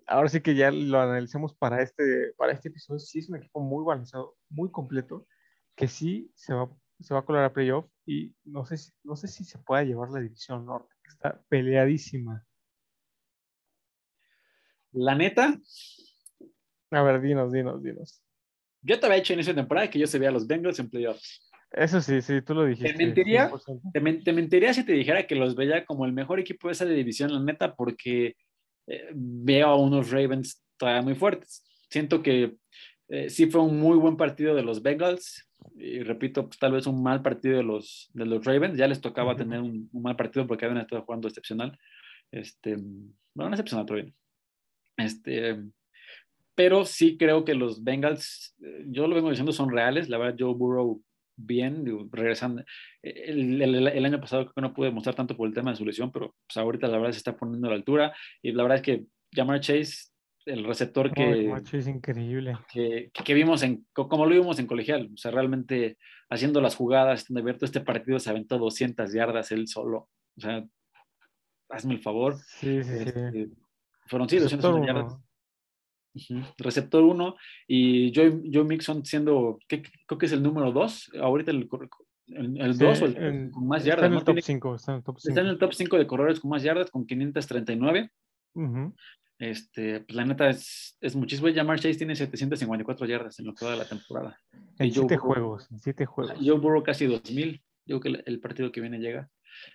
ahora 0.08 0.30
sí 0.30 0.42
que 0.42 0.56
ya 0.56 0.72
lo 0.72 1.00
analicemos 1.00 1.56
para 1.56 1.82
este, 1.82 2.34
para 2.38 2.54
este 2.54 2.70
episodio, 2.70 3.00
sí 3.00 3.20
es 3.20 3.30
un 3.30 3.38
equipo 3.38 3.62
muy 3.62 3.86
balanceado, 3.86 4.36
muy 4.50 4.72
completo, 4.72 5.28
que 5.76 5.88
sí 5.88 6.32
se 6.36 6.54
va, 6.54 6.70
se 7.00 7.14
va 7.14 7.22
a 7.22 7.26
colar 7.26 7.44
a 7.44 7.54
playoff 7.54 7.86
y 8.06 8.36
no 8.44 8.66
sé 8.66 8.78
si, 8.78 8.92
no 9.04 9.16
sé 9.16 9.28
si 9.28 9.44
se 9.44 9.60
pueda 9.60 9.84
llevar 9.84 10.10
la 10.10 10.20
división 10.20 10.66
norte, 10.66 10.94
que 11.04 11.10
está 11.10 11.42
peleadísima. 11.48 12.46
La 14.92 15.14
neta, 15.14 15.60
A 16.92 17.04
ver, 17.04 17.22
dinos, 17.22 17.52
dinos, 17.52 17.84
dinos. 17.84 18.25
Yo 18.86 19.00
te 19.00 19.06
había 19.06 19.18
dicho 19.18 19.34
en 19.34 19.40
esa 19.40 19.54
temporada 19.54 19.90
que 19.90 20.00
yo 20.00 20.08
se 20.08 20.20
veía 20.20 20.30
a 20.30 20.34
los 20.34 20.48
Bengals 20.48 20.80
en 20.80 20.90
playoffs. 20.90 21.42
Eso 21.72 22.02
sí, 22.02 22.22
sí, 22.22 22.42
tú 22.42 22.54
lo 22.54 22.66
dijiste. 22.66 22.96
mentiría? 23.06 23.50
100%. 23.50 23.92
Te, 23.92 24.00
men- 24.00 24.24
te 24.24 24.32
mentiría 24.32 24.74
si 24.74 24.86
te 24.86 24.94
dijera 24.94 25.28
que 25.28 25.36
los 25.36 25.56
veía 25.56 25.84
como 25.86 26.06
el 26.06 26.14
mejor 26.14 26.40
equipo 26.40 26.68
de 26.68 26.74
esa 26.74 26.86
división, 26.86 27.34
la 27.34 27.40
neta, 27.42 27.76
porque 27.76 28.36
eh, 28.88 29.10
veo 29.14 29.68
a 29.68 29.76
unos 29.76 30.12
Ravens 30.12 30.64
todavía 30.78 31.02
muy 31.02 31.16
fuertes. 31.16 31.64
Siento 31.90 32.22
que 32.24 32.56
eh, 33.10 33.30
sí 33.30 33.48
fue 33.48 33.62
un 33.62 33.80
muy 33.80 33.98
buen 33.98 34.16
partido 34.18 34.56
de 34.56 34.64
los 34.64 34.82
Bengals. 34.82 35.50
Y 35.76 36.00
repito, 36.04 36.46
pues, 36.48 36.60
tal 36.60 36.74
vez 36.74 36.86
un 36.88 37.02
mal 37.04 37.22
partido 37.22 37.58
de 37.58 37.64
los, 37.64 38.10
de 38.14 38.26
los 38.26 38.46
Ravens. 38.46 38.78
Ya 38.78 38.88
les 38.88 39.02
tocaba 39.02 39.32
Ujú. 39.34 39.40
tener 39.40 39.60
un, 39.60 39.90
un 39.92 40.02
mal 40.02 40.16
partido 40.16 40.46
porque 40.48 40.66
habían 40.66 40.82
estado 40.82 41.02
jugando 41.04 41.28
excepcional. 41.28 41.78
Este, 42.32 42.76
bueno, 42.76 43.50
no 43.50 43.54
excepcional, 43.56 43.86
pero 43.86 43.96
bien. 44.04 44.16
Este, 44.98 45.58
pero 46.56 46.86
sí 46.86 47.18
creo 47.18 47.44
que 47.46 47.54
los 47.54 47.84
Bengals, 47.84 48.56
eh, 48.64 48.86
yo 48.88 49.08
lo 49.08 49.16
vengo 49.16 49.30
diciendo, 49.30 49.52
son 49.52 49.70
reales. 49.72 50.10
La 50.10 50.18
verdad, 50.18 50.36
Joe 50.40 50.54
Burrow 50.56 51.02
bien, 51.38 51.84
digo, 51.84 52.08
regresando. 52.12 52.64
El, 53.04 53.62
el- 53.62 53.88
el 53.88 54.06
año 54.06 54.20
pasado 54.22 54.44
creo 54.44 54.54
que 54.54 54.62
no 54.62 54.74
pude 54.74 54.92
mostrar 54.92 55.16
tanto 55.16 55.36
por 55.36 55.48
el 55.48 55.54
tema 55.54 55.72
de 55.72 55.78
su 55.78 55.86
lesión, 55.86 56.12
pero 56.12 56.34
pues, 56.48 56.58
ahorita 56.58 56.88
la 56.88 56.98
verdad 56.98 57.12
se 57.12 57.18
está 57.20 57.36
poniendo 57.36 57.68
a 57.68 57.72
la 57.72 57.76
altura. 57.76 58.14
Y 58.42 58.52
la 58.54 58.64
verdad 58.64 58.78
es 58.78 58.82
que 58.84 59.06
Jamar 59.34 59.60
Chase, 59.60 60.12
el 60.46 60.64
receptor 60.64 61.12
que, 61.14 61.48
macho, 61.50 61.78
es 61.78 61.88
increíble. 61.88 62.58
que, 62.72 63.12
que 63.12 63.34
vimos 63.34 63.62
en, 63.64 63.86
co- 63.94 64.08
como 64.08 64.26
lo 64.26 64.34
vimos 64.36 64.58
en 64.60 64.68
colegial, 64.68 65.10
o 65.14 65.18
sea, 65.18 65.32
realmente 65.32 65.98
haciendo 66.30 66.62
las 66.62 66.76
jugadas, 66.76 67.22
estando 67.22 67.42
abierto, 67.42 67.66
este 67.66 67.82
partido 67.82 68.18
se 68.20 68.30
aventó 68.30 68.58
200 68.58 69.12
yardas 69.14 69.52
él 69.52 69.68
solo. 69.68 70.08
O 70.38 70.42
sea, 70.42 70.64
hazme 71.70 71.96
el 71.96 72.00
favor. 72.02 72.36
Sí, 72.38 72.82
sí, 72.84 72.90
sí. 72.92 72.96
Este, 73.00 73.50
fueron 74.08 74.30
sí, 74.30 74.40
Receptor 74.40 74.72
200 74.72 75.04
uno. 75.14 75.25
Receptor 76.58 77.04
1 77.04 77.36
y 77.68 78.12
Joe, 78.16 78.42
Joe 78.52 78.64
Mixon 78.64 79.06
siendo, 79.06 79.60
¿qué- 79.68 79.84
creo 80.08 80.18
que 80.18 80.26
es 80.26 80.32
el 80.32 80.42
número 80.44 80.72
2, 80.72 81.12
ahorita 81.22 81.52
el 81.52 81.68
2 81.68 82.98
Sí, 82.98 83.04
o 83.04 83.08
el 83.08 83.18
en- 83.18 83.52
con 83.52 83.68
más 83.68 83.80
Está 83.84 83.90
yardas. 83.90 84.06
en 84.08 84.12
¿no? 84.14 84.18
el 84.20 84.24
top 84.26 84.34
Tiene- 84.36 84.42
5, 84.42 84.76
está 84.76 84.92
en 84.94 84.98
el 84.98 85.04
top 85.04 85.20
5. 85.20 85.30
está 85.30 85.42
en 85.42 85.48
el 85.48 85.58
top 85.60 85.74
5 85.74 85.98
de 85.98 86.08
corredores 86.08 86.40
con 86.40 86.50
más 86.50 86.64
yardas, 86.64 86.90
con 86.92 87.06
539. 87.06 88.10
Ujú. 88.56 88.94
Este, 89.38 90.00
pues 90.00 90.16
la 90.16 90.24
neta 90.26 90.50
es, 90.50 90.98
es 91.02 91.16
muchísimo. 91.16 91.50
Jamar 91.54 91.78
Chase 91.78 91.98
tiene 91.98 92.16
754 92.16 93.06
yardas 93.06 93.38
en 93.40 93.46
lo 93.48 93.54
que 93.54 93.66
va 93.66 93.72
de 93.72 93.78
la 93.78 93.86
temporada. 93.88 94.40
En 94.80 94.88
Y 94.88 94.92
Joe 94.94 95.06
7 95.08 95.16
Burrow- 95.18 95.20
juegos, 95.34 95.72
en 95.72 95.80
7 95.80 96.06
juegos. 96.06 96.34
Joe 96.42 96.58
Burrow 96.58 96.82
casi 96.84 97.06
2000. 97.06 97.62
Yo 97.86 98.00
creo 98.00 98.14
que 98.16 98.20
el, 98.22 98.24
el 98.26 98.40
partido 98.40 98.72
que 98.72 98.80
viene 98.82 98.98
llega. 99.00 99.30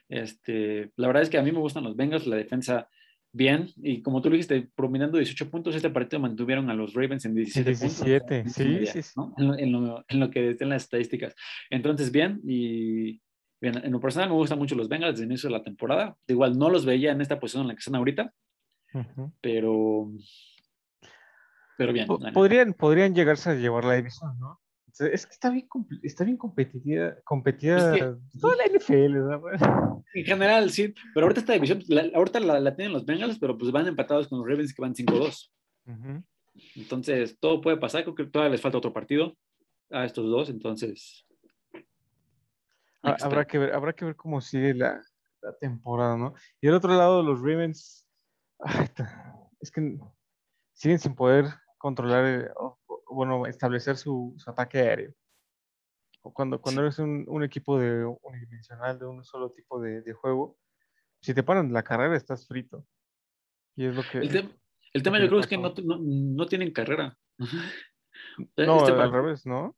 Este, 0.09 0.91
la 0.97 1.07
verdad 1.07 1.23
es 1.23 1.31
que 1.31 1.39
a 1.39 1.43
mí 1.43 1.53
me 1.53 1.59
gustan 1.61 1.85
los 1.85 1.95
Bengals, 1.97 2.27
la 2.27 2.37
defensa 2.37 2.89
bien. 3.33 3.69
Y 3.77 4.03
como 4.03 4.21
tú 4.21 4.29
lo 4.29 4.35
dijiste, 4.35 4.69
promediando 4.75 5.19
18 5.19 5.51
puntos, 5.51 5.75
este 5.75 5.91
partido 5.91 6.21
mantuvieron 6.21 6.71
a 6.71 6.75
los 6.75 6.95
Ravens 6.95 7.25
en 7.25 7.35
17, 7.35 7.71
puntos. 7.73 8.05
17, 8.05 8.39
en 8.39 8.51
sí, 8.51 8.65
media, 8.65 8.93
sí, 8.93 9.03
sí. 9.03 9.13
¿no? 9.17 9.35
En, 9.39 9.47
lo, 9.47 9.59
en, 9.59 9.73
lo, 9.73 10.05
en 10.09 10.21
lo 10.21 10.31
que 10.31 10.51
estén 10.51 10.69
las 10.69 10.85
estadísticas. 10.85 11.35
Entonces, 11.71 12.11
bien. 12.11 12.41
Y 12.45 13.21
bien, 13.61 13.85
en 13.85 13.93
lo 13.93 14.01
personal 14.01 14.29
me 14.29 14.35
gustan 14.35 14.59
mucho 14.59 14.75
los 14.75 14.89
Bengals 14.89 15.15
desde 15.15 15.25
el 15.25 15.31
inicio 15.31 15.49
de 15.49 15.57
la 15.57 15.63
temporada. 15.63 16.17
Igual 16.27 16.59
no 16.59 16.71
los 16.71 16.85
veía 16.85 17.13
en 17.13 17.21
esta 17.21 17.39
posición 17.39 17.63
en 17.63 17.69
la 17.69 17.75
que 17.75 17.81
están 17.81 17.97
ahorita, 17.97 18.33
pero. 19.41 20.11
Pero 21.77 21.93
bien. 21.93 22.07
Podrían, 22.07 22.75
podrían 22.75 23.15
llegarse 23.15 23.51
a 23.51 23.55
llevar 23.55 23.85
la 23.85 23.95
división, 23.95 24.39
¿no? 24.39 24.61
Sea, 25.01 25.09
Es 25.15 25.27
que 25.27 25.33
está 25.33 25.49
bien, 25.51 25.67
está 26.03 26.25
bien 26.25 26.37
competida, 26.37 27.19
competida 27.25 27.95
Es 27.95 28.03
que- 28.03 28.39
toda 28.39 28.57
la 28.57 28.65
NFL. 28.67 29.17
En 30.15 30.25
general, 30.25 30.71
sí, 30.71 30.93
pero 31.15 31.25
ahorita 31.27 31.41
esta 31.41 31.53
división, 31.55 31.83
la- 31.89 32.11
ahorita 32.15 32.39
la, 32.41 32.61
la 32.61 32.77
tienen 32.77 32.93
los 32.93 33.07
Bengals, 33.07 33.39
pero 33.39 33.57
pues 33.57 33.73
van 33.73 33.87
empatados 33.87 34.29
con 34.29 34.39
los 34.41 34.49
Ravens 34.49 34.75
que 34.75 34.83
van 34.83 34.95
5-2. 34.95 35.53
Ujú. 35.87 36.23
Entonces, 36.77 37.39
todo 37.41 37.61
puede 37.63 37.77
pasar, 37.79 38.03
creo 38.03 38.15
que 38.15 38.25
todavía 38.27 38.53
les 38.53 38.61
falta 38.61 38.77
otro 38.79 38.93
partido 38.93 39.35
a 39.91 40.05
estos 40.05 40.27
dos, 40.29 40.51
entonces... 40.51 41.25
Ha- 43.03 43.17
Habrá 43.23 43.47
que 43.47 43.59
ver, 43.59 43.73
habrá 43.73 43.93
que 43.95 44.05
ver 44.05 44.17
cómo 44.17 44.41
sigue 44.43 44.75
la, 44.75 45.01
la 45.41 45.57
temporada, 45.59 46.17
¿no? 46.19 46.35
Y 46.61 46.67
del 46.67 46.77
otro 46.77 46.93
lado, 46.95 47.23
los 47.23 47.41
Ravens, 47.41 48.07
ay, 48.59 48.87
es 49.61 49.71
que 49.71 49.99
siguen 50.75 50.99
sin 50.99 51.15
poder 51.15 51.47
controlar, 51.79 52.27
eh, 52.27 52.51
o- 52.57 52.79
o, 52.80 52.80
bueno, 53.11 53.47
establecer 53.47 53.97
su, 53.97 54.35
su 54.39 54.51
ataque 54.51 54.79
aéreo. 54.79 55.13
Cuando, 56.23 56.61
cuando 56.61 56.83
eres 56.83 56.99
un, 56.99 57.25
un 57.29 57.43
equipo 57.43 57.79
de 57.79 58.05
unidimensional, 58.23 58.99
de 58.99 59.07
un 59.07 59.25
solo 59.25 59.51
tipo 59.53 59.81
de, 59.81 60.03
de 60.03 60.13
juego, 60.13 60.59
si 61.23 61.33
te 61.35 61.43
paran 61.43 61.73
la 61.73 61.83
carrera, 61.83 62.17
estás 62.17 62.47
frito. 62.47 62.87
Y 63.77 63.87
es 63.87 63.95
lo 63.95 64.03
que... 64.03 64.19
El, 64.19 64.31
tem- 64.31 64.55
el 64.93 65.03
tema 65.03 65.19
yo 65.19 65.29
creo 65.29 65.41
es 65.41 65.47
que 65.47 65.57
no, 65.57 65.73
no, 65.83 65.99
no 66.01 66.47
tienen 66.47 66.73
carrera. 66.73 67.17
No, 68.57 68.79
este, 68.87 68.93
al 68.93 69.13
revés, 69.13 69.47
¿no? 69.47 69.77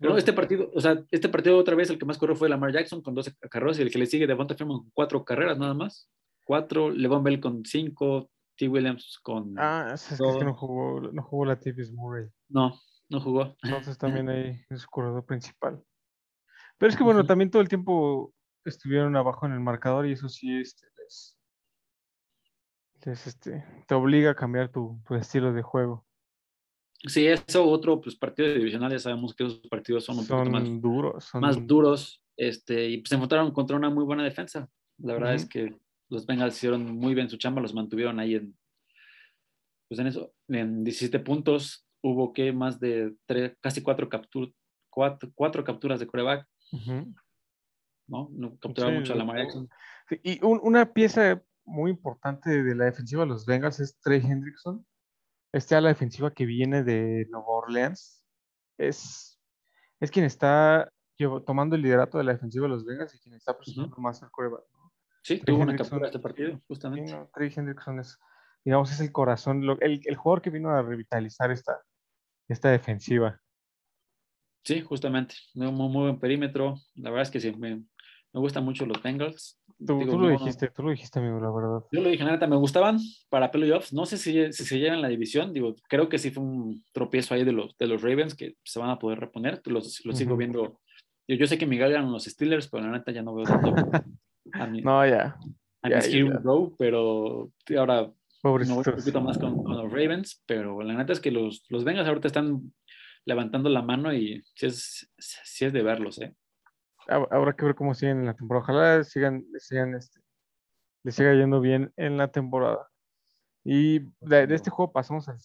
no, 0.00 0.16
este 0.16 0.32
partido, 0.32 0.70
o 0.74 0.80
sea, 0.80 1.04
este 1.10 1.28
partido 1.28 1.58
otra 1.58 1.74
vez 1.74 1.90
el 1.90 1.98
que 1.98 2.06
más 2.06 2.16
corrió 2.18 2.34
fue 2.34 2.48
Lamar 2.48 2.72
Jackson 2.72 3.02
con 3.02 3.14
12 3.14 3.34
carreras 3.50 3.78
y 3.78 3.82
el 3.82 3.90
que 3.90 3.98
le 3.98 4.06
sigue 4.06 4.26
Devonta 4.26 4.54
Freeman 4.54 4.78
con 4.78 4.90
4 4.94 5.24
carreras 5.24 5.58
nada 5.58 5.74
más. 5.74 6.10
4, 6.46 6.90
Levon 6.90 7.22
Bell 7.22 7.40
con 7.40 7.64
5, 7.64 8.30
T. 8.56 8.68
Williams 8.68 9.18
con... 9.22 9.54
Ah, 9.58 9.90
es, 9.94 10.12
es 10.12 10.18
que 10.18 10.44
no 10.44 10.54
jugó, 10.54 11.00
no 11.00 11.22
jugó 11.22 11.44
la 11.44 11.58
Tivis 11.58 11.92
Murray. 11.92 12.28
No, 12.48 12.78
no 13.08 13.20
jugó. 13.20 13.56
Entonces 13.62 13.98
también 13.98 14.28
ahí 14.28 14.60
es 14.70 14.82
su 14.82 14.88
corredor 14.88 15.24
principal. 15.24 15.82
Pero 16.78 16.90
es 16.90 16.96
que 16.96 17.04
bueno, 17.04 17.24
también 17.24 17.50
todo 17.50 17.62
el 17.62 17.68
tiempo 17.68 18.32
estuvieron 18.64 19.16
abajo 19.16 19.46
en 19.46 19.52
el 19.52 19.60
marcador 19.60 20.06
y 20.06 20.12
eso 20.12 20.28
sí 20.28 20.60
este, 20.60 20.86
les, 20.98 21.38
les, 23.04 23.26
este, 23.26 23.64
te 23.86 23.94
obliga 23.94 24.30
a 24.30 24.34
cambiar 24.34 24.70
tu, 24.70 25.00
tu 25.06 25.14
estilo 25.14 25.52
de 25.52 25.62
juego. 25.62 26.06
Sí, 27.06 27.26
eso 27.26 27.68
otro 27.68 28.00
pues, 28.00 28.16
partido 28.16 28.54
divisional, 28.54 28.90
ya 28.90 28.98
sabemos 28.98 29.34
que 29.34 29.44
esos 29.44 29.60
partidos 29.68 30.04
son 30.04 30.18
un 30.18 30.26
poquito 30.26 30.50
más 30.50 30.62
Son 30.62 30.80
duros, 30.80 31.24
son 31.24 31.40
más 31.42 31.66
duros 31.66 32.24
este, 32.36 32.88
y 32.88 32.98
pues, 32.98 33.10
se 33.10 33.14
enfrentaron 33.16 33.52
contra 33.52 33.76
una 33.76 33.90
muy 33.90 34.04
buena 34.04 34.24
defensa. 34.24 34.68
La 34.98 35.14
verdad 35.14 35.34
es 35.34 35.46
que 35.46 35.76
los 36.14 36.24
Bengals 36.26 36.56
hicieron 36.56 36.96
muy 36.96 37.14
bien 37.14 37.28
su 37.28 37.36
chamba, 37.36 37.60
los 37.60 37.74
mantuvieron 37.74 38.18
ahí 38.20 38.36
en, 38.36 38.56
pues 39.88 39.98
en 40.00 40.06
eso, 40.06 40.32
en 40.48 40.84
17 40.84 41.18
puntos. 41.20 41.86
Hubo 42.02 42.32
que 42.32 42.52
más 42.52 42.78
de 42.80 43.14
tres, 43.26 43.56
casi 43.60 43.82
cuatro, 43.82 44.08
captur, 44.08 44.52
cuatro, 44.90 45.30
cuatro 45.34 45.64
capturas 45.64 45.98
de 46.00 46.06
coreback. 46.06 46.46
¿no? 48.06 48.28
No 48.32 48.58
capturaron 48.58 48.94
Sí, 48.96 49.00
mucho 49.00 49.12
a 49.14 49.16
Lamar 49.16 49.38
Jackson. 49.38 49.68
Sí, 50.08 50.20
Y 50.22 50.44
un- 50.44 50.60
una 50.62 50.92
pieza 50.92 51.42
muy 51.64 51.90
importante 51.90 52.62
de 52.62 52.74
la 52.74 52.84
defensiva 52.84 53.22
de 53.22 53.28
los 53.28 53.46
Bengals 53.46 53.80
es 53.80 53.98
Trey 54.00 54.20
Hendrickson. 54.20 54.86
Este 55.52 55.74
a 55.76 55.80
la 55.80 55.88
defensiva 55.88 56.32
que 56.32 56.44
viene 56.46 56.82
de 56.82 57.26
Nueva 57.30 57.46
Orleans 57.46 58.22
es, 58.76 59.40
es 60.00 60.10
quien 60.10 60.26
está 60.26 60.90
llevo- 61.16 61.42
tomando 61.42 61.76
el 61.76 61.82
liderato 61.82 62.18
de 62.18 62.24
la 62.24 62.32
defensiva 62.32 62.64
de 62.64 62.70
los 62.70 62.84
Bengals 62.84 63.14
y 63.14 63.18
quien 63.20 63.34
está 63.36 63.56
presionando 63.56 63.96
más 63.98 64.22
al 64.22 64.30
coreback. 64.30 64.64
Sí, 65.24 65.38
Trey 65.38 65.54
tuvo 65.54 65.62
una 65.62 65.74
captura 65.74 66.06
este 66.06 66.18
partido, 66.18 66.50
Sí, 66.52 66.62
justamente. 66.68 67.12
no, 67.12 67.30
Trey 67.34 67.50
Hendrickson 67.56 67.98
es, 67.98 68.18
digamos, 68.62 68.92
es 68.92 69.00
el 69.00 69.10
corazón, 69.10 69.64
lo- 69.64 69.80
el, 69.80 70.02
el 70.04 70.16
jugador 70.16 70.42
que 70.42 70.50
vino 70.50 70.68
a 70.68 70.82
revitalizar 70.82 71.50
esta, 71.50 71.80
esta 72.46 72.70
defensiva. 72.70 73.40
Sí, 74.64 74.82
justamente. 74.82 75.34
Muy, 75.54 75.72
muy, 75.72 75.88
buen 75.88 76.18
perímetro. 76.18 76.74
La 76.96 77.08
verdad 77.10 77.22
es 77.22 77.30
que 77.30 77.40
sí, 77.40 77.52
me, 77.56 77.76
me 77.76 78.40
gustan 78.40 78.64
mucho 78.64 78.84
los 78.84 79.02
Bengals. 79.02 79.58
Tú, 79.86 79.98
Digo, 79.98 80.12
tú 80.12 80.18
lo 80.18 80.26
no- 80.28 80.32
dijiste, 80.32 80.68
tú 80.68 80.82
lo 80.82 80.90
dijiste, 80.90 81.18
amigo, 81.20 81.40
la 81.40 81.50
verdad. 81.50 81.86
Yo 81.90 82.00
lo 82.02 82.08
dije, 82.10 82.24
la 82.24 82.32
neta, 82.32 82.46
me 82.46 82.56
gustaban 82.56 82.98
para 83.30 83.50
playoffs. 83.50 83.92
No 83.94 84.04
sé 84.04 84.18
si, 84.18 84.52
si 84.52 84.64
se 84.64 84.78
llevan 84.78 85.00
la 85.02 85.08
división. 85.08 85.52
Digo, 85.54 85.74
creo 85.88 86.08
que 86.10 86.18
sí 86.18 86.30
fue 86.30 86.42
un 86.42 86.84
tropiezo 86.92 87.32
ahí 87.34 87.44
de 87.44 87.52
los, 87.52 87.76
de 87.78 87.86
los 87.86 88.02
Ravens 88.02 88.34
que 88.34 88.56
se 88.62 88.78
van 88.78 88.90
a 88.90 88.98
poder 88.98 89.20
reponer. 89.20 89.62
Los, 89.66 90.04
los 90.04 90.18
sigo 90.18 90.36
viendo. 90.36 90.80
Yo, 91.28 91.36
yo 91.36 91.46
sé 91.46 91.56
que 91.58 91.66
Miguel 91.66 91.92
eran 91.92 92.10
los 92.12 92.24
Steelers, 92.24 92.68
pero 92.68 92.84
la 92.84 92.92
neta 92.92 93.10
ya 93.12 93.22
no 93.22 93.34
veo 93.34 93.44
tanto 93.44 93.74
a 94.52 94.66
mi, 94.66 94.82
No, 94.82 95.06
ya, 95.06 95.36
a 95.82 95.88
ya, 95.88 95.96
mis 95.96 96.10
ya, 96.10 96.18
ya. 96.18 96.40
Pero 96.78 97.50
ahora 97.76 98.12
me 98.42 98.50
voy 98.50 98.68
un 98.68 98.82
poquito 98.82 99.20
más 99.20 99.38
con, 99.38 99.62
con 99.62 99.76
los 99.76 99.90
Ravens. 99.90 100.42
Pero 100.46 100.82
la 100.82 100.94
neta 100.94 101.12
es 101.12 101.20
que 101.20 101.30
los, 101.30 101.64
los 101.68 101.84
Bengals 101.84 102.08
ahorita 102.08 102.28
están 102.28 102.72
levantando 103.24 103.68
la 103.70 103.82
mano 103.82 104.12
y 104.12 104.42
sí 104.54 104.66
es, 104.66 105.10
sí 105.18 105.64
es 105.64 105.72
de 105.72 105.82
verlos, 105.82 106.20
¿eh? 106.20 106.34
Habrá 107.06 107.54
que 107.54 107.64
ver 107.64 107.74
cómo 107.74 107.94
siguen 107.94 108.20
en 108.20 108.26
la 108.26 108.34
temporada. 108.34 108.64
Ojalá 108.64 109.04
sigan, 109.04 109.44
sigan 109.58 109.94
este, 109.94 110.20
les 111.02 111.14
siga 111.14 111.34
yendo 111.34 111.60
bien 111.60 111.92
en 111.96 112.16
la 112.16 112.28
temporada. 112.28 112.88
Y 113.62 114.00
de, 114.20 114.46
este 114.50 114.70
juego 114.70 114.92
pasamos 114.92 115.28
al, 115.28 115.38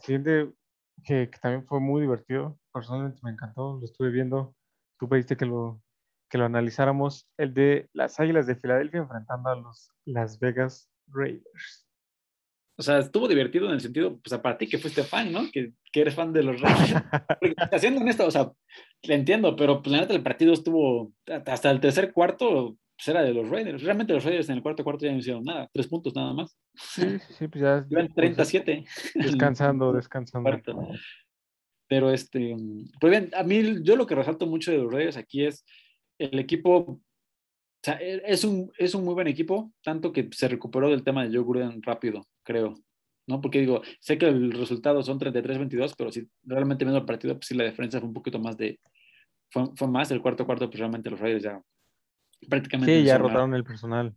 siguiente, 0.00 0.50
que, 1.04 1.30
también 1.40 1.66
fue 1.66 1.80
muy 1.80 2.00
divertido. 2.02 2.58
Personalmente 2.72 3.20
me 3.22 3.30
encantó, 3.30 3.78
lo 3.78 3.84
estuve 3.84 4.10
viendo. 4.10 4.54
Tú 4.98 5.08
pediste 5.08 5.36
que 5.36 5.46
lo, 5.46 5.82
que 6.30 6.38
lo 6.38 6.46
analizáramos. 6.46 7.28
El 7.36 7.52
de 7.52 7.90
las 7.92 8.18
Águilas 8.20 8.46
de 8.46 8.56
Filadelfia 8.56 9.00
enfrentando 9.00 9.50
a 9.50 9.56
los 9.56 9.90
Las 10.06 10.38
Vegas 10.38 10.88
Raiders. 11.08 11.86
O 12.78 12.82
sea, 12.82 12.98
estuvo 12.98 13.28
divertido 13.28 13.66
en 13.66 13.72
el 13.72 13.80
sentido, 13.82 14.18
pues 14.20 14.32
a 14.32 14.56
ti 14.56 14.66
que 14.66 14.78
fuiste 14.78 15.02
fan, 15.02 15.30
¿no? 15.30 15.50
Que, 15.52 15.72
que 15.92 16.00
eres 16.00 16.14
fan 16.14 16.32
de 16.32 16.42
los 16.42 16.58
Raiders. 16.62 16.94
Haciendo 17.72 18.02
esto, 18.06 18.26
o 18.26 18.30
sea, 18.30 18.50
le 19.02 19.14
entiendo, 19.14 19.54
pero 19.54 19.82
pues 19.82 19.92
la 19.92 20.00
neta 20.00 20.14
el 20.14 20.22
partido 20.22 20.54
estuvo 20.54 21.12
hasta 21.46 21.70
el 21.70 21.80
tercer 21.80 22.12
cuarto, 22.12 22.78
pues 22.96 23.08
era 23.08 23.22
de 23.22 23.34
los 23.34 23.50
Raiders. 23.50 23.82
Realmente 23.82 24.14
los 24.14 24.24
Raiders 24.24 24.48
en 24.48 24.56
el 24.56 24.62
cuarto 24.62 24.82
cuarto 24.82 25.04
ya 25.04 25.12
no 25.12 25.18
hicieron 25.18 25.44
nada, 25.44 25.68
tres 25.72 25.88
puntos 25.88 26.14
nada 26.14 26.32
más. 26.32 26.56
Sí, 26.74 27.18
sí, 27.36 27.48
pues 27.48 27.60
ya. 27.60 27.84
Iban 27.90 28.08
37. 28.14 28.84
Pues, 29.12 29.26
descansando, 29.26 29.92
descansando. 29.92 30.50
Pero 31.86 32.10
este, 32.12 32.56
pues 33.00 33.10
bien, 33.10 33.30
a 33.34 33.42
mí 33.42 33.82
yo 33.82 33.96
lo 33.96 34.06
que 34.06 34.14
resalto 34.14 34.46
mucho 34.46 34.70
de 34.70 34.78
los 34.78 34.90
Raiders 34.90 35.16
aquí 35.16 35.44
es 35.44 35.66
el 36.20 36.38
equipo, 36.38 36.76
o 36.76 37.00
sea, 37.82 37.94
e, 38.00 38.22
es 38.24 38.44
un, 38.44 38.70
es 38.78 38.94
un 38.94 39.04
muy 39.04 39.14
buen 39.14 39.28
equipo, 39.28 39.72
tanto 39.82 40.12
que 40.12 40.28
se 40.32 40.48
recuperó 40.48 40.88
del 40.88 41.02
tema 41.02 41.24
de 41.24 41.36
Joe 41.36 41.44
Gruden 41.44 41.82
rápido, 41.82 42.26
creo. 42.42 42.74
¿no? 43.26 43.40
Porque 43.40 43.60
digo, 43.60 43.82
sé 44.00 44.18
que 44.18 44.26
el 44.26 44.52
resultado 44.52 45.02
son 45.02 45.18
33-22, 45.18 45.94
pero 45.96 46.10
si 46.10 46.28
realmente 46.42 46.84
viendo 46.84 46.98
el 46.98 47.06
partido, 47.06 47.34
pues 47.34 47.46
sí 47.46 47.54
la 47.54 47.64
diferencia 47.64 48.00
fue 48.00 48.08
un 48.08 48.14
poquito 48.14 48.38
más 48.38 48.56
de, 48.56 48.80
fue, 49.50 49.64
fue 49.76 49.88
más 49.88 50.10
el 50.10 50.20
cuarto 50.20 50.46
cuarto, 50.46 50.68
pues 50.68 50.78
realmente 50.78 51.10
los 51.10 51.20
Raiders 51.20 51.44
ya 51.44 51.62
prácticamente. 52.48 53.00
Sí, 53.00 53.04
ya 53.04 53.18
rotaron 53.18 53.54
el 53.54 53.64
personal. 53.64 54.14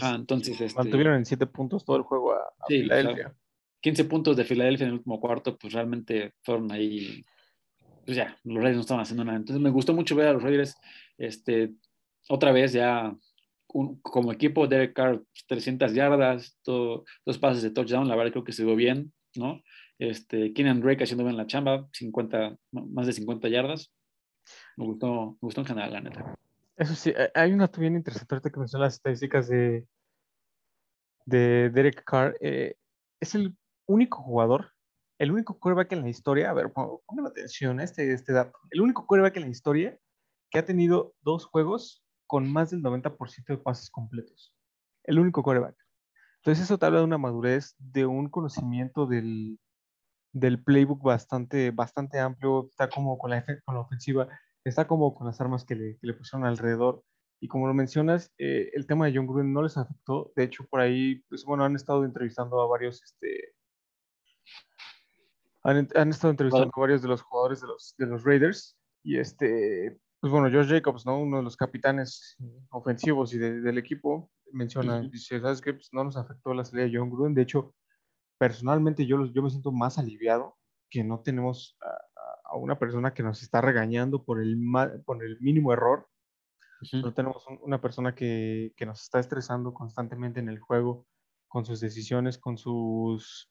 ah, 0.00 0.14
entonces. 0.16 0.60
Este, 0.60 0.78
mantuvieron 0.78 1.16
en 1.16 1.24
7 1.24 1.46
puntos 1.46 1.84
todo 1.84 1.96
el 1.96 2.02
juego 2.02 2.32
a, 2.32 2.42
Filadelfia. 2.66 3.34
15 3.80 4.04
puntos 4.04 4.36
de 4.36 4.44
Filadelfia 4.44 4.84
en 4.84 4.92
el 4.92 4.98
último 4.98 5.20
cuarto, 5.20 5.58
pues 5.58 5.72
realmente 5.72 6.34
fueron 6.42 6.70
ahí. 6.72 7.22
Pues 8.04 8.16
ya, 8.16 8.36
los 8.44 8.56
Raiders 8.56 8.76
no 8.76 8.80
estaban 8.82 9.02
haciendo 9.02 9.24
nada. 9.24 9.38
Entonces 9.38 9.62
me 9.62 9.70
gustó 9.70 9.94
mucho 9.94 10.16
ver 10.16 10.28
a 10.28 10.32
los 10.32 10.42
Raiders, 10.42 10.76
este, 11.18 11.74
otra 12.28 12.52
vez 12.52 12.72
ya 12.72 13.14
como 14.02 14.32
equipo, 14.32 14.68
Derek 14.68 14.94
Carr 14.94 15.22
300 15.48 15.92
yardas, 15.94 16.56
dos 16.64 17.38
pases 17.40 17.62
de 17.62 17.70
touchdown, 17.70 18.06
la 18.06 18.14
verdad 18.14 18.32
creo 18.32 18.44
que 18.44 18.52
se 18.52 18.64
vio 18.64 18.76
bien, 18.76 19.12
¿no? 19.34 19.62
Este, 19.98 20.52
Keenan 20.52 20.80
Drake 20.80 21.02
haciendo 21.02 21.24
bien 21.24 21.36
la 21.36 21.46
chamba, 21.46 21.88
50, 21.92 22.56
más 22.70 23.06
de 23.06 23.12
50 23.12 23.48
yardas. 23.48 23.92
Me 24.76 24.84
gustó, 24.84 25.32
me 25.32 25.38
gustó 25.40 25.60
en 25.62 25.66
general, 25.66 25.92
la 25.92 26.00
neta. 26.00 26.34
Eso 26.76 26.94
sí, 26.94 27.12
hay 27.34 27.52
una 27.52 27.68
bien 27.78 27.96
interesante 27.96 28.34
ahorita 28.34 28.50
que 28.50 28.58
mencionó 28.58 28.84
las 28.84 28.94
estadísticas 28.94 29.48
de, 29.48 29.86
de 31.24 31.70
Derek 31.70 32.04
Carr. 32.04 32.36
Eh, 32.40 32.76
es 33.20 33.34
el 33.34 33.56
único 33.86 34.22
jugador, 34.22 34.72
el 35.18 35.32
único 35.32 35.58
quarterback 35.58 35.92
en 35.92 36.02
la 36.02 36.08
historia, 36.08 36.50
a 36.50 36.54
ver, 36.54 36.72
pongan 36.72 37.26
atención 37.26 37.80
a 37.80 37.84
este, 37.84 38.12
este 38.12 38.32
dato, 38.32 38.58
el 38.70 38.80
único 38.80 39.06
quarterback 39.06 39.36
en 39.36 39.44
la 39.44 39.48
historia 39.48 39.98
que 40.50 40.58
ha 40.58 40.64
tenido 40.64 41.14
dos 41.22 41.46
juegos 41.46 42.04
con 42.26 42.50
más 42.50 42.70
del 42.70 42.82
90% 42.82 43.44
de 43.46 43.58
pases 43.58 43.90
completos. 43.90 44.54
El 45.04 45.18
único 45.18 45.42
quarterback. 45.42 45.76
Entonces 46.38 46.64
eso 46.64 46.78
te 46.78 46.86
habla 46.86 46.98
de 46.98 47.04
una 47.04 47.18
madurez, 47.18 47.74
de 47.78 48.06
un 48.06 48.28
conocimiento 48.28 49.06
del, 49.06 49.58
del 50.32 50.62
playbook 50.62 51.02
bastante, 51.02 51.70
bastante 51.70 52.18
amplio, 52.18 52.68
está 52.68 52.88
como 52.88 53.18
con 53.18 53.30
la, 53.30 53.44
con 53.64 53.74
la 53.74 53.80
ofensiva 53.80 54.28
está 54.64 54.86
como 54.86 55.14
con 55.14 55.26
las 55.26 55.40
armas 55.40 55.64
que 55.64 55.74
le, 55.74 55.98
que 55.98 56.06
le 56.06 56.14
pusieron 56.14 56.46
alrededor. 56.46 57.02
Y 57.40 57.48
como 57.48 57.66
lo 57.66 57.74
mencionas, 57.74 58.32
eh, 58.38 58.70
el 58.72 58.86
tema 58.86 59.06
de 59.06 59.12
John 59.14 59.26
Gruden 59.26 59.52
no 59.52 59.62
les 59.62 59.76
afectó. 59.76 60.32
De 60.34 60.44
hecho, 60.44 60.64
por 60.70 60.80
ahí, 60.80 61.22
pues 61.28 61.44
bueno, 61.44 61.64
han 61.64 61.76
estado 61.76 62.04
entrevistando 62.04 62.60
a 62.62 62.66
varios, 62.66 63.02
este, 63.02 63.43
han, 65.64 65.88
han 65.94 66.10
estado 66.10 66.30
entrevistando 66.30 66.70
a 66.74 66.80
varios 66.80 67.02
de 67.02 67.08
los 67.08 67.22
jugadores 67.22 67.60
de 67.60 67.66
los, 67.66 67.94
de 67.98 68.06
los 68.06 68.24
Raiders. 68.24 68.76
Y 69.02 69.18
este, 69.18 69.98
pues 70.20 70.32
bueno, 70.32 70.48
Josh 70.50 70.68
Jacobs, 70.68 71.04
¿no? 71.04 71.18
Uno 71.20 71.38
de 71.38 71.42
los 71.42 71.56
capitanes 71.56 72.36
ofensivos 72.70 73.34
y 73.34 73.38
del 73.38 73.76
equipo, 73.78 74.30
menciona, 74.52 75.00
dice, 75.00 75.40
¿sabes 75.40 75.60
qué? 75.60 75.74
Pues 75.74 75.88
no 75.92 76.04
nos 76.04 76.16
afectó 76.16 76.54
la 76.54 76.64
salida 76.64 76.86
de 76.86 76.96
John 76.96 77.10
Gruden. 77.10 77.34
De 77.34 77.42
hecho, 77.42 77.74
personalmente 78.38 79.06
yo, 79.06 79.24
yo 79.26 79.42
me 79.42 79.50
siento 79.50 79.72
más 79.72 79.98
aliviado 79.98 80.56
que 80.90 81.02
no 81.02 81.20
tenemos 81.20 81.76
a 82.44 82.56
una 82.56 82.78
persona 82.78 83.12
que 83.12 83.22
nos 83.22 83.42
está 83.42 83.60
regañando 83.60 84.24
por 84.24 84.40
el, 84.40 84.56
por 85.04 85.24
el 85.24 85.40
mínimo 85.40 85.72
error. 85.72 86.08
No 86.92 87.14
tenemos 87.14 87.44
una 87.62 87.80
persona 87.80 88.14
que, 88.14 88.72
que, 88.76 88.84
nos 88.86 89.02
está 89.02 89.18
estresando 89.18 89.72
constantemente 89.72 90.40
en 90.40 90.48
el 90.48 90.60
juego, 90.60 91.06
con 91.48 91.64
sus 91.64 91.80
decisiones, 91.80 92.38
con 92.38 92.58
sus... 92.58 93.50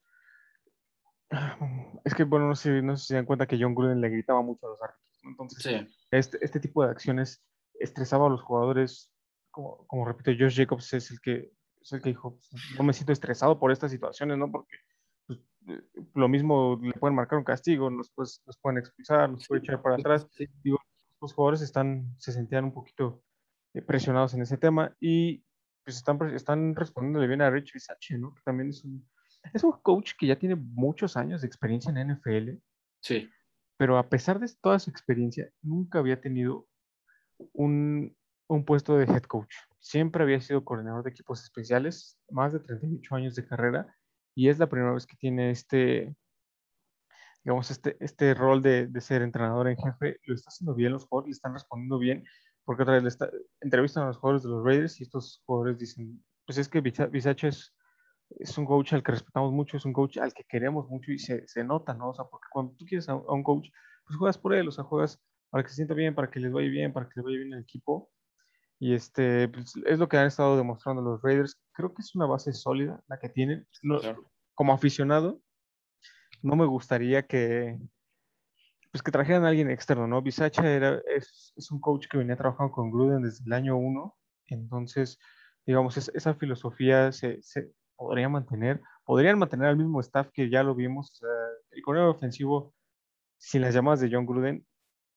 Es 2.04 2.14
que, 2.14 2.24
bueno, 2.24 2.48
no 2.48 2.56
sé, 2.56 2.82
no 2.82 2.96
sé 2.96 3.02
si 3.02 3.08
se 3.10 3.16
dan 3.16 3.26
cuenta 3.26 3.48
que 3.48 3.58
John 3.60 3.76
Gruden 3.76 4.02
le 4.02 4.10
gritaba 4.10 4.42
mucho 4.42 4.68
a 4.68 4.70
los 4.70 4.82
árbitros. 4.82 5.20
Entonces, 5.24 5.88
este, 6.12 6.38
este 6.42 6.60
tipo 6.60 6.84
de 6.84 6.92
acciones 6.92 7.44
estresaba 7.80 8.28
a 8.28 8.30
los 8.30 8.42
jugadores. 8.42 9.12
Como, 9.52 9.86
como 9.88 10.06
repito, 10.06 10.32
Josh 10.38 10.58
Jacobs 10.58 10.94
es 10.94 11.12
el 11.12 11.22
que, 11.22 11.52
es 11.82 11.94
el 11.94 12.02
que 12.02 12.10
dijo, 12.10 12.40
no 12.78 12.84
me 12.84 12.94
siento 12.94 13.14
estresado 13.14 13.60
por 13.60 13.72
estas 13.72 13.92
situaciones, 13.92 14.38
¿no? 14.38 14.52
Porque 14.52 14.78
eh, 15.68 15.82
lo 16.16 16.28
mismo 16.28 16.80
le 16.82 16.94
pueden 16.94 17.16
marcar 17.16 17.38
un 17.38 17.46
castigo, 17.46 17.90
los, 17.90 18.12
pues, 18.12 18.42
los 18.46 18.58
pueden 18.58 18.80
expulsar, 18.80 19.30
los 19.30 19.48
pueden 19.48 19.64
echar 19.64 19.82
para 19.82 19.96
atrás. 19.96 20.28
Digo, 20.64 20.80
los 21.22 21.34
jugadores 21.34 21.62
están, 21.62 22.14
se 22.18 22.32
sentían 22.32 22.66
un 22.66 22.74
poquito 22.74 23.24
eh, 23.74 23.82
presionados 23.82 24.34
en 24.34 24.42
ese 24.42 24.58
tema 24.58 24.96
y 25.00 25.44
pues 25.84 25.98
están, 25.98 26.18
están 26.34 26.76
respondiéndole 26.76 27.28
bien 27.28 27.42
a 27.42 27.50
Rich 27.50 27.74
Visache, 27.74 28.18
¿no? 28.18 28.34
Que 28.34 28.42
también 28.44 28.70
es 28.70 28.84
un, 28.84 29.06
es 29.52 29.64
un 29.64 29.74
coach 29.82 30.14
que 30.18 30.28
ya 30.28 30.38
tiene 30.38 30.56
muchos 30.56 31.18
años 31.18 31.41
de 31.41 31.48
experiencia 31.48 31.91
en 31.91 32.14
NFL. 32.14 32.52
Sí. 33.02 33.30
Pero 33.78 33.98
a 33.98 34.08
pesar 34.10 34.39
de 34.39 34.50
toda 34.62 34.80
su 34.80 34.89
experiencia, 34.89 35.50
nunca 35.62 36.00
había 36.00 36.22
tenido 36.22 36.68
un, 37.54 38.16
un 38.48 38.66
puesto 38.66 38.98
de 38.98 39.06
head 39.06 39.24
coach. 39.24 39.54
Siempre 39.80 40.24
había 40.24 40.39
sido 40.39 40.64
coordinador 40.64 41.04
de 41.04 41.10
equipos 41.10 41.44
especiales, 41.44 42.18
más 42.30 42.54
de 42.54 42.60
38 42.60 43.16
años 43.16 43.36
de 43.36 43.46
carrera 43.46 43.94
y 44.36 44.50
es 44.50 44.60
la 44.60 44.68
primera 44.68 44.94
vez 44.94 45.06
que 45.06 45.16
tiene 45.16 45.52
este, 45.52 46.16
digamos, 47.44 47.70
este, 47.72 47.98
este 48.00 48.34
rol 48.34 48.62
de, 48.62 48.88
de, 48.88 49.02
ser 49.02 49.22
entrenador 49.22 49.68
en 49.68 49.78
jefe. 49.78 50.20
Lo 50.26 50.36
está 50.36 50.50
haciendo 50.50 50.74
bien, 50.74 50.94
los 50.94 51.06
jugadores 51.06 51.30
le 51.30 51.34
están 51.34 51.54
respondiendo 51.54 52.00
bien, 52.00 52.24
porque 52.64 52.84
otra 52.84 52.96
vez 52.96 53.04
le 53.04 53.10
está, 53.10 53.30
entrevistan 53.62 54.04
a 54.04 54.08
los 54.08 54.18
jugadores 54.18 54.44
de 54.44 54.50
los 54.50 54.64
Raiders 54.64 55.00
y 55.00 55.04
estos 55.04 55.41
jugadores 55.46 55.78
dicen, 55.78 56.24
pues 56.46 56.58
es 56.58 56.68
que 56.68 56.82
Visach 56.82 57.44
es, 57.44 57.74
es 58.30 58.58
un 58.58 58.66
coach 58.66 58.94
al 58.94 59.04
que 59.04 59.12
respetamos 59.12 59.52
mucho, 59.52 59.78
es 59.78 59.86
un 59.86 59.94
coach 59.94 60.18
al 60.18 60.34
que 60.34 60.44
queremos 60.44 60.88
mucho 60.90 61.12
y 61.12 61.20
se, 61.20 61.48
se 61.48 61.64
nota, 61.64 61.94
¿no? 61.94 62.10
O 62.10 62.14
sea, 62.14 62.26
porque 62.26 62.48
cuando 62.52 62.74
tú 62.74 62.86
quieres 62.86 63.08
a, 63.10 63.14
a, 63.14 63.34
un 63.34 63.44
coach, 63.44 63.70
pues 64.06 64.18
juegas 64.18 64.38
por 64.38 64.54
él, 64.54 64.68
o 64.68 64.72
sea, 64.72 64.84
juegas 64.84 65.22
para 65.50 65.64
que 65.64 65.70
se 65.70 65.76
sienta 65.76 65.94
bien, 65.94 66.16
para 66.16 66.30
que 66.30 66.40
les 66.40 66.52
vaya 66.52 66.70
bien, 66.70 66.94
para 66.94 67.08
que 67.08 67.14
les 67.16 67.26
vaya 67.26 67.38
bien 67.38 67.54
el 67.54 67.62
equipo. 67.62 68.10
Y 68.80 68.94
este, 68.94 69.48
pues, 69.50 69.74
es 69.86 70.00
lo 70.00 70.10
que 70.10 70.18
han 70.18 70.28
estado 70.28 70.58
demostrando 70.58 71.02
los 71.02 71.22
Raiders. 71.22 71.62
Creo 71.74 71.94
que 71.94 72.02
es 72.02 72.16
una 72.16 72.26
base 72.26 72.54
sólida 72.54 73.02
la 73.08 73.20
que 73.20 73.30
tienen. 73.30 73.68
Como 74.56 74.74
aficionado, 74.74 75.42
no 76.42 76.56
me 76.56 76.66
gustaría 76.66 77.26
que, 77.26 77.80
pues 78.92 79.02
que 79.02 79.12
trajeran 79.12 79.46
a 79.46 79.50
alguien 79.50 79.70
externo, 79.70 80.08
¿no? 80.08 80.22
Bisacha 80.22 80.70
era, 80.70 81.02
es, 81.16 81.54
es, 81.56 81.72
un 81.72 81.80
coach 81.80 82.08
que 82.08 82.18
venía 82.18 82.36
trabajando 82.36 82.74
con 82.74 82.92
Gruden 82.92 83.24
desde 83.24 83.44
el 83.46 83.54
año 83.54 83.78
uno. 83.78 84.16
Entonces, 84.48 85.18
digamos, 85.66 85.98
esa 85.98 86.34
filosofía 86.36 87.12
se, 87.12 87.42
se, 87.42 87.72
podría 87.96 88.30
mantener. 88.30 88.82
Podrían 89.06 89.39
mantener 89.39 89.68
al 89.68 89.78
mismo 89.78 90.00
staff 90.00 90.30
que 90.34 90.50
ya 90.50 90.64
lo 90.64 90.76
vimos. 90.76 91.22
El 91.72 91.82
corredor 91.82 92.10
ofensivo, 92.10 92.74
sin 93.38 93.62
las 93.62 93.74
llamadas 93.74 94.00
de 94.00 94.10
John 94.12 94.26
Gruden, 94.26 94.66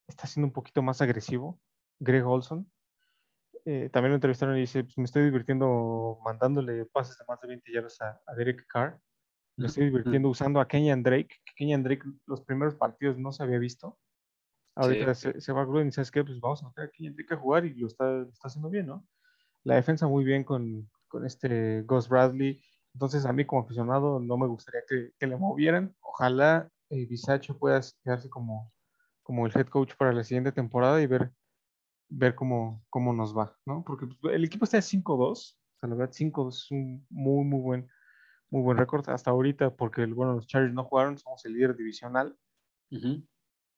está 0.07 0.27
siendo 0.27 0.47
un 0.49 0.53
poquito 0.53 0.83
más 0.83 1.01
agresivo. 1.01 1.61
Greg 1.99 2.27
Olson 2.27 2.70
eh, 3.68 3.91
también 3.93 4.11
lo 4.11 4.14
entrevistaron 4.14 4.57
y 4.57 4.61
dice, 4.61 4.85
pues, 4.85 4.97
me 4.97 5.05
estoy 5.05 5.24
divirtiendo 5.24 6.20
mandándole 6.24 6.85
pases 6.87 7.18
de 7.18 7.24
más 7.27 7.41
de 7.41 7.49
20 7.49 7.72
yardas 7.72 8.01
a, 8.01 8.35
Derek 8.37 8.64
Carr. 8.68 9.01
Me 9.57 9.66
estoy 9.66 9.87
divirtiendo 9.87 10.29
usando 10.29 10.61
a 10.61 10.68
Kenyan 10.68 11.03
Drake, 11.03 11.41
Kenyan 11.57 11.83
Drake 11.83 12.05
los 12.27 12.43
primeros 12.43 12.77
partidos 12.77 13.18
no 13.18 13.33
se 13.33 13.43
había 13.43 13.59
visto. 13.59 13.99
Ahorita 14.77 15.14
se, 15.14 15.53
va 15.53 15.62
a 15.62 15.64
Gruden 15.64 15.89
y 15.89 15.93
sabes 15.93 16.12
qué, 16.12 16.22
pues 16.22 16.39
vamos 16.39 16.62
a 16.62 16.68
meter 16.68 16.85
a 16.85 16.91
Kenyan 16.91 17.16
Drake 17.16 17.35
a 17.35 17.39
jugar 17.39 17.64
y 17.64 17.74
lo 17.74 17.89
está, 17.89 18.22
está 18.31 18.49
haciendo 18.49 18.70
bien, 18.70 18.87
¿no? 18.87 19.05
La 19.64 19.74
defensa 19.74 20.07
muy 20.07 20.22
bien 20.22 20.45
con, 20.45 20.89
con 21.09 21.27
este 21.27 21.83
Gus 21.83 22.09
Bradley. 22.09 22.61
Entonces 22.95 23.27
a 23.27 23.33
mí 23.33 23.45
como 23.45 23.63
aficionado 23.63 24.21
no 24.21 24.37
me 24.39 24.47
gustaría 24.47 24.83
que, 24.89 25.13
que 25.19 25.27
le 25.27 25.37
movieran. 25.37 25.95
Ojalá 26.01 26.69
eh, 26.91 27.07
Bisacho 27.07 27.59
pueda 27.59 27.81
quedarse 28.03 28.31
como, 28.31 28.73
como 29.23 29.47
el 29.47 29.53
head 29.55 29.67
coach 29.67 29.95
para 29.97 30.13
la 30.13 30.25
siguiente 30.25 30.53
temporada 30.53 31.01
y 31.01 31.07
ver 31.07 31.33
ver 32.09 32.35
cómo, 32.35 32.85
cómo 32.91 33.13
nos 33.13 33.37
va, 33.37 33.57
¿no? 33.67 33.83
Porque 33.85 34.07
pues, 34.07 34.35
el 34.35 34.45
equipo 34.45 34.65
está 34.65 34.79
de 34.79 34.83
5-2, 34.83 35.31
o 35.31 35.35
sea, 35.35 35.89
la 35.89 35.95
verdad 35.95 36.13
5 36.13 36.49
es 36.49 36.71
un 36.71 37.07
muy, 37.11 37.45
muy 37.45 37.61
buen, 37.61 37.91
muy 38.51 38.63
buen 38.63 38.79
récord 38.79 39.09
hasta 39.09 39.31
ahorita, 39.31 39.75
porque, 39.75 40.07
bueno, 40.07 40.35
los 40.35 40.47
Chargers 40.47 40.75
no 40.75 40.85
jugaron, 40.85 41.19
somos 41.19 41.45
el 41.45 41.55
líder 41.55 41.77
divisional. 41.77 42.37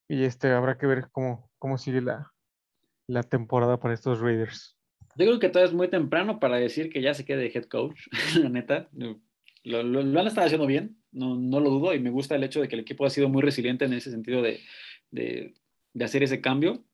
Y 0.09 0.25
este, 0.25 0.53
habrá 0.53 0.79
que 0.79 0.87
ver 0.87 1.11
cómo, 1.11 1.51
cómo 1.59 1.79
sigue 1.79 2.01
la, 2.01 2.33
la 3.07 3.23
temporada 3.23 3.79
para 3.79 3.95
estos 3.95 4.21
Raiders. 4.21 4.78
Yo 5.19 5.27
creo 5.27 5.39
que 5.41 5.49
todavía 5.49 5.71
es 5.71 5.75
muy 5.75 5.89
temprano 5.89 6.39
para 6.39 6.59
decir 6.59 6.91
que 6.91 7.03
ya 7.03 7.13
se 7.13 7.25
quede 7.25 7.43
de 7.43 7.53
head 7.53 7.65
coach, 7.65 8.07
la 8.41 8.49
neta. 8.49 8.89
Lo, 9.65 9.83
lo, 9.83 10.03
lo, 10.03 10.21
han 10.21 10.29
estado 10.29 10.47
haciendo 10.47 10.67
bien, 10.67 10.97
no, 11.11 11.35
no, 11.35 11.59
lo 11.59 11.71
dudo, 11.71 11.93
y 11.93 11.99
me 11.99 12.11
gusta 12.11 12.37
el 12.37 12.45
hecho 12.45 12.61
de 12.61 12.69
que 12.69 12.77
el 12.77 12.83
equipo 12.83 13.05
ha 13.05 13.11
sido 13.11 13.29
muy 13.29 13.43
resiliente 13.43 13.85
en 13.85 13.95
ese 13.95 14.13
sentido 14.13 14.43
de, 14.43 14.61
de, 15.11 15.55
de 15.93 16.05
hacer 16.05 16.23
ese 16.23 16.41
cambio. 16.41 16.85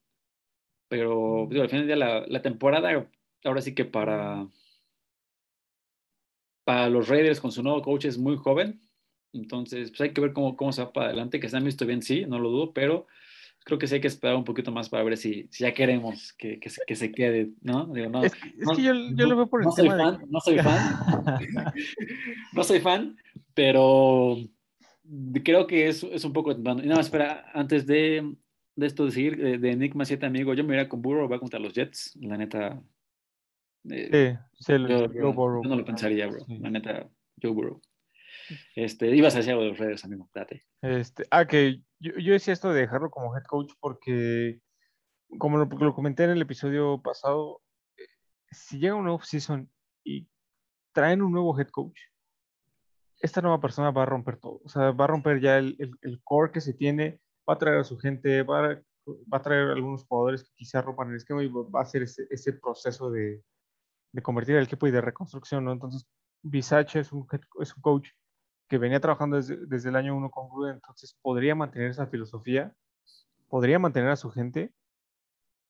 Pero 0.88 1.48
digo, 1.50 1.62
al 1.62 1.68
final 1.68 1.86
de 1.86 1.96
la, 1.96 2.24
la 2.26 2.40
temporada, 2.40 3.10
ahora 3.44 3.60
sí 3.60 3.74
que 3.74 3.84
para, 3.84 4.48
para 6.64 6.88
los 6.88 7.08
Raiders 7.08 7.40
con 7.40 7.52
su 7.52 7.62
nuevo 7.62 7.82
coach 7.82 8.06
es 8.06 8.16
muy 8.16 8.36
joven. 8.36 8.80
Entonces, 9.34 9.90
pues 9.90 10.00
hay 10.00 10.14
que 10.14 10.22
ver 10.22 10.32
cómo, 10.32 10.56
cómo 10.56 10.72
se 10.72 10.82
va 10.82 10.94
para 10.94 11.08
adelante, 11.08 11.40
que 11.40 11.50
se 11.50 11.56
han 11.58 11.64
visto 11.64 11.84
bien, 11.84 12.00
sí, 12.00 12.24
no 12.26 12.38
lo 12.38 12.48
dudo, 12.48 12.72
pero 12.72 13.06
creo 13.64 13.78
que 13.78 13.86
sí 13.86 13.94
hay 13.94 14.00
que 14.00 14.08
esperar 14.08 14.36
un 14.36 14.44
poquito 14.44 14.70
más 14.70 14.88
para 14.88 15.02
ver 15.02 15.16
si, 15.16 15.48
si 15.50 15.64
ya 15.64 15.72
queremos 15.72 16.34
que, 16.34 16.60
que, 16.60 16.68
se, 16.68 16.82
que, 16.86 16.94
se, 16.94 17.10
quede, 17.10 17.50
¿no? 17.62 17.86
Digo, 17.86 18.10
no 18.10 18.22
es, 18.22 18.32
no, 18.58 18.76
que 18.76 18.82
yo, 18.82 18.92
yo, 18.92 19.26
lo 19.26 19.36
veo 19.36 19.46
por 19.48 19.62
el 19.62 19.66
no 19.66 19.72
soy 19.72 19.88
fan. 19.88 20.20
No 20.28 20.40
soy 20.40 20.58
fan, 20.58 21.74
no 22.52 22.64
soy 22.64 22.80
fan, 22.80 23.16
pero 23.54 24.36
creo 25.42 25.66
que 25.66 25.88
es, 25.88 26.04
es 26.04 26.24
un 26.24 26.32
poco... 26.32 26.54
Más, 26.56 26.78
espera, 27.00 27.50
antes 27.54 27.86
de, 27.86 28.34
de 28.76 28.86
esto 28.86 29.06
decir, 29.06 29.36
de, 29.36 29.58
de 29.58 29.76
Nick 29.76 29.94
Macieta, 29.94 30.26
amigo, 30.26 30.52
yo 30.52 30.62
me 30.62 30.74
iría 30.74 30.88
con 30.88 31.00
Burrow, 31.00 31.28
va 31.28 31.40
contra 31.40 31.58
los 31.58 31.72
Jets, 31.72 32.16
la 32.20 32.36
neta... 32.36 32.82
Eh, 33.90 34.38
sí, 34.58 34.72
yo, 34.88 35.32
Burrow. 35.32 35.62
yo 35.62 35.68
no 35.68 35.76
lo 35.76 35.84
pensaría, 35.84 36.26
bro, 36.26 36.44
Sí. 36.46 36.58
la 36.58 36.70
neta, 36.70 37.08
Joe 37.42 37.52
Burrow. 37.52 37.80
Este, 38.74 39.14
ibas 39.14 39.34
a 39.34 39.38
decir 39.38 39.52
algo 39.52 39.64
de 39.64 39.70
los 39.70 39.78
Raiders, 39.78 40.04
amigo, 40.04 40.28
date. 40.34 40.64
Este, 40.82 41.24
ah, 41.30 41.46
que 41.46 41.80
yo, 42.04 42.12
yo 42.18 42.32
decía 42.34 42.52
esto 42.52 42.70
de 42.70 42.80
dejarlo 42.80 43.10
como 43.10 43.34
head 43.34 43.44
coach 43.44 43.72
porque, 43.80 44.60
como 45.38 45.56
lo, 45.56 45.64
lo 45.64 45.94
comenté 45.94 46.24
en 46.24 46.30
el 46.30 46.42
episodio 46.42 47.00
pasado, 47.02 47.62
eh, 47.96 48.06
si 48.50 48.78
llega 48.78 48.94
un 48.94 49.08
off-season 49.08 49.70
y 50.04 50.28
traen 50.92 51.22
un 51.22 51.32
nuevo 51.32 51.58
head 51.58 51.68
coach, 51.68 51.98
esta 53.20 53.40
nueva 53.40 53.60
persona 53.60 53.90
va 53.90 54.02
a 54.02 54.06
romper 54.06 54.36
todo. 54.36 54.60
O 54.64 54.68
sea, 54.68 54.90
va 54.90 55.04
a 55.04 55.08
romper 55.08 55.40
ya 55.40 55.56
el, 55.56 55.76
el, 56.02 56.22
core 56.22 56.52
que 56.52 56.60
se 56.60 56.74
tiene, 56.74 57.20
va 57.48 57.54
a 57.54 57.58
traer 57.58 57.78
a 57.78 57.84
su 57.84 57.96
gente, 57.96 58.42
va 58.42 58.72
a, 58.72 58.82
va 59.32 59.38
a 59.38 59.42
traer 59.42 59.70
algunos 59.70 60.04
jugadores 60.04 60.44
que 60.44 60.50
quizá 60.56 60.82
rompan 60.82 61.08
el 61.08 61.16
esquema 61.16 61.42
y 61.42 61.48
va 61.48 61.80
a 61.80 61.82
hacer 61.82 62.02
ese, 62.02 62.26
ese 62.28 62.52
proceso 62.52 63.10
de, 63.10 63.42
de, 64.12 64.22
convertir 64.22 64.56
el 64.56 64.64
equipo 64.64 64.86
y 64.86 64.90
de 64.90 65.00
reconstrucción, 65.00 65.64
¿no? 65.64 65.72
Entonces, 65.72 66.06
Bisache 66.42 67.00
es 67.00 67.12
un, 67.12 67.26
es 67.60 67.74
un 67.74 67.82
coach 67.82 68.10
que 68.74 68.78
venía 68.78 68.98
trabajando 68.98 69.36
desde, 69.36 69.56
desde 69.66 69.88
el 69.88 69.94
año 69.94 70.16
1 70.16 70.32
con 70.32 70.48
Gruden, 70.48 70.74
entonces 70.74 71.16
podría 71.22 71.54
mantener 71.54 71.90
esa 71.90 72.08
filosofía, 72.08 72.74
podría 73.48 73.78
mantener 73.78 74.10
a 74.10 74.16
su 74.16 74.32
gente 74.32 74.72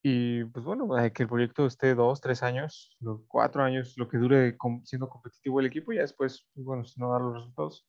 y 0.02 0.44
pues 0.44 0.64
bueno, 0.64 0.88
que 1.12 1.22
el 1.22 1.28
proyecto 1.28 1.66
esté 1.66 1.94
dos, 1.94 2.22
tres 2.22 2.42
años, 2.42 2.96
cuatro 3.28 3.62
años, 3.62 3.92
lo 3.98 4.08
que 4.08 4.16
dure 4.16 4.56
siendo 4.84 5.10
competitivo 5.10 5.60
el 5.60 5.66
equipo 5.66 5.92
y 5.92 5.96
ya 5.96 6.00
después, 6.00 6.46
pues 6.54 6.64
bueno, 6.64 6.86
si 6.86 6.98
no 6.98 7.12
da 7.12 7.18
los 7.18 7.34
resultados, 7.34 7.86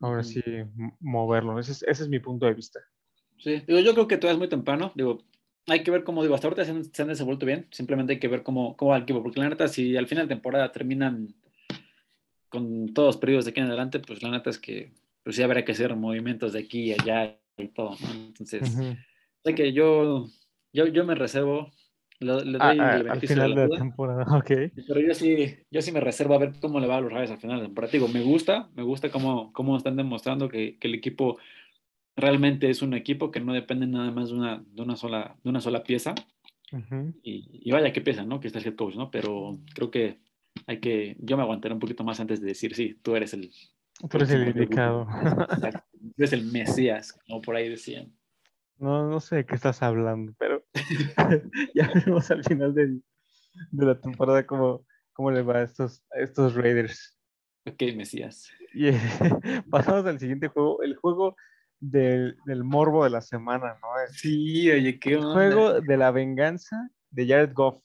ahora 0.00 0.24
sí 0.24 0.42
moverlo. 0.98 1.60
Ese 1.60 1.70
es, 1.70 1.84
ese 1.84 2.02
es 2.02 2.08
mi 2.08 2.18
punto 2.18 2.46
de 2.46 2.54
vista. 2.54 2.80
Sí, 3.38 3.62
digo, 3.64 3.78
yo 3.78 3.92
creo 3.92 4.08
que 4.08 4.16
todavía 4.16 4.34
es 4.34 4.38
muy 4.40 4.48
temprano, 4.48 4.90
digo, 4.96 5.18
hay 5.68 5.84
que 5.84 5.92
ver 5.92 6.02
cómo, 6.02 6.22
digo, 6.22 6.34
hasta 6.34 6.48
ahorita 6.48 6.64
se 6.64 6.72
han, 6.72 6.84
se 6.84 7.02
han 7.02 7.08
desenvuelto 7.08 7.46
bien, 7.46 7.68
simplemente 7.70 8.14
hay 8.14 8.18
que 8.18 8.26
ver 8.26 8.42
cómo, 8.42 8.76
cómo 8.76 8.90
va 8.90 8.96
el 8.96 9.04
equipo, 9.04 9.22
porque 9.22 9.38
la 9.38 9.50
neta, 9.50 9.68
si 9.68 9.96
al 9.96 10.08
final 10.08 10.26
de 10.26 10.34
temporada 10.34 10.72
terminan 10.72 11.32
con 12.48 12.92
todos 12.94 13.08
los 13.08 13.16
periodos 13.16 13.44
de 13.44 13.50
aquí 13.50 13.60
en 13.60 13.66
adelante, 13.66 14.00
pues 14.00 14.22
la 14.22 14.30
neta 14.30 14.50
es 14.50 14.58
que 14.58 14.92
pues 15.22 15.36
sí 15.36 15.42
habrá 15.42 15.64
que 15.64 15.72
hacer 15.72 15.94
movimientos 15.96 16.52
de 16.52 16.60
aquí 16.60 16.84
y 16.84 16.92
allá 16.92 17.36
y 17.58 17.68
todo, 17.68 17.96
¿no? 18.00 18.12
Entonces, 18.28 18.62
uh 18.62 18.80
-huh. 18.80 19.04
sé 19.44 19.54
que 19.54 19.72
yo, 19.72 20.28
yo, 20.72 20.86
yo 20.86 21.04
me 21.04 21.14
reservo, 21.14 21.72
le, 22.20 22.44
le 22.44 22.58
doy 22.58 22.78
ah, 22.78 22.96
el 22.96 23.02
beneficio 23.02 23.42
al 23.42 23.48
final 23.48 23.50
de 23.50 23.56
la, 23.56 23.62
de 23.62 23.68
la 23.68 23.78
temporada, 23.78 24.24
ok. 24.38 24.50
Pero 24.86 25.00
yo 25.00 25.14
sí, 25.14 25.56
yo 25.70 25.82
sí 25.82 25.90
me 25.92 26.00
reservo 26.00 26.34
a 26.34 26.38
ver 26.38 26.52
cómo 26.60 26.78
le 26.78 26.86
va 26.86 26.98
a 26.98 27.00
los 27.00 27.10
Raiders 27.10 27.32
al 27.32 27.38
final 27.38 27.56
de 27.56 27.62
la 27.62 27.68
temporada. 27.68 27.92
Digo, 27.92 28.08
me 28.08 28.22
gusta, 28.22 28.68
me 28.74 28.82
gusta 28.82 29.10
cómo, 29.10 29.52
cómo 29.52 29.76
están 29.76 29.96
demostrando 29.96 30.48
que, 30.48 30.78
que 30.78 30.88
el 30.88 30.94
equipo 30.94 31.38
realmente 32.14 32.70
es 32.70 32.80
un 32.82 32.94
equipo 32.94 33.30
que 33.30 33.40
no 33.40 33.52
depende 33.52 33.86
nada 33.86 34.10
más 34.10 34.28
de 34.30 34.36
una, 34.36 34.64
de 34.64 34.82
una, 34.82 34.96
sola, 34.96 35.36
de 35.42 35.50
una 35.50 35.60
sola 35.60 35.82
pieza. 35.82 36.14
Uh 36.72 36.78
-huh. 36.78 37.14
y, 37.22 37.62
y, 37.62 37.70
vaya 37.70 37.92
que 37.92 38.00
pieza, 38.00 38.24
¿no? 38.24 38.40
Que 38.40 38.48
está 38.48 38.58
el 38.58 38.66
head 38.66 38.74
coach, 38.74 38.96
¿no? 38.96 39.10
Pero 39.10 39.58
creo 39.74 39.90
que 39.90 40.18
hay 40.66 40.80
que, 40.80 41.16
yo 41.20 41.36
me 41.36 41.42
aguantaré 41.42 41.74
un 41.74 41.80
poquito 41.80 42.04
más 42.04 42.18
antes 42.20 42.40
de 42.40 42.48
decir, 42.48 42.74
sí, 42.74 42.98
tú 43.02 43.16
eres 43.16 43.32
el... 43.34 43.50
Tú 44.10 44.16
eres 44.18 44.30
el 44.30 44.48
indicado. 44.48 45.06
Tú 45.62 46.12
eres 46.18 46.32
el 46.32 46.44
Mesías, 46.46 47.18
como 47.26 47.40
por 47.40 47.56
ahí 47.56 47.68
decían. 47.68 48.12
No, 48.78 49.08
no 49.08 49.20
sé 49.20 49.36
de 49.36 49.46
qué 49.46 49.54
estás 49.54 49.82
hablando, 49.82 50.34
pero 50.38 50.62
ya 51.74 51.88
veremos 51.94 52.30
al 52.30 52.44
final 52.44 52.74
del, 52.74 53.02
de 53.70 53.86
la 53.86 53.98
temporada 54.00 54.46
cómo, 54.46 54.84
cómo 55.14 55.30
le 55.30 55.42
va 55.42 55.58
a 55.58 55.62
estos, 55.62 56.04
a 56.14 56.20
estos 56.20 56.54
Raiders. 56.54 57.16
Ok, 57.64 57.82
Mesías. 57.96 58.50
Y 58.74 58.88
eh, 58.88 58.98
pasamos 59.70 60.04
al 60.06 60.20
siguiente 60.20 60.48
juego, 60.48 60.82
el 60.82 60.94
juego 60.96 61.36
del, 61.80 62.36
del 62.44 62.64
morbo 62.64 63.04
de 63.04 63.10
la 63.10 63.20
semana, 63.22 63.78
¿no? 63.80 63.88
El 64.06 64.12
Sí, 64.14 64.70
oye, 64.70 64.98
qué 64.98 65.16
onda. 65.16 65.32
juego 65.32 65.80
de 65.80 65.96
la 65.96 66.10
venganza 66.10 66.90
de 67.10 67.26
Jared 67.26 67.52
Goff. 67.54 67.82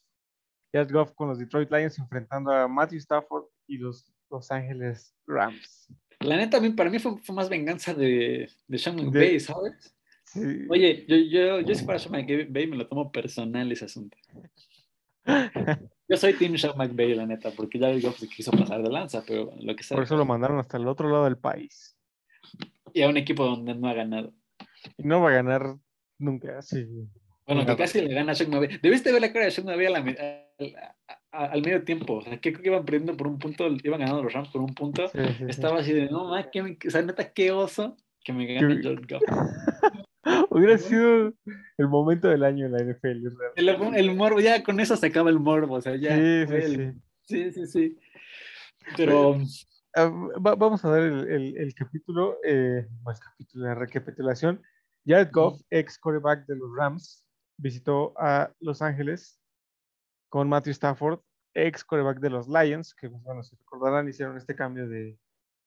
Jared 0.73 0.91
Goff 0.91 1.11
con 1.13 1.27
los 1.27 1.39
Detroit 1.39 1.71
Lions 1.71 1.97
enfrentando 1.99 2.51
a 2.51 2.67
Matthew 2.67 2.99
Stafford 2.99 3.45
y 3.67 3.77
los 3.77 4.11
Los 4.29 4.51
Ángeles 4.51 5.13
Rams. 5.27 5.87
La 6.19 6.37
neta, 6.37 6.61
para 6.75 6.89
mí 6.89 6.99
fue, 6.99 7.17
fue 7.17 7.35
más 7.35 7.49
venganza 7.49 7.93
de, 7.93 8.49
de 8.67 8.77
Sean 8.77 8.95
McVay, 8.95 9.39
¿sabes? 9.39 9.95
Sí. 10.25 10.65
Oye, 10.69 11.05
yo, 11.07 11.17
yo, 11.17 11.59
yo 11.59 11.75
si 11.75 11.83
para 11.83 11.99
Sean 11.99 12.13
McVay 12.13 12.67
me 12.67 12.77
lo 12.77 12.87
tomo 12.87 13.11
personal 13.11 13.71
ese 13.71 13.85
asunto. 13.85 14.17
Yo 16.11 16.17
soy 16.17 16.33
Team 16.33 16.57
Sean 16.57 16.77
McVay, 16.77 17.15
la 17.15 17.25
neta, 17.25 17.51
porque 17.51 17.79
Jared 17.79 18.01
Goff 18.01 18.19
se 18.19 18.27
quiso 18.27 18.51
pasar 18.51 18.83
de 18.83 18.89
lanza, 18.89 19.23
pero 19.25 19.53
lo 19.61 19.75
que 19.77 19.83
sea. 19.83 19.95
Por 19.95 20.03
eso 20.03 20.17
lo 20.17 20.25
mandaron 20.25 20.59
hasta 20.59 20.75
el 20.75 20.85
otro 20.85 21.09
lado 21.09 21.23
del 21.23 21.37
país. 21.37 21.97
Y 22.93 23.01
a 23.01 23.07
un 23.07 23.15
equipo 23.15 23.45
donde 23.45 23.73
no 23.75 23.87
ha 23.87 23.93
ganado. 23.93 24.33
Y 24.97 25.03
no 25.03 25.21
va 25.21 25.29
a 25.29 25.33
ganar 25.35 25.77
nunca, 26.17 26.61
sí. 26.61 26.85
Bueno, 27.47 27.65
que 27.65 27.77
casi 27.77 28.01
le 28.01 28.13
gana 28.13 28.33
a 28.33 28.35
Sean 28.35 28.49
McVay. 28.49 28.79
Debiste 28.81 29.11
ver 29.11 29.21
la 29.21 29.31
cara 29.31 29.45
de 29.45 29.51
Sean 29.51 29.67
McVay 29.67 29.85
a 29.85 29.89
la, 29.91 30.01
al, 30.61 31.49
al 31.51 31.61
medio 31.61 31.83
tiempo. 31.83 32.15
O 32.17 32.21
sea, 32.21 32.39
que 32.39 32.53
iban 32.63 32.85
perdiendo 32.85 33.15
por 33.17 33.27
un 33.27 33.39
punto, 33.39 33.67
iban 33.83 33.99
ganando 33.99 34.23
los 34.23 34.33
Rams 34.33 34.49
por 34.49 34.61
un 34.61 34.73
punto. 34.73 35.07
Sí, 35.09 35.19
sí, 35.37 35.45
Estaba 35.47 35.77
sí. 35.77 35.81
así 35.83 35.93
de, 35.93 36.09
no, 36.09 36.25
ma, 36.29 36.49
que 36.49 36.61
me, 36.63 36.77
o 36.85 36.89
sea, 36.89 37.01
neta, 37.01 37.31
qué 37.31 37.51
oso 37.51 37.97
que 38.23 38.33
me 38.33 38.45
gane 38.53 38.81
Jared 38.83 39.05
Goff. 39.09 39.23
Hubiera 40.51 40.77
sido 40.77 41.33
el 41.77 41.87
momento 41.87 42.27
del 42.27 42.43
año 42.43 42.65
en 42.67 42.73
la 42.73 42.79
NFL. 42.83 43.27
El, 43.55 43.69
el 43.95 44.15
morbo, 44.15 44.39
ya 44.39 44.61
con 44.63 44.79
eso 44.79 44.95
se 44.95 45.07
acaba 45.07 45.29
el 45.29 45.39
morbo. 45.39 45.75
O 45.75 45.81
sea, 45.81 45.95
ya. 45.95 46.15
Sí, 46.15 46.45
sí, 46.47 46.53
el- 46.53 47.01
sí. 47.23 47.51
sí, 47.51 47.67
sí. 47.67 47.97
Pero, 48.97 49.37
Ah, 49.93 50.05
va- 50.05 50.55
vamos 50.55 50.85
a 50.85 50.89
dar 50.89 51.01
el, 51.01 51.27
el- 51.27 51.57
el 51.57 51.73
capítulo, 51.75 52.37
eh, 52.45 52.87
más 53.03 53.19
capítulo, 53.19 53.65
la 53.65 53.75
recapitulación. 53.75 54.61
Jared 55.05 55.27
Goff, 55.33 55.59
ex 55.69 55.97
quarterback 55.99 56.45
de 56.45 56.55
los 56.55 56.69
Rams, 56.77 57.25
visitó 57.57 58.13
a 58.17 58.49
Los 58.61 58.81
Ángeles 58.81 59.40
con 60.31 60.47
Matthew 60.47 60.71
Stafford, 60.71 61.19
ex 61.53 61.83
quarterback 61.83 62.21
de 62.21 62.29
los 62.29 62.47
Lions, 62.47 62.95
que 62.95 63.09
pues, 63.09 63.21
bueno, 63.21 63.43
se 63.43 63.57
recordarán, 63.57 64.07
hicieron 64.07 64.37
este 64.37 64.55
cambio 64.55 64.87
de, 64.87 65.19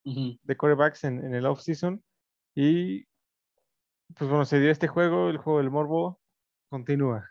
ujú, 0.05 0.39
de 0.43 0.57
quarterbacks 0.57 1.05
en, 1.05 1.23
en 1.23 1.35
el 1.35 1.45
offseason. 1.45 2.03
Y 2.55 3.05
pues 4.17 4.31
bueno, 4.31 4.47
se 4.47 4.59
dio 4.61 4.71
este 4.71 4.89
juego, 4.89 5.29
el 5.29 5.37
juego 5.37 5.59
del 5.59 5.71
Morbo 5.71 6.19
continúa. 6.71 7.31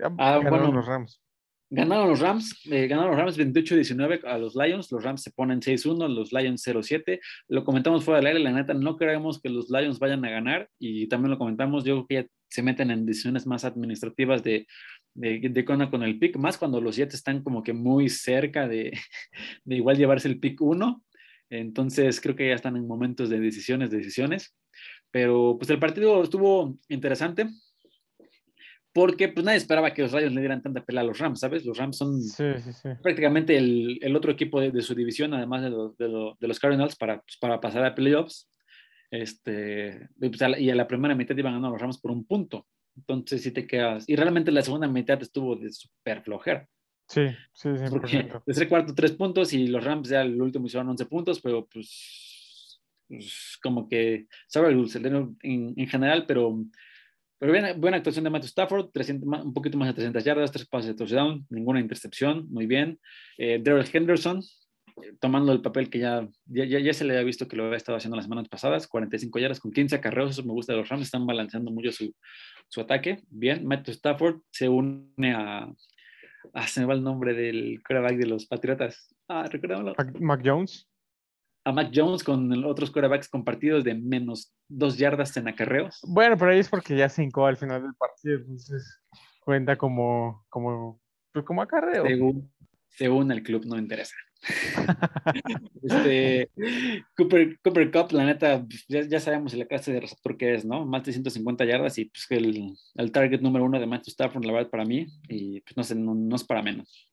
Ah, 0.00 0.08
ganaron 0.38 0.50
bueno. 0.50 0.72
los 0.72 0.86
Rams. 0.86 1.22
Ganaron 1.70 2.08
los 2.08 2.20
Rams, 2.20 2.66
eh, 2.72 2.88
ganaron 2.88 3.10
los 3.10 3.20
Rams 3.20 3.38
28-19 3.38 4.24
a 4.24 4.38
los 4.38 4.56
Lions, 4.56 4.90
los 4.90 5.04
Rams 5.04 5.22
se 5.22 5.30
ponen 5.30 5.60
6-1, 5.60 6.08
los 6.08 6.32
Lions 6.32 6.66
0-7, 6.66 7.20
lo 7.48 7.62
comentamos 7.62 8.04
fuera 8.04 8.18
del 8.18 8.28
aire, 8.28 8.40
la 8.40 8.52
neta 8.52 8.72
no 8.72 8.96
creemos 8.96 9.38
que 9.38 9.50
los 9.50 9.68
Lions 9.68 9.98
vayan 9.98 10.24
a 10.24 10.30
ganar 10.30 10.70
y 10.78 11.08
también 11.08 11.30
lo 11.30 11.38
comentamos, 11.38 11.84
yo 11.84 11.94
creo 11.94 12.06
que 12.06 12.14
ya 12.14 12.34
se 12.48 12.62
meten 12.62 12.90
en 12.90 13.04
decisiones 13.04 13.46
más 13.46 13.66
administrativas 13.66 14.42
de, 14.42 14.66
de, 15.18 15.40
de 15.40 15.64
con 15.64 16.02
el 16.02 16.18
pick, 16.18 16.36
más 16.36 16.56
cuando 16.58 16.80
los 16.80 16.96
Jets 16.96 17.14
están 17.14 17.42
como 17.42 17.62
que 17.62 17.72
muy 17.72 18.08
cerca 18.08 18.68
de, 18.68 18.92
de 19.64 19.76
igual 19.76 19.96
llevarse 19.96 20.28
el 20.28 20.38
pick 20.38 20.60
1, 20.60 21.04
entonces 21.50 22.20
creo 22.20 22.36
que 22.36 22.48
ya 22.48 22.54
están 22.54 22.76
en 22.76 22.86
momentos 22.86 23.28
de 23.30 23.40
decisiones, 23.40 23.90
decisiones, 23.90 24.54
pero 25.10 25.56
pues 25.58 25.70
el 25.70 25.78
partido 25.78 26.22
estuvo 26.22 26.78
interesante, 26.88 27.46
porque 28.92 29.28
pues 29.28 29.44
nadie 29.44 29.58
esperaba 29.58 29.92
que 29.92 30.02
los 30.02 30.12
Rayos 30.12 30.32
le 30.32 30.40
dieran 30.40 30.62
tanta 30.62 30.84
pelea 30.84 31.02
a 31.02 31.06
los 31.06 31.18
Rams, 31.18 31.40
¿sabes? 31.40 31.64
Los 31.64 31.78
Rams 31.78 31.96
son 31.96 32.20
Sí, 32.22 32.44
sí, 32.58 32.72
sí. 32.72 32.88
prácticamente 33.02 33.56
el, 33.56 33.98
el 34.02 34.16
otro 34.16 34.32
equipo 34.32 34.60
de, 34.60 34.70
de 34.72 34.82
su 34.82 34.94
división, 34.94 35.34
además 35.34 35.62
de, 35.62 35.70
lo- 35.70 35.94
de, 35.98 36.08
lo- 36.08 36.36
de 36.40 36.48
los 36.48 36.58
Cardinals, 36.58 36.96
para, 36.96 37.20
pues, 37.20 37.36
para 37.40 37.60
pasar 37.60 37.84
a 37.84 37.94
playoffs. 37.94 38.50
Este, 39.10 40.08
y, 40.20 40.28
pues, 40.28 40.42
a 40.42 40.48
la, 40.48 40.58
y 40.58 40.70
a 40.70 40.74
la 40.74 40.86
primera 40.88 41.14
mitad 41.14 41.36
iban 41.36 41.52
ganando 41.52 41.70
los 41.70 41.80
Rams 41.80 41.98
por 42.00 42.10
un 42.10 42.24
punto. 42.26 42.66
Entonces, 42.98 43.42
si 43.42 43.52
te 43.52 43.66
quedas. 43.66 44.08
Y 44.08 44.16
realmente 44.16 44.50
la 44.50 44.62
segunda 44.62 44.88
mitad 44.88 45.20
estuvo 45.22 45.56
de 45.56 45.72
súper 45.72 46.22
flojera. 46.22 46.66
Sí, 47.08 47.26
sí, 47.54 47.70
Porque 47.88 48.28
100%. 48.28 48.42
tercer 48.44 48.68
cuarto, 48.68 48.94
tres 48.94 49.12
puntos 49.12 49.52
y 49.54 49.66
los 49.66 49.82
Rams 49.82 50.10
ya 50.10 50.22
el 50.22 50.40
último 50.40 50.66
hicieron 50.66 50.90
11 50.90 51.06
puntos, 51.06 51.40
pero 51.40 51.66
pues 51.66 52.58
pues, 53.08 53.58
como 53.62 53.88
que 53.88 54.26
sabe 54.46 54.68
el 54.68 54.76
dulce 54.76 54.98
en, 54.98 55.74
en 55.76 55.86
general, 55.88 56.26
pero, 56.26 56.62
pero 57.38 57.52
bien, 57.52 57.80
buena 57.80 57.96
actuación 57.96 58.24
de 58.24 58.30
Matthew 58.30 58.48
Stafford, 58.48 58.90
300, 58.92 59.44
un 59.44 59.54
poquito 59.54 59.78
más 59.78 59.88
de 59.88 59.94
300 59.94 60.22
yardas, 60.24 60.52
tres 60.52 60.68
pases 60.68 60.88
de 60.88 60.94
touchdown, 60.94 61.46
ninguna 61.48 61.80
intercepción, 61.80 62.46
muy 62.50 62.66
bien. 62.66 63.00
Eh, 63.38 63.60
Daryl 63.62 63.88
Henderson, 63.90 64.42
tomando 65.20 65.52
el 65.52 65.60
papel 65.60 65.90
que 65.90 65.98
ya, 65.98 66.28
ya, 66.46 66.64
ya, 66.64 66.92
se 66.92 67.04
le 67.04 67.12
había 67.14 67.24
visto 67.24 67.48
que 67.48 67.56
lo 67.56 67.66
había 67.66 67.76
estado 67.76 67.96
haciendo 67.98 68.16
las 68.16 68.24
semanas 68.24 68.48
pasadas, 68.48 68.86
45 68.86 69.38
yardas 69.38 69.60
con 69.60 69.72
15 69.72 69.96
acarreos, 69.96 70.30
eso 70.30 70.44
me 70.44 70.52
gusta 70.52 70.72
de 70.72 70.80
los 70.80 70.88
Rams, 70.88 71.04
están 71.04 71.26
balanceando 71.26 71.70
mucho 71.70 71.92
su, 71.92 72.14
su 72.68 72.80
ataque. 72.80 73.22
Bien, 73.28 73.66
Matthew 73.66 73.94
Stafford 73.94 74.40
se 74.50 74.68
une 74.68 75.34
a, 75.34 75.72
ah, 76.52 76.66
se 76.66 76.80
me 76.80 76.86
va 76.86 76.94
el 76.94 77.02
nombre 77.02 77.34
del 77.34 77.82
quarterback 77.86 78.16
de 78.16 78.26
los 78.26 78.46
Patriotas. 78.46 79.14
Ah, 79.28 79.48
recuérdamelo. 79.50 79.94
Mac 80.20 80.42
Jones. 80.44 80.88
A 81.64 81.72
Mac 81.72 81.90
Jones 81.94 82.24
con 82.24 82.64
otros 82.64 82.90
quarterbacks 82.90 83.28
compartidos 83.28 83.84
de 83.84 83.94
menos 83.94 84.54
dos 84.68 84.96
yardas 84.96 85.36
en 85.36 85.48
acarreos. 85.48 86.00
Bueno, 86.02 86.36
pero 86.38 86.52
ahí 86.52 86.60
es 86.60 86.68
porque 86.68 86.96
ya 86.96 87.08
se 87.08 87.22
hincó 87.22 87.46
al 87.46 87.56
final 87.56 87.82
del 87.82 87.94
partido, 87.94 88.38
entonces 88.38 89.02
cuenta 89.40 89.76
como, 89.76 90.46
como, 90.48 91.00
pues 91.32 91.44
como 91.44 91.62
acarreo. 91.62 92.06
Según, 92.06 92.52
según 92.88 93.32
el 93.32 93.42
club, 93.42 93.64
no 93.66 93.78
interesa. 93.78 94.16
este, 95.82 96.50
Cooper, 97.16 97.58
Cooper 97.62 97.90
Cup, 97.90 98.12
la 98.12 98.24
neta, 98.24 98.64
pues, 98.64 98.84
ya, 98.88 99.02
ya, 99.02 99.20
sabemos 99.20 99.54
la 99.54 99.66
clase 99.66 99.92
de 99.92 100.00
receptor 100.00 100.36
que 100.36 100.54
es, 100.54 100.64
¿no? 100.64 100.86
Más 100.86 101.04
de 101.04 101.12
150 101.12 101.64
yardas 101.64 101.98
y 101.98 102.06
pues 102.06 102.26
el, 102.30 102.74
el 102.94 103.12
target 103.12 103.40
número 103.40 103.64
uno 103.64 103.80
de 103.80 103.86
Matthew 103.86 104.12
Stafford, 104.12 104.44
la 104.44 104.52
verdad, 104.52 104.70
para 104.70 104.84
mí, 104.84 105.06
y 105.28 105.60
pues 105.60 105.76
no 105.76 105.82
sé, 105.82 105.94
no, 105.94 106.14
no 106.14 106.36
es 106.36 106.44
para 106.44 106.62
menos. 106.62 107.08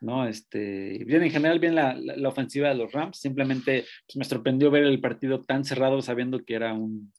¿no? 0.00 0.26
Este, 0.26 1.04
bien, 1.04 1.22
en 1.22 1.30
general, 1.30 1.58
bien 1.58 1.74
la, 1.74 1.94
la, 1.94 2.16
la 2.16 2.28
ofensiva 2.28 2.68
de 2.68 2.74
los 2.74 2.92
Rams. 2.92 3.18
Simplemente 3.18 3.84
pues, 4.06 4.16
me 4.16 4.24
sorprendió 4.24 4.70
ver 4.70 4.84
el 4.84 5.00
partido 5.00 5.42
tan 5.42 5.64
cerrado 5.64 6.00
sabiendo 6.02 6.44
que 6.44 6.54
era 6.54 6.72
un. 6.72 7.12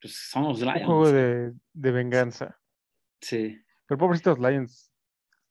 Pues 0.00 0.14
son 0.30 0.44
los 0.44 0.60
Lions. 0.60 0.80
Un 0.80 0.86
juego 0.86 1.12
de, 1.12 1.52
de 1.72 1.90
venganza. 1.90 2.58
Sí. 3.20 3.58
Pero 3.86 3.98
pobrecitos 3.98 4.38
Lions. 4.38 4.90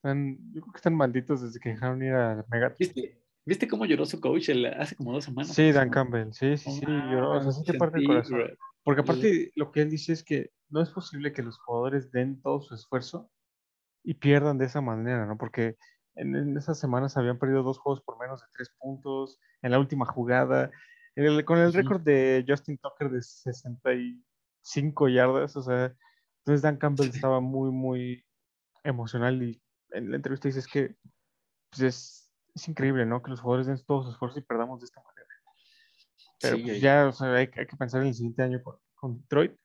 Están, 0.05 0.37
yo 0.53 0.61
creo 0.61 0.71
que 0.71 0.77
están 0.77 0.93
malditos 0.93 1.41
desde 1.41 1.59
que 1.59 1.69
dejaron 1.69 2.03
ir 2.03 2.13
a 2.13 2.45
Megatron. 2.51 2.77
¿Viste, 2.77 3.19
¿Viste 3.43 3.67
cómo 3.67 3.87
lloró 3.87 4.05
su 4.05 4.21
coach 4.21 4.49
el, 4.49 4.67
hace 4.67 4.95
como 4.95 5.11
dos 5.11 5.23
semanas? 5.23 5.51
Sí, 5.51 5.71
Dan 5.71 5.89
Campbell. 5.89 6.31
Sí, 6.31 6.57
sí, 6.57 6.69
sí. 6.73 6.85
Oh, 6.87 7.11
lloró. 7.11 7.31
O 7.31 7.41
sea, 7.41 7.51
sí 7.51 7.63
te 7.63 7.75
parte 7.75 7.97
el 7.97 8.05
corazón. 8.05 8.55
Porque 8.83 9.01
aparte, 9.01 9.51
lo 9.55 9.71
que 9.71 9.81
él 9.81 9.89
dice 9.89 10.13
es 10.13 10.23
que 10.23 10.51
no 10.69 10.83
es 10.83 10.91
posible 10.91 11.33
que 11.33 11.41
los 11.41 11.57
jugadores 11.57 12.11
den 12.11 12.39
todo 12.39 12.61
su 12.61 12.75
esfuerzo 12.75 13.31
y 14.03 14.13
pierdan 14.13 14.59
de 14.59 14.65
esa 14.65 14.79
manera, 14.79 15.25
¿no? 15.25 15.39
Porque 15.39 15.75
en, 16.13 16.35
en, 16.35 16.55
esas 16.55 16.79
semanas 16.79 17.17
habían 17.17 17.39
perdido 17.39 17.63
dos 17.63 17.79
juegos 17.79 18.03
por 18.03 18.19
menos 18.19 18.41
de 18.41 18.47
tres 18.53 18.69
puntos 18.77 19.39
en 19.63 19.71
la 19.71 19.79
última 19.79 20.05
jugada, 20.05 20.69
el, 21.15 21.43
con 21.45 21.57
el 21.57 21.73
récord 21.73 22.01
de 22.01 22.45
Justin 22.47 22.77
Tucker 22.77 23.09
de 23.09 23.23
65 23.23 25.09
yardas, 25.09 25.55
o 25.55 25.63
sea, 25.63 25.95
entonces 26.41 26.61
Dan 26.61 26.77
Campbell 26.77 27.09
estaba 27.09 27.39
muy, 27.39 27.71
muy 27.71 28.23
emocional 28.83 29.41
y 29.41 29.64
en 29.95 30.09
la 30.09 30.17
entrevista 30.17 30.47
dice 30.47 30.59
es 30.59 30.67
que 30.67 30.95
pues 31.71 31.81
es, 31.81 32.31
es, 32.53 32.67
increíble, 32.67 33.05
¿no? 33.05 33.21
Que 33.21 33.31
los 33.31 33.41
jugadores 33.41 33.67
den 33.67 33.83
todo 33.85 34.03
su 34.03 34.11
esfuerzo 34.11 34.39
y 34.39 34.43
perdamos 34.43 34.79
de 34.79 34.85
esta 34.85 35.01
manera. 35.01 35.27
Pero 36.41 36.57
sí, 36.57 36.63
pues 36.63 36.81
ya, 36.81 37.07
o 37.07 37.11
sea, 37.11 37.33
hay, 37.33 37.49
hay, 37.55 37.65
que 37.65 37.77
pensar 37.77 38.01
en 38.01 38.07
el 38.07 38.13
siguiente 38.13 38.43
año 38.43 38.61
con, 38.63 38.77
con 38.95 39.21
Detroit. 39.21 39.55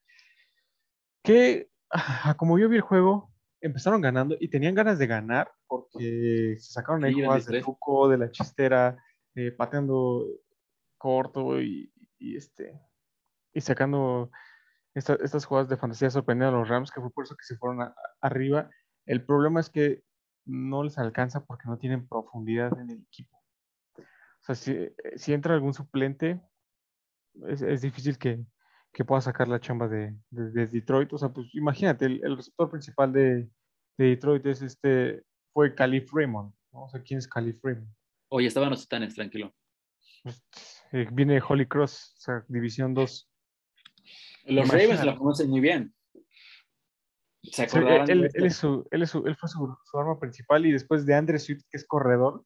Que, 1.22 1.70
ah, 1.90 2.34
como 2.38 2.58
yo 2.58 2.68
vi 2.68 2.76
el 2.76 2.82
juego, 2.82 3.30
empezaron 3.60 4.00
ganando 4.00 4.36
y 4.40 4.48
tenían 4.48 4.74
ganas 4.74 4.98
de 4.98 5.06
ganar 5.06 5.52
porque 5.66 6.56
se 6.58 6.72
sacaron 6.72 7.04
ahí 7.04 7.12
jugadas 7.12 7.46
de 7.46 7.60
truco, 7.60 8.08
de 8.08 8.18
la 8.18 8.30
chistera, 8.30 8.96
eh, 9.34 9.52
pateando 9.52 10.26
corto 10.98 11.60
y, 11.60 11.92
y, 12.18 12.36
este 12.36 12.80
y 13.52 13.60
sacando 13.60 14.30
esta, 14.94 15.14
estas 15.22 15.44
jugadas 15.44 15.68
de 15.68 15.76
fantasía 15.76 16.10
sorprendiendo 16.10 16.56
a 16.56 16.60
los 16.60 16.68
Rams, 16.68 16.90
que 16.90 17.00
fue 17.00 17.10
por 17.10 17.24
eso 17.24 17.36
que 17.36 17.44
se 17.44 17.56
fueron 17.56 17.82
a, 17.82 17.94
arriba. 18.20 18.70
El 19.06 19.24
problema 19.24 19.60
es 19.60 19.70
que 19.70 20.02
no 20.44 20.82
les 20.82 20.98
alcanza 20.98 21.44
porque 21.44 21.68
no 21.68 21.78
tienen 21.78 22.06
profundidad 22.06 22.78
en 22.78 22.90
el 22.90 23.02
equipo. 23.02 23.36
O 23.96 24.42
sea, 24.42 24.54
si, 24.54 24.88
si 25.16 25.32
entra 25.32 25.54
algún 25.54 25.74
suplente, 25.74 26.40
es, 27.48 27.62
es 27.62 27.82
difícil 27.82 28.18
que, 28.18 28.44
que 28.92 29.04
pueda 29.04 29.20
sacar 29.20 29.48
la 29.48 29.60
chamba 29.60 29.88
de, 29.88 30.16
de, 30.30 30.50
de, 30.50 30.66
Detroit. 30.66 31.12
O 31.12 31.18
sea, 31.18 31.28
pues 31.28 31.54
imagínate, 31.54 32.06
el, 32.06 32.20
el 32.24 32.36
receptor 32.36 32.70
principal 32.70 33.12
de, 33.12 33.48
de, 33.98 34.04
Detroit 34.04 34.44
es 34.46 34.62
este, 34.62 35.24
fue 35.52 35.74
Calif 35.74 36.12
Raymond. 36.12 36.52
¿no? 36.72 36.84
O 36.84 36.88
sea, 36.88 37.02
¿quién 37.02 37.18
es 37.18 37.28
Calif 37.28 37.62
Raymond? 37.62 37.92
Oye, 38.28 38.46
estaban 38.46 38.70
los 38.70 38.82
titanes, 38.82 39.14
tranquilo. 39.14 39.54
Pues, 40.22 40.42
eh, 40.92 41.06
viene 41.12 41.34
de 41.34 41.42
Holy 41.46 41.66
Cross, 41.66 42.14
o 42.16 42.20
sea, 42.20 42.44
División 42.48 42.94
2. 42.94 43.28
Los. 44.46 44.68
Ravens 44.68 45.04
lo 45.04 45.16
conocen 45.16 45.50
muy 45.50 45.60
bien. 45.60 45.94
¿Se 47.42 47.62
acordarán? 47.62 48.06
Sí, 48.06 48.12
él, 48.12 48.30
es 48.34 48.56
su, 48.56 48.86
él, 48.90 49.02
es 49.02 49.10
su, 49.10 49.26
él 49.26 49.36
fue 49.36 49.48
su, 49.48 49.76
su, 49.84 49.98
arma 49.98 50.18
principal 50.18 50.66
y 50.66 50.72
después 50.72 51.06
de 51.06 51.14
Andre 51.14 51.38
Swift, 51.38 51.62
que 51.70 51.76
es 51.78 51.86
corredor, 51.86 52.44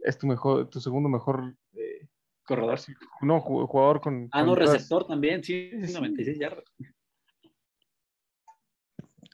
es 0.00 0.18
tu, 0.18 0.26
mejor, 0.26 0.68
tu 0.68 0.80
segundo 0.80 1.08
mejor 1.08 1.56
eh, 1.72 2.08
corredor. 2.44 2.78
No, 3.22 3.40
jugador 3.40 4.00
con. 4.00 4.28
Ah, 4.32 4.40
con 4.40 4.48
no, 4.48 4.54
receptor 4.54 5.06
también, 5.06 5.42
sí, 5.42 5.70
sí, 5.86 5.92
96 5.92 6.38
yardas. 6.38 6.64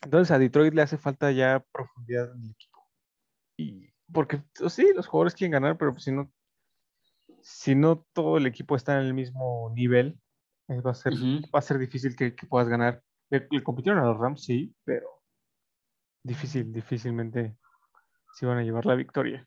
Entonces 0.03 0.31
a 0.31 0.39
Detroit 0.39 0.73
le 0.73 0.83
hace 0.83 0.97
falta 0.97 1.31
ya 1.31 1.65
profundidad 1.73 2.33
en 2.35 2.45
el 2.45 2.51
equipo. 2.51 2.89
Y 3.57 3.93
porque 4.13 4.43
pues, 4.59 4.73
sí, 4.73 4.91
los 4.95 5.07
jugadores 5.07 5.35
quieren 5.35 5.53
ganar, 5.53 5.77
pero 5.77 5.99
si 5.99 6.13
no, 6.13 6.33
si 7.43 7.75
no 7.75 8.07
todo 8.13 8.39
el 8.39 8.47
equipo 8.47 8.77
está 8.77 8.99
en 8.99 9.07
el 9.07 9.15
mismo 9.15 9.71
nivel, 9.75 10.19
eh, 10.69 10.81
va, 10.81 10.93
a 10.93 10.95
ser, 10.95 11.13
uh 11.13 11.17
-huh. 11.17 11.55
va 11.55 11.59
a 11.59 11.63
ser 11.63 11.79
difícil 11.79 12.17
que, 12.17 12.35
que 12.35 12.47
puedas 12.47 12.69
ganar. 12.69 13.03
Le, 13.31 13.47
le, 13.51 13.63
compitieron 13.63 14.03
a 14.03 14.07
los 14.07 14.19
Rams, 14.19 14.45
sí, 14.45 14.75
pero 14.85 15.23
difícil, 16.23 16.73
difícilmente 16.73 17.57
se 18.35 18.47
van 18.47 18.59
a 18.59 18.63
llevar 18.63 18.87
la 18.87 18.95
victoria. 18.95 19.47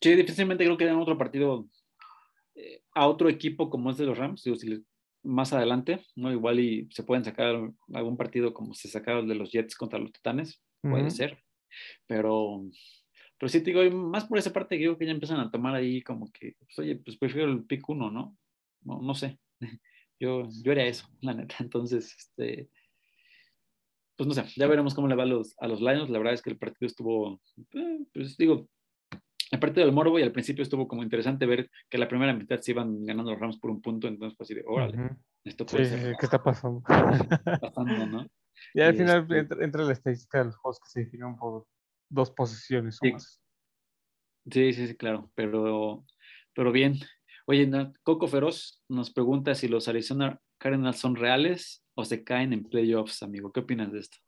Sí, 0.00 0.14
difícilmente 0.14 0.64
creo 0.64 0.76
que 0.76 0.84
dan 0.84 0.98
otro 0.98 1.16
partido 1.16 1.68
eh, 2.54 2.82
a 2.92 3.06
otro 3.06 3.28
equipo 3.28 3.70
como 3.70 3.90
es 3.90 3.96
de 3.96 4.06
los 4.06 4.18
Rams. 4.18 4.42
Digo, 4.42 4.56
si 4.56 4.68
les, 4.68 4.82
más 5.22 5.52
adelante, 5.52 6.04
¿no? 6.16 6.32
Igual 6.32 6.60
y 6.60 6.88
se 6.90 7.04
pueden 7.04 7.24
sacar 7.24 7.70
algún 7.92 8.16
partido 8.16 8.52
como 8.52 8.74
se 8.74 8.88
sacaron 8.88 9.28
de 9.28 9.34
los 9.34 9.52
Jets 9.52 9.76
contra 9.76 9.98
los 9.98 10.12
Titanes, 10.12 10.60
puede 10.80 11.04
uh 11.04 11.06
-huh. 11.06 11.10
ser. 11.10 11.42
Pero, 12.06 12.64
pero 13.38 13.48
sí 13.48 13.62
te 13.62 13.72
digo, 13.72 13.96
más 13.96 14.26
por 14.26 14.38
esa 14.38 14.52
parte 14.52 14.76
creo 14.76 14.98
que 14.98 15.06
ya 15.06 15.12
empiezan 15.12 15.40
a 15.40 15.50
tomar 15.50 15.74
ahí 15.74 16.02
como 16.02 16.30
que, 16.32 16.56
pues, 16.58 16.78
oye, 16.78 16.96
pues 16.96 17.16
prefiero 17.16 17.50
el 17.50 17.64
pick 17.64 17.88
1, 17.88 18.10
¿no? 18.10 18.36
¿no? 18.82 19.00
No 19.00 19.14
sé. 19.14 19.38
Yo, 20.22 20.48
yo 20.62 20.70
haría 20.70 20.86
eso, 20.86 21.08
la 21.20 21.34
neta. 21.34 21.56
Entonces, 21.58 22.14
este, 22.16 22.70
pues 24.16 24.28
no 24.28 24.34
sé, 24.34 24.44
ya 24.54 24.68
veremos 24.68 24.94
cómo 24.94 25.08
le 25.08 25.16
va 25.16 25.24
a 25.24 25.26
los, 25.26 25.56
a 25.58 25.66
los 25.66 25.80
Lions. 25.80 26.10
La 26.10 26.18
verdad 26.18 26.34
es 26.34 26.42
que 26.42 26.50
el 26.50 26.58
partido 26.58 26.86
estuvo, 26.86 27.40
eh, 27.72 27.98
pues 28.14 28.36
digo, 28.36 28.68
el 29.50 29.58
partido 29.58 29.84
del 29.84 29.94
Morbo 29.94 30.20
y 30.20 30.22
al 30.22 30.30
principio 30.30 30.62
estuvo 30.62 30.86
como 30.86 31.02
interesante 31.02 31.44
ver 31.44 31.68
que 31.90 31.98
la 31.98 32.06
primera 32.06 32.32
mitad 32.32 32.60
se 32.60 32.70
iban 32.70 33.04
ganando 33.04 33.32
los 33.32 33.40
Rams 33.40 33.58
por 33.58 33.70
un 33.70 33.82
punto, 33.82 34.06
entonces 34.06 34.36
pues 34.38 34.46
así 34.46 34.54
de, 34.54 34.62
órale, 34.64 34.96
uh 34.96 35.00
-huh. 35.00 35.18
esto 35.44 35.66
puede 35.66 35.86
sí, 35.86 35.90
ser. 35.90 36.16
¿Qué 36.18 36.26
está 36.26 36.42
pasando? 36.42 36.82
pasando, 37.60 38.06
¿no? 38.06 38.26
Y 38.74 38.80
al 38.80 38.94
y 38.94 38.98
final 38.98 39.22
este... 39.22 39.38
entra, 39.38 39.64
entra, 39.64 39.84
la 39.84 39.92
estadística 39.92 40.38
de 40.38 40.44
los 40.44 40.56
juegos 40.56 40.78
que 40.78 40.88
se 40.88 41.00
definieron 41.00 41.36
por 41.36 41.66
dos 42.08 42.30
posiciones 42.30 42.96
o 43.02 43.04
sí. 43.04 43.12
más. 43.12 43.42
Sí, 44.50 44.72
sí, 44.72 44.86
sí, 44.86 44.96
claro, 44.96 45.32
pero, 45.34 46.04
pero 46.54 46.70
bien. 46.70 46.94
Oye, 47.46 47.68
Coco 48.02 48.28
Feroz 48.28 48.82
nos 48.88 49.12
pregunta 49.12 49.54
si 49.54 49.68
los 49.68 49.88
Arizona 49.88 50.38
Cardinals 50.58 50.98
son 50.98 51.16
reales 51.16 51.84
o 51.94 52.04
se 52.04 52.22
caen 52.22 52.52
en 52.52 52.64
playoffs, 52.64 53.22
amigo. 53.22 53.52
¿Qué 53.52 53.60
opinas 53.60 53.92
de 53.92 53.98
esto? 53.98 54.18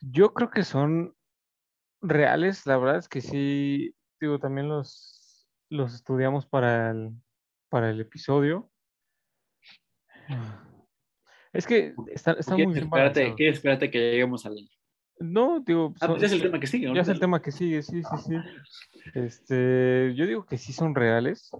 Yo 0.00 0.32
creo 0.32 0.50
que 0.50 0.62
son 0.62 1.14
reales, 2.00 2.64
la 2.66 2.76
verdad 2.76 2.98
es 2.98 3.08
que 3.08 3.20
sí, 3.20 3.94
digo, 4.20 4.38
también 4.38 4.68
los, 4.68 5.48
los 5.70 5.94
estudiamos 5.94 6.46
para 6.46 6.90
el, 6.90 7.10
para 7.68 7.90
el 7.90 8.00
episodio. 8.00 8.70
Es 11.52 11.66
que 11.66 11.94
están 12.08 12.36
está 12.38 12.54
muy 12.54 12.66
bien 12.66 12.84
espérate, 12.84 13.34
¿Quieres 13.34 13.56
espérate 13.56 13.90
que 13.90 13.98
lleguemos 13.98 14.46
al... 14.46 14.56
No, 15.18 15.60
digo... 15.60 15.94
Ah, 16.00 16.08
pues 16.08 16.20
ya 16.20 16.26
es 16.26 16.32
el 16.32 16.42
tema 16.42 16.60
que 16.60 16.66
sigue. 16.66 16.86
¿no? 16.88 16.94
Ya 16.94 17.00
es 17.00 17.08
el 17.08 17.18
tema 17.18 17.40
que 17.40 17.50
sigue, 17.50 17.82
sí, 17.82 18.02
sí, 18.02 18.16
sí. 18.24 18.34
Este, 19.14 20.12
yo 20.14 20.26
digo 20.26 20.44
que 20.44 20.58
sí 20.58 20.72
son 20.72 20.94
reales 20.94 21.50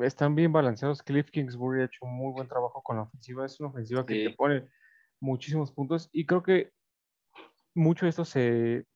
están 0.00 0.34
bien 0.34 0.52
balanceados. 0.52 1.02
Cliff 1.02 1.30
Kingsbury 1.30 1.82
ha 1.82 1.84
hecho 1.84 2.04
un 2.04 2.14
muy 2.14 2.32
buen 2.32 2.48
trabajo 2.48 2.82
con 2.82 2.96
la 2.96 3.02
ofensiva. 3.02 3.44
Es 3.44 3.60
una 3.60 3.70
ofensiva 3.70 4.06
que 4.06 4.14
sí. 4.14 4.24
te 4.24 4.34
pone 4.34 4.68
muchísimos 5.20 5.72
puntos 5.72 6.08
y 6.12 6.26
creo 6.26 6.42
que 6.42 6.72
mucho 7.74 8.06
de 8.06 8.10
esto 8.10 8.24
se, 8.24 8.86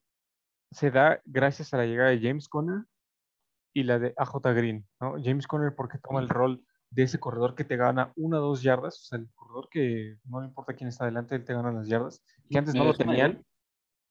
se 0.71 0.91
da 0.91 1.21
gracias 1.25 1.73
a 1.73 1.77
la 1.77 1.85
llegada 1.85 2.09
de 2.09 2.19
James 2.21 2.47
Conner 2.47 2.83
y 3.73 3.83
la 3.83 3.99
de 3.99 4.13
AJ 4.17 4.41
Green. 4.55 4.87
¿no? 4.99 5.15
James 5.23 5.47
Conner 5.47 5.75
porque 5.75 5.99
toma 5.99 6.19
el 6.19 6.29
rol 6.29 6.63
de 6.89 7.03
ese 7.03 7.19
corredor 7.19 7.55
que 7.55 7.63
te 7.63 7.77
gana 7.77 8.13
una 8.15 8.39
o 8.39 8.41
dos 8.41 8.63
yardas, 8.63 9.01
o 9.01 9.05
sea, 9.05 9.19
el 9.19 9.29
corredor 9.33 9.67
que 9.69 10.17
no 10.25 10.41
le 10.41 10.47
importa 10.47 10.73
quién 10.73 10.87
está 10.87 11.03
adelante, 11.03 11.35
él 11.35 11.43
te 11.43 11.53
gana 11.53 11.71
las 11.71 11.87
yardas, 11.87 12.23
que 12.49 12.57
antes 12.57 12.73
no 12.75 12.85
lo 12.85 12.93
tenían. 12.93 13.43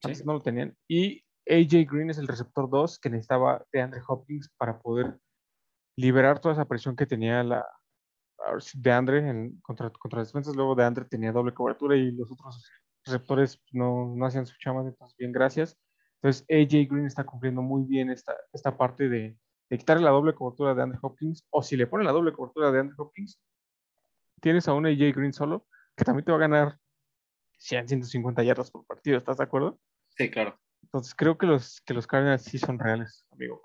Antes 0.03 0.27
no 0.27 0.35
lo 0.35 0.43
tenían. 0.43 0.77
Y 0.87 1.25
AJ 1.49 1.91
Green 1.91 2.11
es 2.11 2.19
el 2.19 2.29
receptor 2.29 2.69
2 2.69 2.99
que 2.99 3.11
necesitaba 3.11 3.65
de 3.73 3.81
Andre 3.81 4.03
Hopkins 4.07 4.51
para 4.59 4.79
poder 4.79 5.19
liberar 5.97 6.41
toda 6.41 6.55
esa 6.55 6.67
presión 6.67 6.95
que 6.95 7.07
tenía 7.07 7.43
la, 7.43 7.67
de 8.75 8.93
Andre 8.93 9.29
en, 9.29 9.61
contra, 9.61 9.91
contra 9.91 10.23
defensas, 10.23 10.55
luego 10.55 10.75
de 10.75 10.85
Andre 10.85 11.05
tenía 11.05 11.33
doble 11.33 11.55
cobertura 11.55 11.97
y 11.97 12.13
los 12.13 12.31
otros 12.31 12.71
receptores 13.05 13.63
no, 13.73 14.15
no 14.15 14.27
hacían 14.27 14.47
su 14.47 14.57
chama, 14.59 14.83
entonces 14.83 15.17
bien, 15.17 15.33
gracias. 15.33 15.79
Entonces 16.17 16.47
AJ 16.51 16.89
Green 16.91 17.07
está 17.07 17.25
cumpliendo 17.25 17.63
muy 17.63 17.85
bien 17.85 18.11
esta, 18.11 18.35
esta 18.53 18.77
parte 18.77 19.09
de, 19.09 19.37
de 19.71 19.79
quitarle 19.79 20.05
la 20.05 20.11
doble 20.11 20.35
cobertura 20.35 20.75
de 20.75 20.83
Andre 20.83 20.99
Hopkins, 21.03 21.45
o 21.51 21.63
si 21.63 21.77
le 21.77 21.87
pone 21.87 22.05
la 22.05 22.13
doble 22.13 22.33
cobertura 22.33 22.71
de 22.71 22.81
Andre 22.81 22.95
Hopkins, 22.99 23.41
tienes 24.41 24.69
a 24.69 24.75
un 24.75 24.87
AJ 24.87 25.15
Green 25.15 25.33
solo, 25.33 25.67
que 25.97 26.05
también 26.05 26.25
te 26.25 26.33
va 26.33 26.39
a 26.39 26.41
ganar 26.41 26.79
100, 27.59 27.89
150 27.89 28.43
yardas 28.43 28.71
por 28.71 28.85
partido, 28.87 29.19
¿estás 29.19 29.39
de 29.39 29.45
acuerdo? 29.45 29.79
Sí, 30.09 30.31
claro. 30.31 30.59
Entonces 30.83 31.15
creo 31.15 31.37
que 31.37 31.47
los, 31.47 31.81
que 31.81 31.95
los 31.95 32.07
Cardinals 32.07 32.43
sí 32.43 32.59
son 32.59 32.79
reales, 32.79 33.27
amigo. 33.31 33.61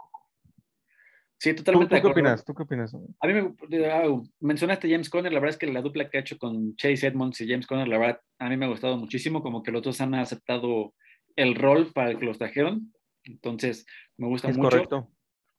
Sí, 1.42 1.56
totalmente. 1.56 1.96
¿Tú, 1.96 2.02
qué 2.04 2.08
opinas? 2.08 2.46
¿Tú 2.46 2.54
qué 2.54 2.62
opinas? 2.62 2.94
A 2.94 3.28
mí 3.28 3.34
me 3.34 3.86
ah, 3.88 4.04
mencionaste 4.42 4.88
James 4.88 5.10
Conner, 5.10 5.34
la 5.34 5.40
verdad 5.40 5.56
es 5.56 5.58
que 5.58 5.66
la 5.66 5.82
dupla 5.82 6.08
que 6.08 6.20
ha 6.20 6.22
hecho 6.22 6.38
con 6.38 6.76
Chase 6.76 7.08
Edmonds 7.08 7.42
y 7.42 7.50
James 7.50 7.66
Conner, 7.66 7.88
la 7.88 7.98
verdad, 7.98 8.20
a 8.38 8.48
mí 8.48 8.58
me 8.58 8.66
ha 8.66 8.70
gustado 8.70 8.96
muchísimo, 8.96 9.42
como 9.42 9.64
que 9.64 9.72
los 9.72 9.82
dos 9.82 10.00
han 10.02 10.14
aceptado 10.14 10.94
el 11.36 11.56
rol 11.56 11.92
para 11.96 12.12
el 12.12 12.20
que 12.20 12.28
los 12.28 12.38
trajeron. 12.38 12.94
Entonces, 13.24 13.88
me 14.18 14.28
gusta 14.28 14.52
es 14.52 14.58
mucho. 14.58 14.70
correcto. 14.70 15.10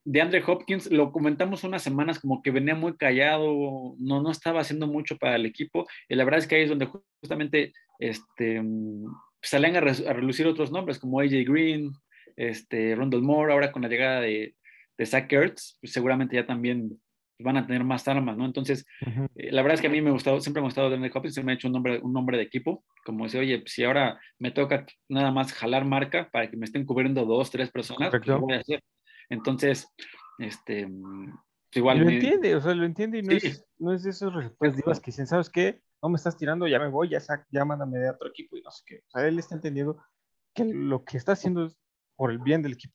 De 0.04 0.20
Andre 0.20 0.40
Hopkins, 0.46 0.88
lo 0.88 1.10
comentamos 1.10 1.64
unas 1.64 1.82
semanas 1.82 2.20
como 2.20 2.42
que 2.42 2.52
venía 2.52 2.76
muy 2.76 2.96
callado, 2.96 3.96
no, 3.98 4.22
no 4.22 4.30
estaba 4.30 4.60
haciendo 4.60 4.86
mucho 4.86 5.18
para 5.18 5.34
el 5.34 5.46
equipo, 5.46 5.88
y 6.08 6.14
la 6.14 6.22
verdad 6.22 6.38
es 6.38 6.46
que 6.46 6.54
ahí 6.54 6.62
es 6.62 6.68
donde 6.68 6.88
justamente 7.20 7.72
este, 7.98 8.62
salen 9.42 9.74
a, 9.74 9.80
a 9.80 10.12
relucir 10.12 10.46
otros 10.46 10.70
nombres 10.70 11.00
como 11.00 11.18
AJ 11.18 11.44
Green, 11.44 11.90
este, 12.36 12.94
Rondell 12.94 13.22
Moore, 13.22 13.52
ahora 13.52 13.72
con 13.72 13.82
la 13.82 13.88
llegada 13.88 14.20
de, 14.20 14.54
de 14.98 15.06
Zach 15.06 15.32
Ertz, 15.32 15.78
pues 15.80 15.92
seguramente 15.92 16.36
ya 16.36 16.46
también 16.46 17.00
van 17.38 17.56
a 17.56 17.66
tener 17.66 17.82
más 17.82 18.06
armas, 18.06 18.36
¿no? 18.36 18.44
Entonces, 18.44 18.86
Ujú. 19.06 19.26
eh, 19.34 19.50
la 19.50 19.62
verdad 19.62 19.74
es 19.74 19.80
que 19.80 19.86
a 19.88 19.90
mí 19.90 20.00
me 20.00 20.10
ha 20.10 20.12
gustado, 20.12 20.40
siempre 20.40 20.60
me 20.60 20.66
ha 20.66 20.68
gustado 20.68 20.90
Daniel 20.90 21.10
Hopkins, 21.14 21.34
se 21.34 21.42
me 21.42 21.52
ha 21.52 21.54
hecho 21.56 21.66
un 21.68 21.72
nombre, 21.72 21.98
un 22.00 22.12
nombre 22.12 22.36
de 22.36 22.44
equipo, 22.44 22.84
como 23.04 23.24
decir, 23.24 23.40
oye, 23.40 23.62
si 23.66 23.82
ahora 23.84 24.20
me 24.38 24.50
toca 24.52 24.86
nada 25.08 25.32
más 25.32 25.52
jalar 25.52 25.84
marca 25.84 26.28
para 26.30 26.48
que 26.50 26.56
me 26.56 26.66
estén 26.66 26.84
cubriendo 26.86 27.24
dos, 27.24 27.50
tres 27.50 27.70
personas, 27.70 28.10
pues 28.10 28.26
lo 28.26 28.40
voy 28.40 28.54
a 28.54 28.60
hacer. 28.60 28.82
Entonces, 29.28 29.88
este, 30.38 30.82
Y 31.74 31.78
igual 31.78 31.98
lo 31.98 32.04
me- 32.06 32.14
entiende, 32.14 32.54
o 32.54 32.60
sea, 32.60 32.74
lo 32.74 32.84
entiende 32.84 33.18
y 33.18 33.22
no, 33.22 33.32
Sí. 33.32 33.46
es, 33.48 33.64
no 33.78 33.92
es 33.92 34.02
de 34.04 34.10
esos 34.10 34.32
receptores 34.32 34.76
divas 34.76 35.00
que 35.00 35.06
dicen, 35.10 35.26
¿sabes 35.26 35.48
qué? 35.50 35.80
No 36.02 36.10
me 36.10 36.16
estás 36.16 36.36
tirando, 36.36 36.66
ya 36.68 36.78
me 36.78 36.88
voy, 36.88 37.08
ya, 37.08 37.18
sac- 37.18 37.46
ya 37.50 37.64
mándame 37.64 37.98
de 37.98 38.10
otro 38.10 38.28
equipo 38.28 38.56
y 38.56 38.62
no 38.62 38.70
sé 38.70 38.82
qué. 38.86 38.96
O 39.06 39.10
sea, 39.10 39.26
él 39.26 39.38
está 39.38 39.54
entendiendo 39.54 40.00
que 40.54 40.64
lo 40.64 41.04
que 41.04 41.16
está 41.16 41.32
haciendo 41.32 41.64
es 41.66 41.76
por 42.14 42.30
el 42.30 42.38
bien 42.38 42.60
del 42.62 42.74
equipo. 42.74 42.94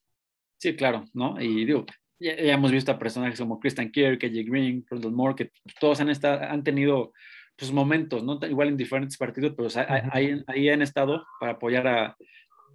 Sí, 0.59 0.75
claro, 0.75 1.05
¿no? 1.13 1.39
Y 1.41 1.65
digo, 1.65 1.85
ya, 2.19 2.35
ya 2.35 2.53
hemos 2.53 2.71
visto 2.71 2.91
a 2.91 2.99
personajes 2.99 3.39
como 3.39 3.59
Christian 3.59 3.91
Kirk, 3.91 4.23
AJ 4.23 4.45
Green, 4.49 4.85
Rondell 4.89 5.11
Moore, 5.11 5.35
que 5.35 5.51
todos 5.79 6.01
han, 6.01 6.09
estado, 6.09 6.41
han 6.43 6.63
tenido 6.63 7.13
pues, 7.55 7.71
momentos, 7.71 8.23
¿no? 8.23 8.39
Igual 8.47 8.69
en 8.69 8.77
diferentes 8.77 9.17
partidos, 9.17 9.53
pero 9.55 9.67
o 9.67 9.69
sea, 9.69 9.83
Ujú. 9.83 10.09
ahí, 10.11 10.43
ahí 10.47 10.69
han 10.69 10.81
estado 10.81 11.25
para 11.39 11.53
apoyar 11.53 11.87
a, 11.87 12.17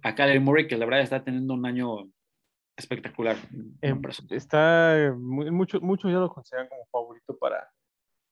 a 0.03 0.39
Murray, 0.39 0.67
que 0.67 0.77
la 0.77 0.85
verdad 0.85 1.01
está 1.01 1.23
teniendo 1.23 1.53
un 1.53 1.65
año 1.65 2.09
espectacular. 2.77 3.35
Eh, 3.81 3.95
personal. 3.95 4.37
está, 4.37 5.13
mu- 5.17 5.51
muchos 5.51 5.81
muchos 5.81 6.11
ya 6.11 6.19
lo 6.19 6.29
consideran 6.29 6.67
como 6.67 6.85
favorito 6.91 7.37
para, 7.37 7.69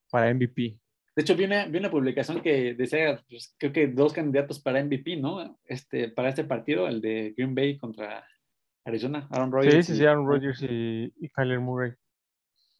para 0.09 0.29
MVP. 0.33 0.77
De 1.13 1.23
hecho, 1.23 1.35
vi 1.35 1.43
una, 1.43 1.65
vi 1.65 1.77
una 1.77 1.91
publicación 1.91 2.41
que 2.41 2.73
decía, 2.73 3.21
pues, 3.29 3.53
creo 3.57 3.73
que 3.73 3.87
dos 3.87 4.13
candidatos 4.13 4.61
para 4.61 4.79
MVP, 4.79 5.17
¿no? 5.17 5.59
Este, 5.65 6.09
para 6.09 6.29
este 6.29 6.45
partido, 6.45 6.87
el 6.87 7.01
de 7.01 7.33
Green 7.35 7.53
Bay 7.53 7.77
contra 7.77 8.25
Arizona, 8.85 9.27
Aaron 9.31 9.51
Rodgers. 9.51 9.85
sí, 9.85 9.95
sí, 9.95 10.05
Aaron 10.05 10.25
Rodgers 10.27 10.61
y, 10.63 11.13
y 11.17 11.29
Kyler 11.29 11.59
Murray. 11.59 11.93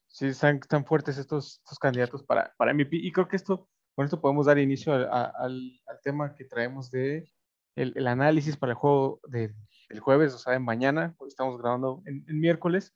Sí, 0.08 0.28
están, 0.28 0.58
están 0.58 0.86
fuertes 0.86 1.18
estos, 1.18 1.60
estos 1.64 1.80
candidatos 1.80 2.24
para, 2.24 2.54
para 2.58 2.74
MVP. 2.74 2.98
Y 2.98 3.12
creo 3.12 3.28
que 3.28 3.36
esto, 3.36 3.70
con 3.96 4.04
esto 4.06 4.20
podemos 4.20 4.46
dar 4.48 4.58
inicio 4.58 4.94
a- 4.94 5.04
a- 5.04 5.32
al, 5.40 5.80
al 5.88 6.00
tema 6.04 6.36
que 6.36 6.46
traemos 6.46 6.92
de 6.92 7.32
el, 7.76 7.94
el 7.96 8.08
análisis 8.08 8.58
para 8.58 8.72
el 8.74 8.78
juego 8.78 9.20
de- 9.28 9.54
del 9.90 10.00
jueves, 10.00 10.34
o 10.34 10.38
sea, 10.38 10.54
de 10.54 10.60
mañana. 10.60 11.16
Estamos 11.28 11.58
grabando 11.62 12.02
en, 12.06 12.26
en 12.28 12.40
miércoles. 12.40 12.94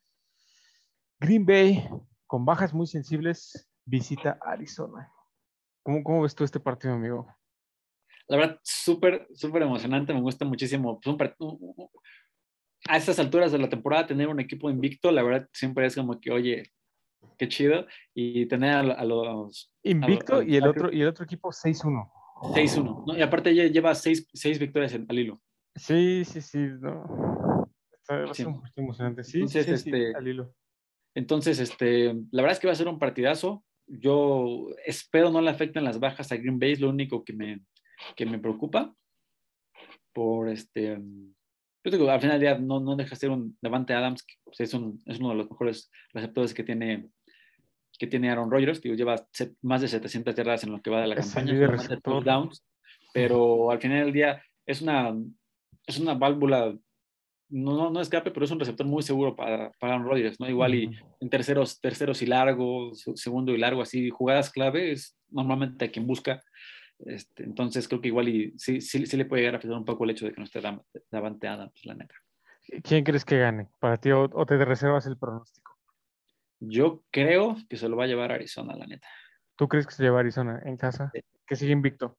Green 1.20 1.46
Bay, 1.46 1.88
con 2.28 2.44
bajas 2.46 2.74
muy 2.74 2.88
sensibles, 2.88 3.70
visita 3.86 4.38
Arizona. 4.42 5.12
¿Cómo, 5.84 6.04
cómo 6.04 6.22
ves 6.24 6.36
tú 6.36 6.44
este 6.44 6.60
partido, 6.60 6.96
amigo? 6.96 7.28
La 8.28 8.38
verdad, 8.38 8.60
súper, 8.64 9.28
súper 9.34 9.62
emocionante. 9.62 10.14
Me 10.14 10.22
gusta 10.22 10.44
muchísimo. 10.44 11.00
Pues, 11.00 11.16
un- 11.16 11.90
a 12.88 12.98
estas 12.98 13.20
alturas 13.20 13.52
de 13.52 13.58
la 13.58 13.70
temporada, 13.70 14.06
tener 14.08 14.28
un 14.28 14.40
equipo 14.40 14.70
invicto, 14.70 15.12
la 15.12 15.24
verdad, 15.24 15.50
siempre 15.54 15.86
es 15.86 15.96
como 15.96 16.20
que, 16.20 16.32
oye, 16.32 16.72
qué 17.38 17.48
chido. 17.48 17.86
Y 18.14 18.46
tener 18.48 18.72
a, 18.72 18.80
a 18.94 19.06
los 19.06 19.72
Invicto 19.84 20.36
a 20.36 20.38
los 20.38 20.48
y 20.48 20.56
el 20.56 20.68
otro, 20.68 20.92
y 20.92 21.02
el 21.02 21.08
otro 21.08 21.26
equipo 21.26 21.50
6-1. 21.52 22.12
6-1. 22.54 23.04
¿no? 23.08 23.18
Y 23.18 23.22
aparte, 23.22 23.54
lleva 23.54 23.96
seis, 23.96 24.28
seis 24.34 24.60
victorias 24.60 24.94
en- 24.94 25.06
al 25.10 25.18
hilo. 25.20 25.42
Sí, 25.76 26.24
sí, 26.26 26.42
sí. 26.42 26.60
No. 26.80 27.68
Está, 27.94 28.34
Sí. 28.34 28.46
emocionante. 28.76 29.24
Sí, 29.24 29.38
Entonces, 29.40 29.66
sí, 29.66 29.78
sí, 29.78 29.90
este, 29.90 30.16
al 30.16 30.28
hilo. 30.28 30.54
Entonces, 31.16 31.60
este, 31.60 32.14
la 32.32 32.42
verdad 32.42 32.52
es 32.52 32.60
que 32.60 32.68
va 32.68 32.74
a 32.74 32.76
ser 32.78 32.88
un 32.88 33.00
partidazo. 33.00 33.64
Yo 33.88 34.68
espero 34.86 35.32
no 35.32 35.42
le 35.42 35.50
afecten 35.50 35.84
las 35.84 36.00
bajas 36.00 36.32
a 36.32 36.38
Green 36.38 36.60
Bay, 36.60 36.74
es 36.74 36.80
lo 36.82 36.90
único 36.90 37.24
que 37.24 37.34
me, 37.34 37.62
que 38.16 38.26
me 38.26 38.38
preocupa. 38.40 38.94
Por 40.14 40.50
este, 40.50 41.00
yo 41.92 41.98
digo, 41.98 42.10
al 42.10 42.20
final 42.22 42.40
del 42.40 42.50
día 42.58 42.58
no, 42.60 42.80
no 42.80 42.96
deja 42.96 43.12
de 43.12 43.16
ser 43.16 43.30
un 43.30 43.58
Devante 43.62 43.94
Adams, 43.94 44.24
que 44.24 44.36
pues, 44.44 44.60
es, 44.62 44.74
un, 44.74 45.02
es 45.06 45.20
uno 45.20 45.30
de 45.30 45.36
los 45.36 45.50
mejores 45.50 45.92
receptores 46.14 46.54
que 46.54 46.64
tiene, 46.64 47.10
que 47.98 48.08
tiene 48.08 48.30
Aaron 48.30 48.50
Rodgers. 48.52 48.82
Digo, 48.82 48.96
lleva 48.96 49.16
set- 49.32 49.56
más 49.62 49.82
de 49.82 49.88
700 49.88 50.36
yardas 50.36 50.64
en 50.64 50.72
lo 50.72 50.82
que 50.82 50.90
va 50.90 51.02
de 51.02 51.08
la 51.08 51.16
Es 51.16 51.34
campaña, 51.34 51.68
receptor. 51.68 52.24
touchdowns, 52.24 52.66
pero 53.14 53.72
al 53.72 53.80
final 53.80 54.06
del 54.06 54.14
día 54.14 54.42
es 54.66 54.82
una, 54.82 55.16
es 55.88 56.00
una 56.00 56.14
válvula, 56.16 56.76
no, 57.50 57.78
no, 57.78 57.90
no 57.92 58.02
escape, 58.02 58.32
pero 58.32 58.46
es 58.46 58.52
un 58.52 58.60
receptor 58.60 58.86
muy 58.88 59.04
seguro 59.04 59.36
para, 59.36 59.72
para 59.80 59.94
Aaron 59.94 60.08
Rodgers, 60.08 60.40
¿no? 60.40 60.50
Igual 60.50 60.74
y 60.76 60.90
en 61.22 61.30
terceros, 61.30 61.80
terceros 61.80 62.22
y 62.22 62.26
largos, 62.26 63.02
se- 63.02 63.16
segundo 63.16 63.54
y 63.54 63.58
largo, 63.58 63.82
así, 63.84 64.10
jugadas 64.10 64.50
clave 64.50 64.92
es 64.92 65.16
normalmente 65.30 65.86
a 65.86 65.92
quien 65.92 66.08
busca. 66.08 66.42
Este, 67.00 67.44
entonces 67.44 67.88
creo 67.88 68.02
que 68.02 68.08
igual 68.08 68.30
y 68.30 68.54
sí, 68.58 68.80
sí, 68.82 69.06
sí 69.06 69.18
le 69.18 69.26
puede 69.26 69.42
llegar 69.42 69.56
a 69.56 69.58
afectar 69.58 69.78
un 69.78 69.86
poco 69.86 70.06
el 70.06 70.12
hecho 70.12 70.26
de 70.26 70.34
que 70.34 70.40
no 70.40 70.46
esté 70.46 70.62
Davante 71.12 71.48
Adams, 71.48 71.86
la 71.86 71.96
neta. 71.96 72.16
¿Quién 72.84 73.04
crees 73.04 73.26
que 73.26 73.38
gane? 73.38 73.70
¿Para 73.80 73.98
ti 73.98 74.12
o, 74.12 74.30
o 74.32 74.46
te 74.46 74.64
reservas 74.64 75.06
el 75.06 75.18
pronóstico? 75.18 75.78
Yo 76.60 77.04
creo 77.12 77.58
que 77.70 77.78
se 77.78 77.90
lo 77.90 77.98
va 77.98 78.06
a 78.06 78.08
llevar 78.08 78.32
Arizona, 78.32 78.76
la 78.76 78.88
neta. 78.88 79.08
¿Tú 79.56 79.68
crees 79.68 79.86
que 79.86 79.94
se 79.94 80.04
lleva 80.04 80.20
Arizona 80.20 80.62
en 80.66 80.78
casa? 80.78 81.12
Sí. 81.14 81.22
Que 81.46 81.56
sigue 81.56 81.72
invicto. 81.72 82.18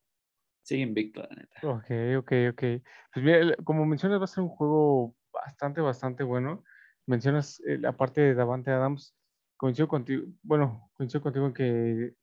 Sigue 0.62 0.82
invicto, 0.82 1.22
la 1.22 1.36
neta. 1.36 1.60
Ok, 1.62 2.18
ok, 2.18 2.32
ok. 2.52 2.82
Pues 3.12 3.24
mira, 3.24 3.56
como 3.64 3.86
mencionas, 3.86 4.20
va 4.20 4.24
a 4.24 4.28
ser 4.28 4.42
un 4.44 4.50
juego 4.50 5.14
bastante, 5.32 5.80
bastante 5.80 6.22
bueno. 6.22 6.64
Mencionas 7.06 7.60
eh, 7.66 7.78
la 7.78 7.96
parte 7.96 8.20
de 8.20 8.34
Davante 8.34 8.70
Adams. 8.70 9.14
Coincido 9.56 9.88
contigo, 9.88 10.26
bueno, 10.42 10.90
coincido 10.92 11.22
contigo 11.22 11.46
en 11.46 11.54
que, 11.54 12.14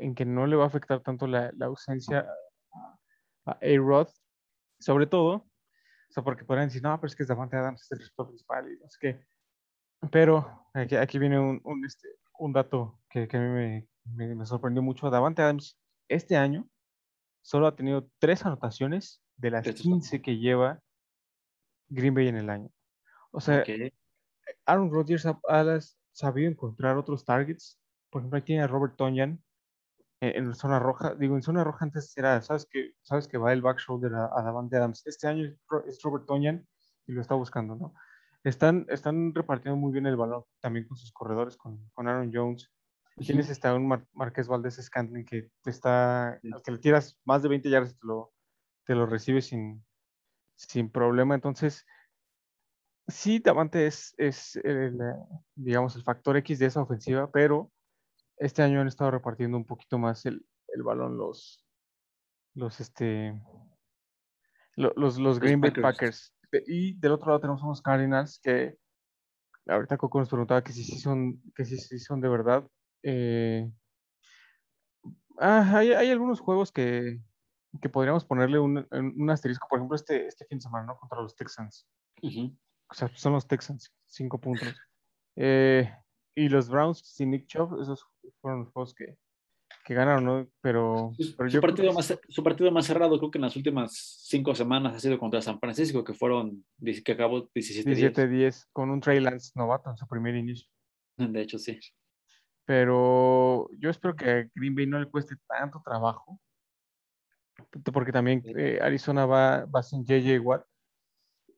en 0.00 0.14
que 0.14 0.24
no 0.24 0.46
le 0.46 0.56
va 0.56 0.64
a 0.64 0.68
afectar 0.68 1.00
tanto 1.00 1.26
la, 1.26 1.50
la 1.56 1.66
ausencia 1.66 2.26
a, 3.46 3.52
A-Rod, 3.52 4.08
sobre 4.78 5.06
todo, 5.06 5.30
o 5.36 6.12
sea, 6.12 6.22
porque 6.24 6.44
podrían 6.44 6.68
decir, 6.68 6.82
no, 6.82 6.98
pero 7.00 7.06
es 7.08 7.16
que 7.16 7.24
Davante 7.24 7.56
Adams, 7.56 7.82
es 7.82 7.92
el 7.92 7.98
receptor 7.98 8.26
principal 8.28 8.70
y 8.72 8.78
no 8.78 8.88
sé 8.88 8.98
qué. 9.00 9.24
Pero 10.10 10.66
aquí, 10.74 10.96
aquí 10.96 11.18
viene 11.18 11.38
un, 11.38 11.60
un, 11.64 11.84
este, 11.84 12.08
un 12.38 12.52
dato 12.52 13.00
que, 13.08 13.28
que 13.28 13.36
a 13.36 13.40
mí 13.40 13.48
me, 13.48 13.88
me- 14.04 14.34
me 14.34 14.46
sorprendió 14.46 14.82
mucho. 14.82 15.10
Davante 15.10 15.42
Adams 15.42 15.78
este 16.08 16.36
año 16.36 16.68
solo 17.42 17.66
ha 17.66 17.76
tenido 17.76 18.08
tres 18.18 18.44
anotaciones 18.44 19.22
de 19.36 19.50
las 19.50 19.62
Tres 19.64 19.82
15 19.82 20.20
que 20.22 20.36
lleva 20.38 20.80
Green 21.88 22.14
Bay 22.14 22.28
en 22.28 22.36
el 22.36 22.50
año. 22.50 22.70
O 23.30 23.40
sea, 23.40 23.60
Ok. 23.60 23.68
Aaron 24.66 24.90
Rodgers 24.90 25.26
ha, 25.26 25.38
ha 25.48 25.78
sabido 26.12 26.50
encontrar 26.50 26.96
otros 26.96 27.24
targets. 27.24 27.80
Por 28.10 28.22
ejemplo, 28.22 28.38
aquí 28.38 28.46
tiene 28.46 28.62
a 28.62 28.66
Robert 28.66 28.96
Tonyan 28.96 29.42
en, 30.20 30.48
en 30.48 30.54
zona 30.54 30.78
roja. 30.78 31.14
Digo, 31.14 31.36
en 31.36 31.42
zona 31.42 31.64
roja 31.64 31.84
antes 31.84 32.16
era, 32.16 32.40
sabes 32.42 32.66
que, 32.70 32.92
sabes 33.02 33.28
que 33.28 33.38
va 33.38 33.52
el 33.52 33.62
back 33.62 33.78
shoulder 33.78 34.14
a, 34.14 34.30
a 34.36 34.42
Davante 34.42 34.76
Adams. 34.76 35.06
Este 35.06 35.26
año 35.28 35.46
es, 35.46 35.56
Ro- 35.68 35.84
es 35.86 36.00
Robert 36.02 36.26
Tonyan 36.26 36.66
y 37.06 37.12
lo 37.12 37.20
está 37.20 37.34
buscando, 37.34 37.74
¿no? 37.76 37.94
Están, 38.44 38.86
están 38.88 39.34
repartiendo 39.34 39.76
muy 39.78 39.92
bien 39.92 40.06
el 40.06 40.16
balón 40.16 40.44
también 40.60 40.86
con 40.86 40.96
sus 40.96 41.12
corredores, 41.12 41.56
con, 41.56 41.88
con 41.92 42.08
Aaron 42.08 42.30
Jones. 42.32 42.70
Tienes 43.16 43.50
este, 43.50 43.68
a 43.68 43.74
un 43.74 43.86
Mar- 43.86 44.06
Marqués 44.14 44.48
Valdés 44.48 44.76
Scantling 44.82 45.26
que 45.26 45.50
te 45.62 45.70
está, 45.70 46.38
Sí. 46.42 46.50
que 46.64 46.70
le 46.72 46.78
tiras 46.78 47.20
más 47.24 47.42
de 47.42 47.50
20 47.50 47.68
yardas 47.68 47.98
te 47.98 48.06
lo, 48.06 48.32
te 48.84 48.94
lo 48.94 49.04
recibe 49.04 49.42
sin, 49.42 49.84
sin 50.56 50.90
problema. 50.90 51.34
Entonces, 51.34 51.84
sí, 53.08 53.38
Davante 53.40 53.86
es, 53.86 54.14
es 54.16 54.56
el, 54.56 55.00
eh, 55.00 55.14
digamos, 55.54 55.96
el 55.96 56.02
factor 56.02 56.36
X 56.38 56.58
de 56.58 56.66
esa 56.66 56.80
ofensiva, 56.82 57.30
pero 57.30 57.70
este 58.40 58.62
año 58.62 58.80
han 58.80 58.88
estado 58.88 59.12
repartiendo 59.12 59.56
un 59.56 59.64
poquito 59.64 59.98
más 59.98 60.26
el, 60.26 60.44
el 60.68 60.82
balón 60.82 61.16
los, 61.16 61.64
los, 62.54 62.80
este, 62.80 63.40
lo- 64.76 64.92
los, 64.96 65.18
los 65.18 65.38
Green 65.38 65.60
Bay 65.60 65.70
Packers. 65.70 66.34
Y 66.66 66.94
del 66.98 67.12
otro 67.12 67.28
lado 67.28 67.40
tenemos 67.40 67.62
unos 67.62 67.80
Cardinals 67.80 68.40
que 68.42 68.76
ahorita 69.68 69.96
Coco 69.96 70.18
nos 70.18 70.28
preguntaba 70.28 70.64
que 70.64 70.72
si 70.72 70.82
sí 70.82 70.98
son, 70.98 71.40
que 71.54 71.64
si 71.64 71.78
sí 71.78 71.98
son 72.00 72.20
de 72.20 72.28
verdad. 72.28 72.68
Eh, 73.02 73.70
Ah, 75.42 75.78
hay, 75.78 75.92
hay 75.92 76.10
algunos 76.10 76.38
juegos 76.38 76.70
que, 76.70 77.18
que 77.80 77.88
podríamos 77.88 78.26
ponerle 78.26 78.58
un, 78.58 78.86
un 78.90 79.30
asterisco, 79.30 79.66
por 79.68 79.78
ejemplo, 79.78 79.96
este, 79.96 80.26
este 80.26 80.44
fin 80.44 80.58
de 80.58 80.62
semana, 80.62 80.84
¿no? 80.86 80.98
Contra 80.98 81.22
los 81.22 81.34
Texans. 81.34 81.88
O 82.90 82.94
sea, 82.94 83.08
son 83.14 83.32
los 83.32 83.46
Texans, 83.46 83.90
cinco 84.04 84.38
puntos. 84.38 84.74
Eh, 85.36 85.90
y 86.34 86.48
los 86.50 86.68
Browns 86.68 86.98
sin 86.98 87.30
Nick 87.30 87.46
Chubb, 87.46 87.80
esos 87.80 88.04
fueron 88.40 88.60
los 88.64 88.72
juegos 88.72 88.94
que, 88.94 89.16
que 89.84 89.94
ganaron, 89.94 90.24
¿no? 90.24 90.48
Pero, 90.60 91.12
Su, 91.18 91.36
pero 91.36 91.48
su 91.50 91.54
yo 91.54 91.60
partido 91.60 91.92
más, 91.92 92.18
su 92.28 92.42
partido 92.42 92.70
más 92.70 92.86
cerrado 92.86 93.18
creo 93.18 93.30
que 93.30 93.38
en 93.38 93.42
las 93.42 93.56
últimas 93.56 93.92
cinco 94.26 94.54
semanas 94.54 94.94
ha 94.96 95.00
sido 95.00 95.18
contra 95.18 95.40
San 95.42 95.58
Francisco, 95.60 96.04
que 96.04 96.14
fueron, 96.14 96.64
que 97.04 97.12
acabó 97.12 97.48
17 97.54 97.90
17-10 98.14 98.68
con 98.72 98.90
un 98.90 99.00
Trey 99.00 99.20
Lance 99.20 99.52
novato 99.54 99.90
en 99.90 99.96
su 99.96 100.06
primer 100.06 100.34
inicio. 100.34 100.68
días. 101.16 101.32
De 101.32 101.40
hecho, 101.42 101.58
sí. 101.58 101.78
Pero 102.64 103.68
yo 103.78 103.90
espero 103.90 104.14
que 104.14 104.30
a 104.30 104.50
Green 104.54 104.74
Bay 104.74 104.86
no 104.86 105.00
le 105.00 105.06
cueste 105.10 105.34
tanto 105.48 105.82
trabajo. 105.84 106.40
Porque 107.92 108.12
también 108.12 108.42
Sí. 108.42 108.52
eh, 108.56 108.78
Arizona 108.80 109.26
va, 109.26 109.64
va 109.66 109.82
sin 109.82 110.04
JJ 110.04 110.38
Watt. 110.40 110.64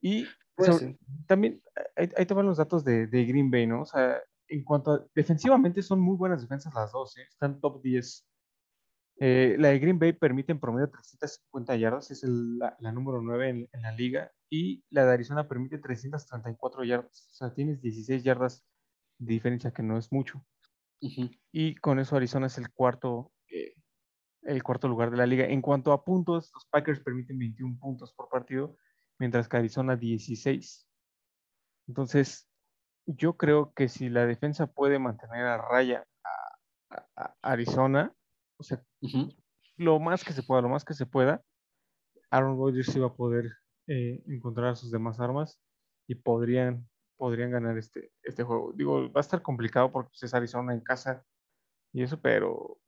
Y 0.01 0.27
Puede 0.55 0.73
sobre- 0.73 0.87
ser. 0.87 0.99
también 1.27 1.63
ahí, 1.97 2.11
ahí 2.17 2.27
te 2.27 2.35
van 2.35 2.47
los 2.47 2.57
datos 2.59 2.85
de, 2.85 3.07
de 3.07 3.25
Green 3.25 3.51
Bay, 3.51 3.67
¿no? 3.67 3.83
O 3.83 3.87
sea, 3.87 4.21
en 4.53 4.65
cuanto 4.65 4.93
a 4.93 5.07
defensivamente 5.15 5.83
son 5.83 6.01
muy 6.01 6.17
buenas 6.17 6.43
defensas 6.43 6.75
las 6.75 6.93
dos, 6.93 7.17
¿eh? 7.19 7.23
Están 7.29 7.61
top 7.61 7.83
10. 7.83 8.29
Eh, 9.21 9.57
la 9.59 9.69
de 9.69 9.79
Green 9.79 9.99
Bay 9.99 10.13
permite 10.15 10.53
en 10.53 10.61
promedio 10.61 10.91
350 10.91 11.77
yardas, 11.77 12.11
es 12.11 12.25
el- 12.25 12.59
la, 12.59 12.77
la 12.81 12.93
número 12.93 13.21
9 13.23 13.49
en, 13.51 13.69
en 13.73 13.83
la 13.83 13.93
liga, 13.93 14.33
y 14.51 14.85
la 14.91 15.05
de 15.07 15.13
Arizona 15.13 15.49
permite 15.49 15.79
334 15.79 16.85
yardas, 16.85 17.29
o 17.31 17.35
sea, 17.35 17.55
tienes 17.55 17.81
16 17.81 18.23
yardas 18.25 18.67
de 19.19 19.33
diferencia, 19.35 19.71
que 19.73 19.83
no 19.83 19.97
es 19.99 20.11
mucho. 20.13 20.45
Y 21.53 21.75
con 21.77 21.99
eso 21.99 22.17
Arizona 22.17 22.47
es 22.47 22.59
el 22.59 22.71
cuarto, 22.73 23.33
eh, 23.49 23.75
el 24.43 24.63
cuarto 24.63 24.89
lugar 24.89 25.11
de 25.11 25.17
la 25.19 25.27
liga. 25.27 25.47
En 25.47 25.63
cuanto 25.63 25.93
a 25.93 26.05
puntos, 26.05 26.51
los 26.55 26.67
Packers 26.67 27.01
permiten 27.01 27.39
21 27.39 27.79
puntos 27.79 28.13
por 28.15 28.29
partido, 28.29 28.77
mientras 29.19 29.49
que 29.49 29.57
Arizona 29.57 29.97
16. 29.97 30.89
Entonces, 31.89 32.49
yo 33.07 33.37
creo 33.37 33.73
que 33.75 33.89
si 33.89 34.09
la 34.09 34.27
defensa 34.27 34.67
puede 34.67 34.99
mantener 34.99 35.45
a 35.47 35.59
raya 35.59 36.05
a, 36.91 36.97
a- 36.97 37.07
a 37.17 37.37
Arizona, 37.43 38.15
o 38.59 38.63
sea, 38.63 38.83
lo 39.77 39.99
más 40.01 40.25
que 40.25 40.33
se 40.33 40.43
pueda, 40.43 40.63
lo 40.63 40.69
más 40.69 40.85
que 40.85 40.95
se 40.95 41.07
pueda, 41.07 41.43
Aaron 42.31 42.57
Rodgers 42.59 42.87
sí 42.93 42.99
va 42.99 43.09
a 43.09 43.15
poder 43.15 43.51
eh, 43.89 44.23
encontrar 44.27 44.77
sus 44.77 44.91
demás 44.91 45.21
armas 45.21 45.61
y 46.07 46.15
podrían, 46.15 46.89
podrían 47.17 47.51
ganar 47.51 47.77
este, 47.79 48.13
este 48.23 48.43
juego. 48.43 48.73
Digo, 48.75 49.11
va 49.13 49.21
a 49.21 49.23
estar 49.23 49.43
complicado 49.43 49.91
porque 49.93 50.11
pues, 50.11 50.23
es 50.23 50.35
Arizona 50.35 50.73
en 50.73 50.81
casa 50.81 51.25
y 51.93 52.03
eso, 52.03 52.21
pero 52.21 52.79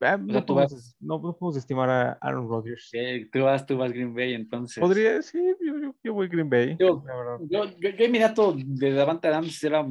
ah, 0.00 0.16
podemos, 0.18 0.72
vas- 0.72 0.96
no 1.00 1.20
podemos 1.20 1.56
estimar 1.56 1.90
a 1.90 2.12
Aaron 2.20 2.48
Rodgers. 2.48 2.88
Sí, 2.90 3.28
tú 3.32 3.42
vas, 3.44 3.66
tú 3.66 3.76
vas 3.76 3.92
Green 3.92 4.14
Bay, 4.14 4.34
entonces. 4.34 4.80
Podría, 4.80 5.20
sí, 5.22 5.38
yo, 5.60 5.74
yo, 6.02 6.14
voy 6.14 6.28
Green 6.28 6.48
Bay, 6.48 6.76
Yo-. 6.78 7.02
Yo, 7.48 7.64
yo, 7.78 7.90
yo 7.90 8.08
mi 8.08 8.18
dato 8.18 8.54
de 8.56 8.92
Davante 8.92 9.28
Adams 9.28 9.62
era, 9.62 9.86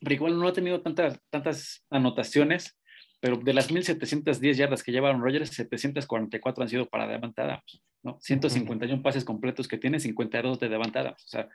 igual 0.00 0.38
no 0.38 0.48
ha 0.48 0.52
tenido 0.52 0.80
tantas, 0.80 1.20
tantas 1.30 1.84
anotaciones, 1.90 2.78
pero 3.20 3.36
de 3.36 3.52
las 3.52 3.70
1710 3.70 4.56
yardas 4.56 4.82
que 4.82 4.92
llevaron 4.92 5.22
Rogers, 5.22 5.50
744 5.50 6.62
han 6.62 6.68
sido 6.68 6.86
para 6.86 7.06
Davante 7.06 7.42
Adams, 7.42 7.82
¿no? 8.02 8.18
151 8.20 9.02
pases 9.02 9.24
completos 9.24 9.66
que 9.66 9.78
tiene, 9.78 9.98
52 9.98 10.60
de 10.60 10.68
Davante 10.68 10.98
Adams, 10.98 11.24
o 11.24 11.28
sea, 11.28 11.48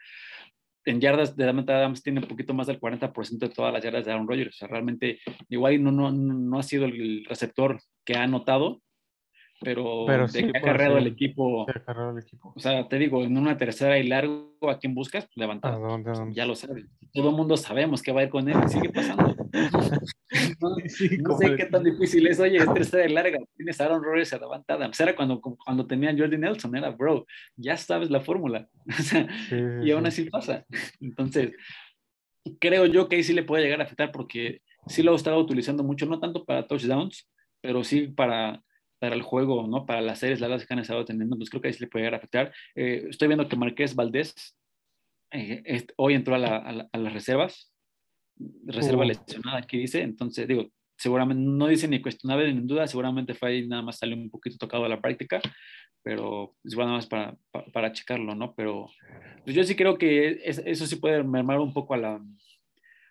en 0.86 1.00
yardas 1.00 1.36
de 1.38 1.46
Davante 1.46 1.72
Adams 1.72 2.04
tiene 2.04 2.20
un 2.20 2.28
poquito 2.28 2.54
más 2.54 2.68
del 2.68 2.80
40% 2.80 3.38
de 3.38 3.50
todas 3.50 3.72
las 3.72 3.84
yardas 3.84 4.06
de 4.06 4.12
Aaron 4.12 4.28
Rodgers, 4.28 4.56
o 4.56 4.58
sea, 4.58 4.68
realmente 4.68 5.20
igual 5.50 5.82
no, 5.82 5.92
no, 5.92 6.12
no 6.12 6.60
ha 6.60 6.64
sido 6.64 6.86
el 6.86 7.24
receptor 7.26 7.80
que 8.04 8.16
ha 8.16 8.24
anotado, 8.24 8.82
pero, 9.64 10.06
Pero 10.06 10.24
de 10.28 10.30
sí, 10.30 10.52
que 10.52 10.58
ha 10.58 10.62
cargado 10.62 10.98
el 10.98 11.08
equipo 11.08 11.66
Se 11.66 11.92
el 11.92 12.18
equipo. 12.20 12.54
o 12.56 12.60
sea, 12.60 12.88
te 12.88 12.98
digo, 12.98 13.24
en 13.24 13.38
una 13.38 13.58
tercera 13.58 13.98
y 13.98 14.08
largo, 14.08 14.54
¿a 14.70 14.80
quién 14.80 14.94
buscas? 14.94 15.26
¿A 15.26 15.30
Levantar. 15.36 15.78
Ya 16.34 16.46
lo 16.46 16.56
sabes. 16.56 16.86
Todo 17.14 17.30
el 17.30 17.36
mundo 17.36 17.58
sabemos 17.58 18.02
que 18.02 18.12
va 18.12 18.22
a 18.22 18.24
ir 18.24 18.30
con 18.30 18.50
él 18.50 18.58
sigue 18.68 18.90
pasando. 18.90 19.36
No, 20.60 20.76
Sí, 20.88 21.18
no 21.20 21.38
sé 21.38 21.56
qué 21.56 21.66
tan 21.66 21.84
difícil 21.84 22.26
es. 22.26 22.40
Oye, 22.40 22.58
es 22.58 22.66
tercera 22.74 23.06
y 23.06 23.14
larga. 23.14 23.38
Tienes 23.56 23.80
a 23.80 23.86
Aaron 23.86 24.04
Rodgers 24.04 24.32
y 24.32 24.36
a 24.36 24.40
Davante 24.40 24.74
Adams. 24.74 25.00
Era 25.00 25.16
cuando, 25.16 25.40
cuando 25.40 25.86
tenían 25.86 26.18
Jordi 26.18 26.38
Nelson. 26.38 26.76
Era, 26.76 26.90
bro, 26.90 27.26
ya 27.56 27.78
sabes 27.78 28.10
la 28.10 28.20
fórmula. 28.22 28.68
Sí, 29.50 29.56
y 29.84 29.92
aún 29.92 30.04
sí. 30.04 30.08
así 30.08 30.30
pasa. 30.30 30.66
Entonces, 31.00 31.52
creo 32.60 32.86
yo 32.86 33.08
que 33.08 33.18
ahí 33.18 33.24
sí 33.24 33.34
le 33.34 33.44
puede 33.44 33.64
llegar 33.64 33.82
a 33.82 33.84
afectar 33.84 34.12
porque 34.12 34.62
sí 34.88 35.04
lo 35.04 35.14
he 35.14 35.16
estado 35.16 35.40
utilizando 35.40 35.84
mucho, 35.84 36.06
no 36.06 36.20
tanto 36.20 36.46
para 36.46 36.68
touchdowns, 36.68 37.30
pero 37.62 37.84
sí 37.84 38.08
para, 38.08 38.62
para 39.04 39.16
el 39.16 39.22
juego, 39.22 39.68
¿no? 39.68 39.86
Para 39.86 40.00
las 40.00 40.20
series 40.20 40.40
largas 40.40 40.66
que 40.66 40.74
han 40.74 40.80
estado 40.80 41.04
teniendo, 41.04 41.36
pues 41.36 41.50
creo 41.50 41.62
que 41.62 41.68
ahí 41.68 41.74
sí 41.74 41.82
le 41.82 41.88
puede 41.88 42.04
llegar 42.06 42.14
a 42.14 42.18
afectar. 42.20 42.54
Eh, 42.74 43.06
estoy 43.10 43.28
viendo 43.28 43.50
que 43.50 43.58
Marqués 43.58 43.96
Valdés 43.96 44.34
eh, 45.32 45.86
hoy 45.98 46.14
entró 46.14 46.36
a, 46.36 46.38
la- 46.38 46.56
a 46.58 46.72
la- 46.72 46.90
a 46.90 46.98
las 46.98 47.12
reservas, 47.12 47.70
reserva 48.66 49.04
Uh. 49.04 49.08
lesionada 49.10 49.58
aquí 49.58 49.78
dice, 49.78 50.02
entonces 50.04 50.48
digo, 50.48 50.70
seguramente 50.98 51.44
no 51.44 51.68
dice 51.68 51.90
ni 51.90 52.02
cuestionable 52.02 52.46
ni 52.54 52.60
en 52.60 52.66
duda, 52.68 52.88
seguramente 52.88 53.34
fue 53.34 53.50
ahí 53.50 53.68
nada 53.68 53.82
más 53.82 53.98
salió 53.98 54.16
un 54.16 54.30
poquito 54.30 54.56
tocado 54.58 54.86
a 54.86 54.90
la 54.90 55.02
práctica, 55.02 55.42
pero 56.02 56.56
es 56.64 56.78
nada 56.78 56.94
más 56.94 57.06
para, 57.08 57.36
para, 57.52 57.66
para 57.74 57.92
checarlo, 57.92 58.36
¿no? 58.36 58.54
Pero 58.56 58.90
pues 59.44 59.54
yo 59.54 59.66
sí 59.66 59.76
creo 59.76 59.98
que 59.98 60.40
es- 60.46 60.60
eso 60.66 60.86
sí 60.88 60.96
puede 60.96 61.22
mermar 61.24 61.60
un 61.60 61.74
poco 61.74 61.94
a 61.94 61.98
la, 61.98 62.22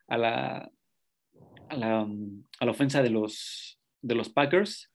a 0.08 0.16
la, 0.16 0.70
a 1.68 1.76
la, 1.76 2.00
a 2.60 2.64
la 2.64 2.70
ofensa 2.70 3.02
de 3.02 3.10
los, 3.10 3.78
de 4.00 4.14
los 4.14 4.30
Packers. 4.30 4.88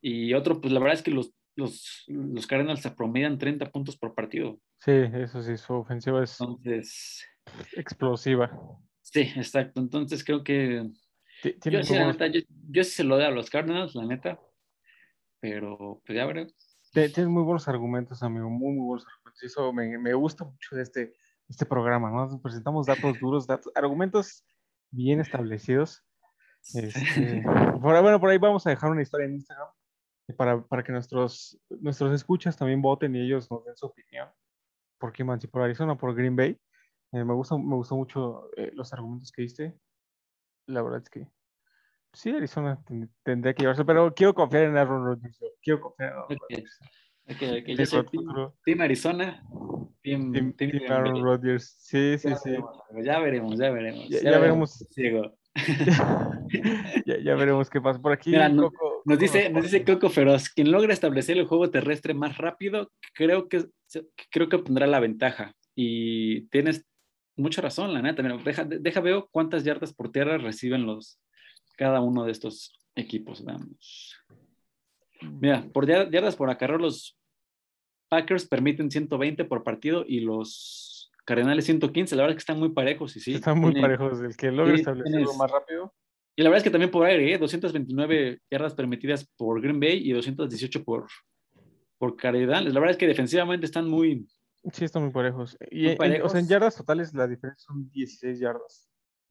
Y 0.00 0.32
otro, 0.34 0.60
pues 0.60 0.72
la 0.72 0.80
verdad 0.80 0.94
es 0.94 1.02
que 1.02 1.10
los, 1.10 1.32
los, 1.56 2.04
los 2.08 2.46
Cardinals 2.46 2.80
se 2.80 2.90
promedian 2.90 3.38
30 3.38 3.70
puntos 3.70 3.96
por 3.96 4.14
partido. 4.14 4.58
Sí, 4.78 4.92
eso 4.92 5.42
sí, 5.42 5.56
su 5.56 5.74
ofensiva 5.74 6.22
es 6.22 6.40
Entonces, 6.40 7.26
explosiva. 7.72 8.50
sí, 9.02 9.20
exacto. 9.36 9.80
Entonces 9.80 10.24
creo 10.24 10.42
que 10.42 10.88
yo 11.42 11.82
sí, 11.82 11.94
la 11.94 12.06
neta, 12.06 12.26
yo, 12.28 12.40
yo 12.70 12.84
sí 12.84 12.90
se 12.90 13.04
lo 13.04 13.16
doy 13.16 13.24
a 13.24 13.30
los 13.30 13.50
Cardinals, 13.50 13.94
la 13.94 14.06
neta. 14.06 14.40
Pero 15.40 16.02
pues 16.04 16.16
ya 16.16 16.26
veremos. 16.26 16.54
Tienes 16.92 17.28
muy 17.28 17.42
buenos 17.42 17.68
argumentos, 17.68 18.22
amigo, 18.22 18.50
muy, 18.50 18.72
muy 18.74 18.86
buenos 18.86 19.06
argumentos. 19.06 19.42
Eso 19.42 19.72
me, 19.72 19.96
me 19.98 20.12
gusta 20.14 20.44
mucho 20.44 20.76
de 20.76 20.82
este, 20.82 21.14
este 21.48 21.64
programa, 21.64 22.10
¿no? 22.10 22.26
Nos 22.26 22.40
presentamos 22.40 22.86
datos 22.86 23.18
duros, 23.20 23.46
datos, 23.46 23.72
argumentos 23.74 24.44
bien 24.90 25.20
establecidos. 25.20 26.02
Este, 26.74 27.42
por 27.80 28.02
bueno, 28.02 28.20
por 28.20 28.28
ahí 28.28 28.38
vamos 28.38 28.66
a 28.66 28.70
dejar 28.70 28.90
una 28.90 29.00
historia 29.02 29.26
en 29.26 29.34
Instagram 29.34 29.68
para, 30.34 30.62
para 30.62 30.82
que 30.82 30.92
nuestros, 30.92 31.58
nuestros 31.80 32.12
escuchas 32.12 32.56
también 32.56 32.80
voten 32.82 33.14
y 33.16 33.20
ellos 33.20 33.50
nos 33.50 33.64
den 33.64 33.76
su 33.76 33.86
opinión. 33.86 34.28
¿Por 34.98 35.12
qué 35.12 35.24
man? 35.24 35.40
Si 35.40 35.46
por 35.46 35.62
Arizona 35.62 35.96
por 35.96 36.14
Green 36.14 36.36
Bay. 36.36 36.58
Eh, 37.12 37.24
me, 37.24 37.34
gusta, 37.34 37.56
me 37.56 37.74
gustó 37.74 37.96
mucho 37.96 38.50
eh, 38.56 38.70
los 38.74 38.92
argumentos 38.92 39.32
que 39.32 39.42
diste. 39.42 39.74
La 40.66 40.82
verdad 40.82 41.02
es 41.02 41.10
que 41.10 41.26
sí, 42.12 42.30
Arizona 42.30 42.80
ten- 42.86 43.10
tendría 43.24 43.54
que 43.54 43.62
llevarse, 43.62 43.84
pero 43.84 44.14
quiero 44.14 44.34
confiar 44.34 44.64
en 44.64 44.76
Aaron 44.76 45.04
Rodgers. 45.04 45.38
Quiero 45.62 45.80
confiar 45.80 46.10
en 46.10 46.16
Aaron. 46.18 46.38
Rodgers. 46.38 46.78
Yo 47.78 47.86
soy 47.86 48.06
team, 48.64 48.80
Arizona, 48.80 49.42
team, 50.02 50.32
Team, 50.56 50.82
Aaron. 50.88 51.22
Rodgers. 51.22 51.76
Sí, 51.78 52.18
sí, 52.18 52.28
Ya 52.28 52.36
sí. 52.36 52.50
veremos, 52.50 52.76
Ya 53.04 53.18
veremos, 53.20 53.58
ya 53.58 53.70
veremos. 53.70 54.08
Ya- 54.08 54.20
ya 54.22 54.38
veremos. 54.38 54.86
Ciego. 54.90 55.36
ya, 57.06 57.18
ya 57.18 57.34
veremos 57.34 57.70
qué 57.70 57.80
pasa. 57.80 58.00
Por 58.00 58.12
aquí 58.12 58.30
Mira, 58.30 58.48
no- 58.48 58.70
Coco- 58.70 58.89
Nos 59.04 59.18
dice, 59.18 59.50
nos 59.50 59.62
dice 59.64 59.84
Coco 59.84 60.08
Feroz, 60.10 60.48
quien 60.50 60.70
logra 60.70 60.92
establecer 60.92 61.38
el 61.38 61.46
juego 61.46 61.70
terrestre 61.70 62.14
más 62.14 62.36
rápido, 62.38 62.90
creo 63.14 63.48
que, 63.48 63.64
creo 64.30 64.48
que 64.48 64.56
obtendrá 64.56 64.86
la 64.86 65.00
ventaja. 65.00 65.54
Y 65.74 66.42
tienes 66.48 66.84
mucha 67.36 67.62
razón, 67.62 67.92
la 67.94 68.02
neta. 68.02 68.22
Mira, 68.22 68.36
deja, 68.36 68.64
deja 68.64 69.00
veo 69.00 69.28
cuántas 69.30 69.64
yardas 69.64 69.94
por 69.94 70.10
tierra 70.12 70.36
reciben 70.38 70.84
los, 70.86 71.18
cada 71.76 72.00
uno 72.00 72.24
de 72.24 72.32
estos 72.32 72.78
equipos. 72.94 73.44
Veamos. 73.44 74.16
Mira, 75.22 75.66
por 75.72 75.86
yar- 75.86 76.10
yardas 76.10 76.36
por 76.36 76.50
acarreo, 76.50 76.78
los 76.78 77.16
Packers 78.08 78.46
permiten 78.48 78.90
120 78.90 79.44
por 79.44 79.62
partido 79.62 80.04
y 80.06 80.20
los 80.20 81.10
Cardenales 81.24 81.64
115. 81.66 82.16
La 82.16 82.22
verdad 82.22 82.32
es 82.32 82.36
que 82.36 82.50
están 82.50 82.58
muy 82.58 82.70
parejos 82.70 83.16
y 83.16 83.20
sí. 83.20 83.34
Están 83.34 83.58
muy 83.58 83.72
tienen- 83.72 83.82
parejos. 83.96 84.20
El 84.20 84.36
que 84.36 84.50
logre 84.50 84.74
sí, 84.74 84.80
establecerlo 84.80 85.18
tienes- 85.18 85.36
más 85.38 85.50
rápido. 85.50 85.94
Y 86.36 86.42
la 86.42 86.48
verdad 86.48 86.58
es 86.58 86.64
que 86.64 86.70
también 86.70 86.90
por 86.90 87.06
aire, 87.06 87.34
¿eh? 87.34 87.38
229 87.38 88.40
yardas 88.50 88.74
permitidas 88.74 89.26
por 89.36 89.60
Green 89.60 89.80
Bay 89.80 89.98
y 90.08 90.12
218 90.12 90.84
por, 90.84 91.06
por 91.98 92.16
Cardinals. 92.16 92.72
La 92.72 92.80
verdad 92.80 92.92
es 92.92 92.96
que 92.96 93.06
defensivamente 93.06 93.66
están 93.66 93.88
muy... 93.88 94.26
Sí, 94.72 94.84
están 94.84 95.02
muy 95.04 95.12
parejos. 95.12 95.56
Y 95.70 95.84
Muy 95.84 95.96
en- 96.00 96.12
en- 96.14 96.22
o 96.22 96.28
sea, 96.28 96.40
en 96.40 96.48
yardas 96.48 96.76
totales 96.76 97.12
la 97.14 97.26
diferencia 97.26 97.64
son 97.66 97.90
16 97.90 98.38
yardas. 98.38 98.88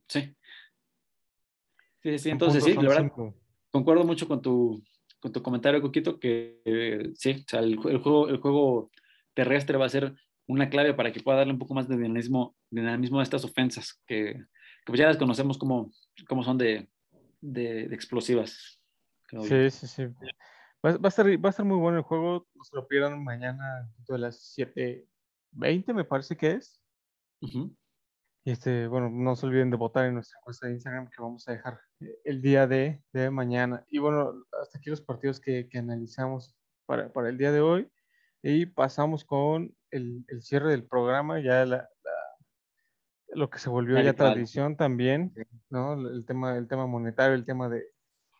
Sí. 0.07 0.35
Sí, 2.01 2.17
sí, 2.17 2.29
En 2.29 2.33
entonces 2.35 2.63
sí, 2.63 2.73
la 2.75 2.81
verdad, 2.81 3.01
cinco. 3.01 3.35
concuerdo 3.71 4.03
mucho 4.05 4.27
con 4.27 4.41
tu, 4.41 4.81
con 5.19 5.31
tu 5.31 5.41
comentario, 5.43 5.81
Coquito, 5.81 6.19
que 6.19 6.61
eh, 6.65 7.11
sí, 7.15 7.43
o 7.45 7.49
sea, 7.49 7.59
el 7.59 7.75
juego, 7.77 8.29
el 8.29 8.37
juego 8.37 8.89
terrestre 9.33 9.77
va 9.77 9.85
a 9.85 9.89
ser 9.89 10.15
una 10.47 10.69
clave 10.69 10.93
para 10.93 11.11
que 11.11 11.19
pueda 11.21 11.39
darle 11.39 11.53
un 11.53 11.59
poco 11.59 11.73
más 11.73 11.87
de 11.87 11.95
dinamismo, 11.97 12.55
dinamismo 12.71 13.19
a 13.19 13.23
estas 13.23 13.43
ofensas, 13.43 14.01
que, 14.07 14.33
que 14.33 14.85
pues 14.85 14.97
ya 14.99 15.07
las 15.07 15.17
conocemos 15.17 15.57
como, 15.57 15.91
como 16.27 16.43
son 16.43 16.57
de, 16.57 16.89
de- 17.41 17.87
de 17.87 17.95
explosivas. 17.95 18.81
creo. 19.27 19.43
Sí, 19.43 19.69
sí, 19.71 19.87
sí. 19.87 20.05
Va, 20.85 20.91
va 20.97 20.99
a 21.03 21.07
estar, 21.09 21.25
va 21.27 21.49
a 21.49 21.51
estar 21.51 21.65
muy 21.65 21.77
bueno 21.77 21.97
el 21.97 22.03
juego. 22.03 22.47
No 22.55 22.63
se 22.63 22.75
lo 22.75 22.87
pierdan 22.87 23.23
mañana 23.23 23.89
a 24.09 24.17
las 24.17 24.53
7:20, 24.57 25.93
me 25.93 26.03
parece 26.05 26.35
que 26.37 26.51
es. 26.53 26.81
Ujú. 27.41 27.75
Y 28.45 28.51
este, 28.51 28.87
bueno, 28.87 29.09
no 29.09 29.35
se 29.35 29.45
olviden 29.45 29.69
de 29.69 29.77
votar 29.77 30.05
en 30.05 30.13
nuestra 30.15 30.39
encuesta 30.39 30.67
de 30.67 30.73
Instagram 30.73 31.07
que 31.09 31.21
vamos 31.21 31.47
a 31.47 31.51
dejar 31.51 31.79
eh, 31.99 32.17
el 32.23 32.41
día 32.41 32.67
de, 32.67 33.03
de 33.11 33.29
mañana. 33.29 33.85
Y 33.89 33.99
bueno, 33.99 34.45
hasta 34.61 34.77
aquí 34.79 34.89
los 34.89 35.01
partidos 35.01 35.39
que, 35.39 35.67
que 35.69 35.77
analizamos 35.77 36.55
para, 36.85 37.11
para 37.11 37.29
el 37.29 37.37
día 37.37 37.51
de 37.51 37.59
hoy. 37.61 37.91
Y 38.41 38.65
pasamos 38.65 39.25
con 39.25 39.75
el, 39.91 40.23
el 40.29 40.41
cierre 40.41 40.71
del 40.71 40.85
programa, 40.87 41.41
ya 41.41 41.65
la- 41.65 41.89
lo 43.33 43.49
que 43.49 43.59
se 43.59 43.69
volvió 43.69 43.95
Ya 44.01 44.13
tradición 44.13 44.75
también, 44.75 45.33
¿no? 45.69 45.93
El 46.09 46.25
tema, 46.25 46.57
el 46.57 46.67
tema 46.67 46.87
monetario, 46.87 47.35
el 47.35 47.45
tema 47.45 47.69
de, 47.69 47.83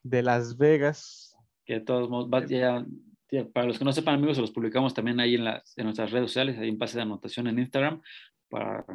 de 0.03 0.23
Las 0.23 0.57
Vegas. 0.57 1.35
Que 1.65 1.75
de 1.75 1.81
todos 1.81 2.09
modos, 2.09 2.29
va- 2.31 2.45
ya, 2.45 2.85
ya, 3.31 3.45
para 3.49 3.67
los 3.67 3.77
que 3.77 3.85
no 3.85 3.93
sepan, 3.93 4.15
amigos, 4.15 4.37
se 4.37 4.41
los 4.41 4.51
publicamos 4.51 4.93
también 4.93 5.19
ahí 5.19 5.35
en, 5.35 5.43
las, 5.45 5.77
en 5.77 5.85
nuestras 5.85 6.11
redes 6.11 6.29
sociales, 6.31 6.57
ahí 6.57 6.69
en 6.69 6.77
pase 6.77 6.97
de 6.97 7.03
anotación 7.03 7.47
en 7.47 7.59
Instagram, 7.59 8.01
para, 8.49 8.85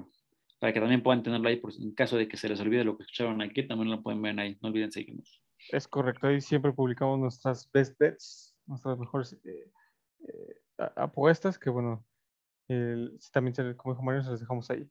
para 0.59 0.73
que 0.73 0.81
también 0.81 1.03
puedan 1.03 1.23
tenerlo 1.23 1.49
ahí, 1.49 1.57
por, 1.57 1.73
en 1.73 1.95
caso 1.95 2.17
de 2.17 2.27
que 2.27 2.37
se 2.37 2.49
les 2.49 2.61
olvide 2.61 2.83
lo 2.85 2.97
que 2.97 3.05
escucharon 3.05 3.41
aquí, 3.43 3.67
también 3.67 3.91
lo 3.91 4.03
pueden 4.03 4.21
ver 4.23 4.39
ahí. 4.41 4.59
No 4.61 4.69
olviden 4.71 4.91
seguirnos. 4.91 5.41
Es 5.71 5.87
correcto, 5.87 6.27
ahí 6.27 6.41
siempre 6.41 6.73
publicamos 6.73 7.19
nuestras 7.21 7.71
best 7.73 7.97
bets, 7.99 8.57
nuestras 8.67 8.99
mejores 8.99 9.35
eh, 9.45 9.71
eh, 10.27 10.61
apuestas, 10.97 11.59
que 11.59 11.71
bueno, 11.71 12.05
el- 12.67 13.19
también, 13.33 13.55
se- 13.55 13.77
como 13.77 13.95
dijo 13.95 14.03
Mario, 14.03 14.23
se 14.25 14.31
las 14.31 14.41
dejamos 14.41 14.69
ahí. 14.71 14.89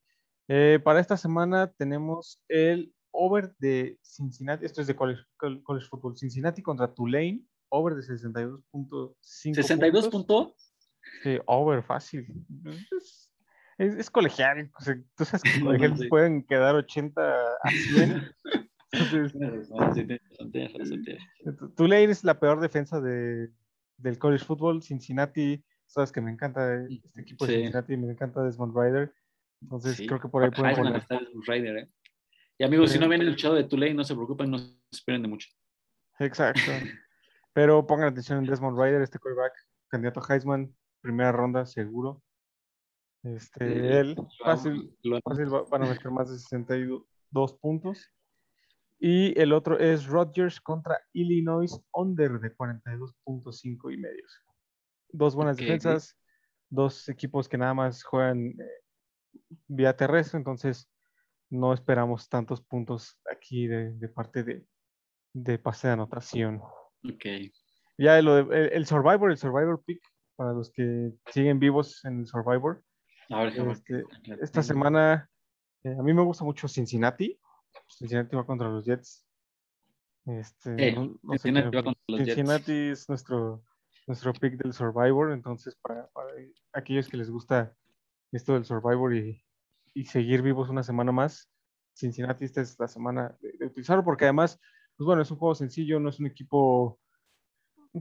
Eh, 0.47 0.79
para 0.83 0.99
esta 0.99 1.17
semana 1.17 1.71
tenemos 1.71 2.41
el 2.49 2.93
over 3.11 3.55
de 3.59 3.97
Cincinnati, 4.01 4.65
esto 4.65 4.81
es 4.81 4.87
de 4.87 4.95
college, 4.95 5.21
col- 5.37 5.63
college 5.63 5.87
football, 5.87 6.17
Cincinnati 6.17 6.61
contra 6.61 6.93
Tulane, 6.93 7.41
over 7.69 7.95
de 7.95 8.01
62.5 8.01 9.15
62 9.21 10.09
puntos. 10.09 10.73
Sí, 11.21 11.37
over, 11.45 11.83
fácil. 11.83 12.25
Es, 12.65 13.31
es- 13.77 13.95
es 13.95 14.09
colegial, 14.09 14.71
o 14.79 14.81
sea, 14.83 14.95
tú 15.15 15.25
sabes 15.25 15.43
que 15.43 15.49
colegiales 15.63 15.99
sí. 15.99 16.07
pueden 16.07 16.43
quedar 16.43 16.75
80 16.75 17.21
a 17.63 17.69
100. 17.69 18.21
Entonces, 18.93 19.31
Tienes 19.31 19.69
razón, 19.69 19.95
sí, 19.95 20.05
tienes 20.05 20.21
razón, 20.29 20.51
tienes 20.51 20.73
razón, 20.73 21.03
tienes 21.03 21.23
razón. 21.45 21.75
Tulane 21.75 22.03
es 22.03 22.23
la 22.23 22.39
peor 22.39 22.59
defensa 22.61 23.01
de, 23.01 23.49
del 23.97 24.19
college 24.19 24.45
football. 24.45 24.83
Cincinnati, 24.83 25.63
sabes 25.87 26.11
que 26.11 26.21
me 26.21 26.29
encanta 26.31 26.75
este 26.85 27.21
equipo 27.21 27.47
de 27.47 27.53
Sí. 27.53 27.59
Cincinnati, 27.61 27.97
me 27.97 28.11
encanta 28.11 28.43
Desmond 28.43 28.75
Ryder. 28.77 29.11
Entonces 29.63 29.97
Sí, 29.97 30.05
creo 30.07 30.19
que 30.19 30.27
por 30.29 30.43
ahí 30.43 30.49
pueden 30.51 30.67
Heisman 30.67 30.85
poner. 30.87 31.01
está 31.01 31.15
en 31.15 31.41
Rider, 31.41 31.77
¿eh? 31.77 31.89
Y 32.59 32.63
amigos, 32.65 32.91
si 32.91 32.99
no 32.99 33.07
ven 33.09 33.21
el 33.21 33.35
show 33.35 33.53
de 33.55 33.63
Tulane, 33.63 33.95
no 33.95 34.03
se 34.03 34.13
preocupen, 34.13 34.51
no 34.51 34.59
se 34.59 34.75
esperen 34.91 35.21
de 35.23 35.27
mucho. 35.27 35.49
Exacto. 36.19 36.61
Pero 37.53 37.85
pongan 37.85 38.07
atención 38.09 38.39
en 38.39 38.45
Desmond 38.45 38.77
Ryder, 38.79 39.01
este 39.01 39.19
quarterback, 39.19 39.53
candidato 39.87 40.21
a 40.21 40.33
Heisman, 40.33 40.75
primera 41.01 41.31
ronda 41.31 41.65
seguro. 41.65 42.21
Este, 43.23 43.99
él, 43.99 44.15
fácil, 44.43 44.95
lo 45.03 45.19
fácil 45.21 45.53
va- 45.53 45.63
van 45.63 45.83
a 45.83 45.89
meter 45.89 46.11
más 46.11 46.29
de 46.29 46.37
62 46.37 47.53
puntos. 47.59 48.11
Y 48.99 49.37
el 49.39 49.51
otro 49.53 49.79
es 49.79 50.05
Rodgers 50.05 50.61
contra 50.61 50.99
Illinois, 51.13 51.79
under 51.93 52.39
de 52.39 52.55
42.5 52.55 53.91
y 53.93 53.97
medios. 53.97 54.41
Dos 55.09 55.35
buenas 55.35 55.57
defensas, 55.57 56.17
dos 56.69 57.09
equipos 57.09 57.47
que 57.49 57.57
nada 57.57 57.73
más 57.73 58.03
juegan 58.03 58.47
eh, 58.47 58.55
vía 59.67 59.95
terrestre, 59.95 60.37
entonces 60.37 60.89
no 61.49 61.73
esperamos 61.73 62.29
tantos 62.29 62.61
puntos 62.61 63.19
aquí 63.31 63.67
de, 63.67 63.93
de 63.93 64.09
parte 64.09 64.43
de, 64.43 64.65
de 65.33 65.59
pase 65.59 65.87
de 65.87 65.93
anotación. 65.93 66.61
Ok. 67.03 67.25
Ya 67.97 68.21
lo 68.21 68.43
de- 68.43 68.57
el, 68.57 68.73
el 68.73 68.85
Survivor, 68.85 69.29
el 69.31 69.37
Survivor 69.37 69.83
Pick, 69.83 70.01
para 70.35 70.51
los 70.53 70.71
que 70.71 71.11
siguen 71.31 71.59
vivos 71.59 72.03
en 72.05 72.21
el 72.21 72.27
Survivor, 72.27 72.83
A 73.29 73.43
ver, 73.43 73.53
déjame- 73.53 73.73
este, 73.73 74.03
esta 74.41 74.63
semana, 74.63 75.29
eh, 75.83 75.95
a 75.97 76.01
mí 76.01 76.13
me 76.13 76.23
gusta 76.23 76.43
mucho 76.43 76.67
Cincinnati. 76.67 77.39
Cincinnati 77.87 78.35
va 78.35 78.45
contra 78.45 78.67
los 78.69 78.83
Jets. 78.85 79.27
Este, 80.25 80.89
Eh, 80.89 80.95
no- 80.95 81.19
no 81.21 81.33
Cincinnati 81.33 81.75
va 81.75 81.83
contra 81.83 82.03
los 82.07 82.19
Jets. 82.19 82.35
Cincinnati 82.35 82.89
es 82.89 83.07
nuestro, 83.09 83.63
nuestro 84.07 84.33
pick 84.33 84.53
del 84.55 84.73
Survivor. 84.73 85.31
Entonces, 85.31 85.75
para, 85.75 86.07
para 86.09 86.29
aquellos 86.73 87.07
que 87.07 87.17
les 87.17 87.29
gusta 87.29 87.75
esto 88.37 88.53
del 88.53 88.65
Survivor 88.65 89.13
y, 89.15 89.43
y 89.93 90.05
seguir 90.05 90.41
vivos 90.41 90.69
una 90.69 90.83
semana 90.83 91.11
más, 91.11 91.49
Cincinnati 91.95 92.45
esta 92.45 92.61
es 92.61 92.79
la 92.79 92.87
semana 92.87 93.37
de, 93.41 93.53
de 93.59 93.65
utilizarlo, 93.67 94.03
porque 94.03 94.25
además, 94.25 94.59
pues 94.97 95.05
bueno, 95.05 95.21
es 95.21 95.29
un 95.31 95.37
juego 95.37 95.55
sencillo, 95.55 95.99
no 95.99 96.09
es 96.09 96.19
un 96.19 96.25
equipo 96.27 96.99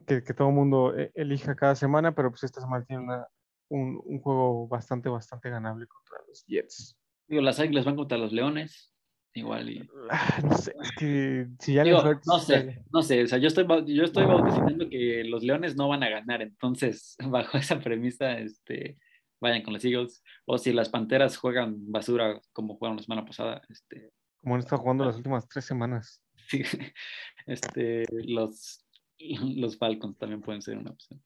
que, 0.06 0.24
que 0.24 0.32
todo 0.34 0.48
el 0.48 0.54
mundo 0.54 0.96
eh, 0.96 1.10
elija 1.14 1.54
cada 1.54 1.74
semana, 1.74 2.14
pero 2.14 2.30
pues 2.30 2.44
esta 2.44 2.60
semana 2.60 2.84
tiene 2.84 3.02
una- 3.04 3.26
un, 3.68 4.00
un 4.04 4.20
juego 4.20 4.68
bastante, 4.68 5.08
bastante 5.08 5.48
ganable 5.48 5.86
contra 5.86 6.18
los 6.28 6.44
Jets. 6.46 6.96
Digo, 7.26 7.40
las 7.42 7.58
águilas 7.58 7.84
van 7.86 7.96
contra 7.96 8.18
los 8.18 8.32
leones. 8.32 8.92
Igual 9.34 9.70
y. 9.70 9.88
Ah, 10.10 10.40
no 10.44 10.54
sé, 10.58 10.74
es 10.82 10.92
que 10.92 11.48
si 11.58 11.72
ya 11.72 11.84
Digo, 11.84 12.02
no 12.26 12.38
sé, 12.38 12.84
no 12.92 13.00
sé. 13.02 13.22
O 13.22 13.26
sea, 13.26 13.38
yo 13.38 13.48
estoy, 13.48 13.66
yo 13.86 14.04
estoy 14.04 14.26
bautizando 14.26 14.90
que 14.90 15.24
los 15.24 15.42
leones 15.42 15.74
no 15.74 15.88
van 15.88 16.02
a 16.02 16.10
ganar. 16.10 16.42
Entonces, 16.42 17.16
bajo 17.30 17.56
esa 17.56 17.80
premisa, 17.80 18.38
este, 18.38 18.98
vayan 19.42 19.62
con 19.62 19.74
los 19.74 19.84
Eagles. 19.84 20.22
O 20.46 20.56
si 20.56 20.72
las 20.72 20.88
panteras 20.88 21.36
juegan 21.36 21.92
basura 21.92 22.40
como 22.54 22.76
jugaron 22.76 22.96
la 22.96 23.02
semana 23.02 23.26
pasada, 23.26 23.60
este, 23.68 24.10
como 24.40 24.54
han 24.54 24.60
estado 24.60 24.80
jugando 24.80 25.04
las 25.04 25.16
últimas 25.16 25.46
tres 25.48 25.64
semanas. 25.64 26.22
sí, 26.48 26.62
este, 27.46 28.04
los, 28.24 28.86
los 29.18 29.76
Falcons 29.76 30.16
también 30.16 30.40
pueden 30.40 30.62
ser 30.62 30.78
una 30.78 30.92
opción. 30.92 31.22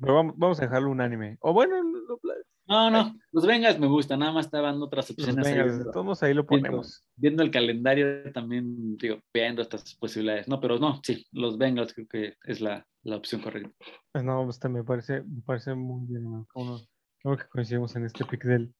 Pero 0.00 0.14
vamos, 0.14 0.34
vamos 0.36 0.58
a 0.60 0.62
dejarlo 0.64 0.90
unánime. 0.90 1.36
O 1.40 1.52
bueno, 1.52 1.82
lo- 1.82 2.20
No, 2.68 2.90
no, 2.90 3.14
los 3.32 3.44
Bengals 3.46 3.78
me 3.78 3.86
gustan, 3.88 4.20
nada 4.20 4.32
más 4.32 4.46
estaban 4.46 4.80
otras 4.80 5.10
los 5.10 5.18
opciones. 5.18 5.46
ahí 5.46 5.52
Bengals, 5.52 5.72
viendo- 5.72 5.84
de 5.84 5.92
todos 5.92 6.22
ahí 6.22 6.32
lo 6.34 6.44
viendo- 6.44 6.66
ponemos. 6.68 7.04
Viendo 7.16 7.42
el 7.42 7.50
calendario 7.50 8.32
también, 8.32 8.96
digo, 8.96 9.18
viendo 9.34 9.62
estas 9.62 9.94
posibilidades. 9.96 10.46
No, 10.48 10.60
pero 10.60 10.78
no, 10.78 11.00
sí, 11.02 11.26
los 11.32 11.58
Bengals 11.58 11.92
creo 11.92 12.06
que 12.08 12.34
es 12.44 12.60
la, 12.60 12.86
la 13.02 13.16
opción 13.16 13.40
correcta. 13.42 13.70
Pues 14.12 14.24
no, 14.24 14.48
este 14.48 14.68
me 14.68 14.84
parece, 14.84 15.22
me 15.22 15.42
parece 15.42 15.74
muy 15.74 16.06
bien, 16.06 16.22
¿no? 16.24 16.46
Como 16.52 16.70
no- 16.72 16.80
como 17.22 17.36
que 17.36 17.44
coincidimos 17.48 17.94
en 17.96 18.04
este 18.06 18.24
pick 18.24 18.44
del, 18.44 18.74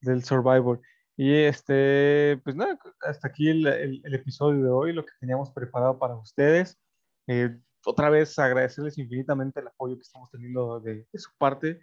del 0.00 0.22
Survivor. 0.24 0.80
Y 1.16 1.32
este, 1.32 2.38
pues 2.44 2.54
nada, 2.56 2.78
hasta 3.00 3.28
aquí 3.28 3.48
el, 3.48 3.66
el- 3.66 4.00
el 4.04 4.14
episodio 4.14 4.62
de 4.62 4.70
hoy, 4.70 4.92
lo 4.92 5.04
que 5.04 5.12
teníamos 5.20 5.50
preparado 5.50 5.98
para 5.98 6.14
ustedes. 6.16 6.78
Eh, 7.26 7.58
otra 7.86 8.10
vez 8.10 8.38
agradecerles 8.38 8.98
infinitamente 8.98 9.60
el 9.60 9.68
apoyo 9.68 9.94
que 9.96 10.02
estamos 10.02 10.30
teniendo 10.30 10.80
de, 10.80 11.06
de 11.10 11.18
su 11.18 11.30
parte. 11.38 11.80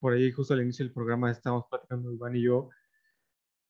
Por 0.00 0.12
ahí, 0.12 0.30
justo 0.32 0.52
al 0.54 0.62
inicio 0.62 0.84
del 0.84 0.92
programa, 0.92 1.30
estábamos 1.30 1.66
platicando 1.70 2.12
Iván 2.12 2.36
y 2.36 2.42
yo. 2.42 2.68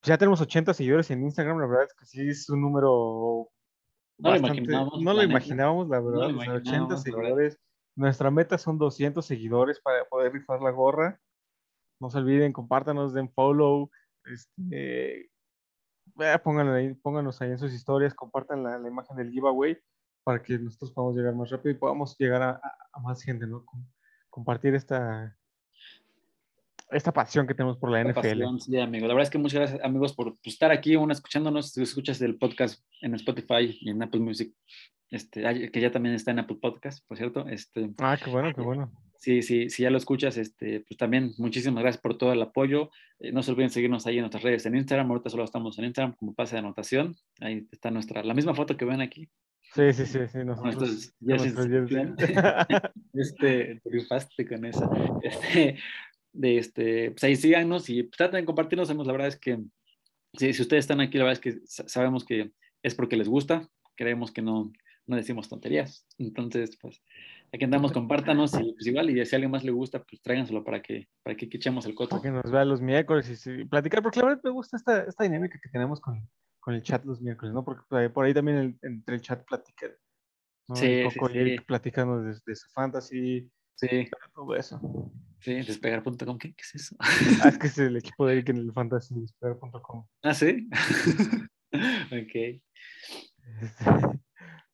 Ya 0.03 0.17
tenemos 0.17 0.41
80 0.41 0.73
seguidores 0.73 1.09
en 1.11 1.23
Instagram, 1.23 1.59
la 1.59 1.67
verdad 1.67 1.85
es 1.85 1.93
que 1.93 2.05
sí 2.05 2.27
es 2.29 2.49
un 2.49 2.61
número 2.61 3.49
No 4.17 4.29
lo 4.29 4.29
bastante- 4.31 4.57
imaginábamos, 4.61 5.01
no 5.01 5.13
lo 5.13 5.23
imaginábamos, 5.23 5.89
la 5.89 5.99
verdad, 5.99 6.29
lo 6.29 6.37
o 6.37 6.41
sea, 6.41 6.53
80 6.53 6.53
imaginábamos, 6.53 6.89
la 6.89 6.95
verdad. 6.95 7.03
seguidores. 7.03 7.59
Nuestra 7.95 8.29
meta 8.31 8.57
son 8.57 8.77
200 8.77 9.25
seguidores 9.25 9.79
para 9.79 10.03
poder 10.05 10.33
rifar 10.33 10.61
la 10.61 10.71
gorra. 10.71 11.19
No 11.99 12.09
se 12.09 12.17
olviden, 12.17 12.51
compártanos, 12.51 13.13
den 13.13 13.31
follow, 13.31 13.89
este, 14.25 14.51
eh, 14.71 15.29
ahí, 16.19 16.93
pónganos 17.01 17.41
ahí 17.41 17.51
en 17.51 17.57
sus 17.57 17.73
historias, 17.73 18.13
compartan 18.13 18.63
la, 18.63 18.77
la 18.77 18.87
imagen 18.89 19.15
del 19.17 19.31
giveaway 19.31 19.77
para 20.25 20.41
que 20.43 20.57
nosotros 20.57 20.91
podamos 20.91 21.15
llegar 21.15 21.35
más 21.35 21.49
rápido 21.51 21.71
y 21.75 21.77
podamos 21.77 22.17
llegar 22.17 22.41
a, 22.41 22.99
más 23.01 23.21
gente, 23.21 23.45
¿no? 23.47 23.63
Com- 23.63 23.85
compartir 24.29 24.73
esta, 24.75 25.37
esta 26.91 27.13
pasión 27.13 27.47
que 27.47 27.53
tenemos 27.53 27.77
por 27.77 27.91
la 27.91 28.03
Qué 28.03 28.09
NFL. 28.09 28.19
pasión, 28.21 28.59
sí, 28.59 28.77
amigo. 28.79 29.07
La 29.07 29.13
verdad 29.13 29.27
es 29.27 29.29
que 29.29 29.37
muchas 29.37 29.59
gracias, 29.59 29.83
amigos, 29.83 30.13
por 30.13 30.33
estar 30.43 30.71
aquí, 30.71 30.95
uno 30.95 31.13
escuchándonos. 31.13 31.71
Si 31.71 31.81
escuchas 31.81 32.19
el 32.21 32.37
podcast 32.37 32.83
en 33.01 33.13
Spotify 33.15 33.77
y 33.79 33.89
en 33.91 34.01
Apple 34.03 34.19
Music, 34.19 34.53
este, 35.11 35.71
que 35.71 35.79
ya 35.79 35.91
también 35.91 36.15
está 36.15 36.31
en 36.31 36.39
Apple 36.39 36.57
Podcast, 36.61 37.07
por 37.07 37.17
cierto. 37.17 37.47
Este, 37.47 37.91
Ah, 37.99 38.17
qué 38.21 38.29
bueno, 38.31 38.51
qué 38.53 38.61
bueno. 38.61 38.91
sí, 39.17 39.41
sí, 39.43 39.69
si 39.69 39.83
ya 39.83 39.89
lo 39.91 39.97
escuchas, 39.97 40.37
este, 40.37 40.81
pues 40.81 40.97
también 40.97 41.33
muchísimas 41.37 41.83
gracias 41.83 42.01
por 42.01 42.17
todo 42.17 42.33
el 42.33 42.41
apoyo. 42.41 42.89
Eh, 43.19 43.31
no 43.31 43.43
se 43.43 43.51
olviden 43.51 43.69
seguirnos 43.69 44.05
ahí 44.07 44.15
en 44.15 44.21
nuestras 44.21 44.43
redes 44.43 44.65
en 44.65 44.75
Instagram. 44.75 45.09
Ahorita 45.11 45.29
solo 45.29 45.43
estamos 45.43 45.77
en 45.77 45.85
Instagram 45.85 46.15
como 46.15 46.33
pase 46.33 46.55
de 46.55 46.59
anotación. 46.59 47.15
Ahí 47.39 47.67
está 47.71 47.91
nuestra, 47.91 48.23
la 48.23 48.33
misma 48.33 48.55
foto 48.55 48.75
que 48.75 48.85
ven 48.85 49.01
aquí. 49.01 49.29
Sí, 49.75 49.93
sí, 49.93 50.05
sí, 50.05 50.19
sí. 50.31 50.37
Nosotros, 50.45 51.13
jerseys 51.25 51.53
nuestros 51.53 51.69
de 51.69 51.87
jerseys. 51.89 52.81
Este, 53.13 53.81
triunfaste 53.83 54.47
con 54.47 54.65
esa. 54.65 54.89
Este, 55.21 55.77
de 56.33 56.57
este, 56.57 57.11
pues 57.11 57.23
ahí 57.23 57.35
síganos 57.35 57.89
y 57.89 58.03
pues, 58.03 58.17
traten 58.17 58.41
de 58.41 58.45
compartirnos. 58.45 58.89
La 58.89 59.11
verdad 59.11 59.27
es 59.27 59.37
que 59.37 59.59
si, 60.33 60.53
si 60.53 60.61
ustedes 60.61 60.83
están 60.85 61.01
aquí, 61.01 61.17
la 61.17 61.25
verdad 61.25 61.41
es 61.43 61.53
que 61.53 61.65
sa- 61.65 61.87
sabemos 61.87 62.23
que 62.25 62.51
es 62.83 62.95
porque 62.95 63.17
les 63.17 63.27
gusta. 63.27 63.69
Creemos 63.95 64.31
que 64.31 64.41
no, 64.41 64.71
no 65.07 65.15
decimos 65.15 65.49
tonterías. 65.49 66.05
Entonces, 66.17 66.77
pues 66.81 67.01
aquí 67.53 67.63
andamos, 67.63 67.91
compártanos 67.91 68.53
y 68.53 68.73
pues 68.73 68.87
igual, 68.87 69.09
y 69.09 69.25
si 69.25 69.35
a 69.35 69.37
alguien 69.37 69.51
más 69.51 69.63
le 69.63 69.71
gusta, 69.71 70.03
pues 70.03 70.21
tráiganselo 70.21 70.63
para 70.63 70.81
que, 70.81 71.07
para 71.23 71.35
que 71.37 71.45
echemos 71.45 71.85
el 71.85 71.95
coto. 71.95 72.21
para 72.21 72.21
que 72.21 72.31
nos 72.31 72.51
vea 72.51 72.65
los 72.65 72.81
miércoles 72.81 73.29
y 73.29 73.35
sí, 73.35 73.65
platicar, 73.65 74.01
porque 74.03 74.19
la 74.19 74.25
verdad 74.27 74.41
me 74.43 74.51
gusta 74.51 74.75
esta, 74.77 75.03
esta 75.03 75.23
dinámica 75.23 75.59
que 75.61 75.69
tenemos 75.69 76.01
con, 76.01 76.27
con 76.65 76.73
el 76.73 76.81
chat 76.81 77.05
los 77.05 77.21
miércoles, 77.21 77.53
¿no? 77.53 77.63
Porque 77.63 78.09
por 78.09 78.25
ahí, 78.25 78.33
también 78.33 78.57
el- 78.57 78.79
entre 78.81 79.15
el 79.15 79.21
chat 79.21 79.45
platican, 79.45 79.91
¿no? 80.67 80.75
Sí, 80.75 80.87
sí, 80.87 81.03
Coco 81.03 81.29
sí. 81.29 81.37
Eric 81.37 81.63
platicando 81.67 82.23
de, 82.23 82.35
de 82.43 82.55
su 82.55 82.67
fantasy, 82.71 83.51
Sí, 83.75 84.09
todo 84.33 84.55
eso. 84.55 84.81
sí, 85.41 85.53
despegar.com, 85.61 86.37
¿qué, 86.39 86.55
¿qué 86.55 86.61
es 86.61 86.75
eso? 86.75 86.95
Ah, 87.43 87.49
es 87.49 87.57
que 87.59 87.67
es 87.67 87.77
el 87.77 87.97
equipo 87.97 88.25
de 88.25 88.33
Eric 88.33 88.49
en 88.49 88.57
el 88.57 88.73
fantasy.com. 88.73 90.07
ah, 90.23 90.33
sí. 90.33 90.67
ok. 91.71 92.61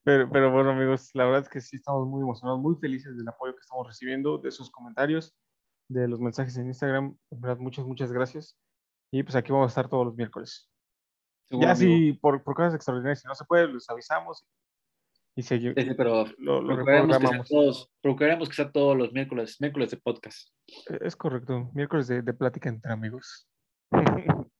Pero, 0.04 0.30
pero 0.32 0.52
bueno, 0.52 0.70
amigos, 0.72 1.10
la 1.14 1.26
verdad 1.26 1.42
es 1.42 1.50
que 1.50 1.60
sí 1.60 1.76
estamos 1.76 2.08
muy 2.08 2.22
emocionados, 2.22 2.62
muy 2.62 2.76
felices 2.80 3.18
del 3.18 3.28
apoyo 3.28 3.54
que 3.54 3.60
estamos 3.60 3.86
recibiendo, 3.86 4.38
de 4.38 4.50
sus 4.52 4.72
comentarios, 4.72 5.36
de 5.90 6.08
los 6.08 6.22
mensajes 6.22 6.56
en 6.56 6.68
Instagram. 6.68 7.18
En 7.32 7.42
verdad, 7.42 7.58
muchas, 7.58 7.86
muchas 7.86 8.14
gracias. 8.14 8.58
Y 9.12 9.24
pues 9.24 9.36
aquí 9.36 9.52
vamos 9.52 9.66
a 9.66 9.72
estar 9.72 9.90
todos 9.90 10.06
los 10.06 10.16
miércoles. 10.16 10.71
Ya 11.52 11.76
si 11.76 12.14
por, 12.14 12.44
por 12.44 12.56
cosas 12.56 12.76
extraordinarias, 12.76 13.22
si 13.22 13.28
no 13.28 13.36
se 13.36 13.46
puede, 13.46 13.68
les 13.68 13.90
avisamos 13.90 14.46
y 15.36 15.44
seguimos. 15.44 15.76
Sí, 15.78 15.90
sí, 15.90 15.94
pero 15.96 16.26
Lo, 16.38 16.62
lo 16.62 16.76
procuraremos 16.76 17.18
que, 17.18 17.28
sea 17.28 17.44
todos, 17.44 17.92
procuraremos 18.02 18.50
que 18.50 18.56
sea 18.56 18.72
todos 18.72 18.98
los 18.98 19.12
miércoles, 19.12 19.58
miércoles 19.60 19.92
de 19.92 19.98
podcast. 19.98 20.50
Es 21.02 21.16
correcto, 21.16 21.70
miércoles 21.74 22.08
de, 22.08 22.22
de 22.22 22.34
plática 22.34 22.70
entre 22.70 22.92
amigos. 22.92 23.48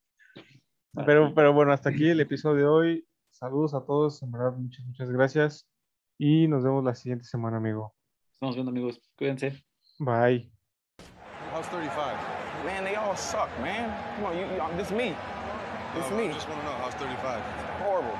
Pero, 1.06 1.32
pero 1.34 1.54
bueno, 1.54 1.72
hasta 1.72 1.88
aquí 1.88 2.10
el 2.10 2.20
episodio 2.20 2.56
de 2.56 2.66
hoy. 2.66 3.08
Saludos 3.30 3.72
a 3.72 3.82
todos, 3.82 4.22
en 4.22 4.30
verdad, 4.30 4.52
muchas, 4.52 4.84
muchas 4.84 5.10
gracias. 5.10 5.66
Y 6.18 6.46
nos 6.48 6.62
vemos 6.62 6.84
la 6.84 6.94
siguiente 6.94 7.24
semana, 7.24 7.56
amigo. 7.56 7.94
Estamos 8.34 8.56
viendo, 8.56 8.70
amigos. 8.70 9.00
Cuídense. 9.16 9.64
Bye. 9.98 10.52
How's 11.50 11.66
35? 11.70 11.96
Man, 12.66 12.84
they 12.84 12.96
all 12.96 13.16
suck, 13.16 13.48
man. 13.62 13.90
Come 14.16 14.26
on, 14.26 14.36
you, 14.36 14.44
you 14.44 14.76
this 14.76 14.90
me. 14.90 15.14
This 15.94 16.10
me. 16.10 16.28
want 16.48 16.60
to 16.60 16.66
know, 16.66 16.72
how's 16.80 16.94
35? 16.94 17.42
Horrible. 17.84 18.18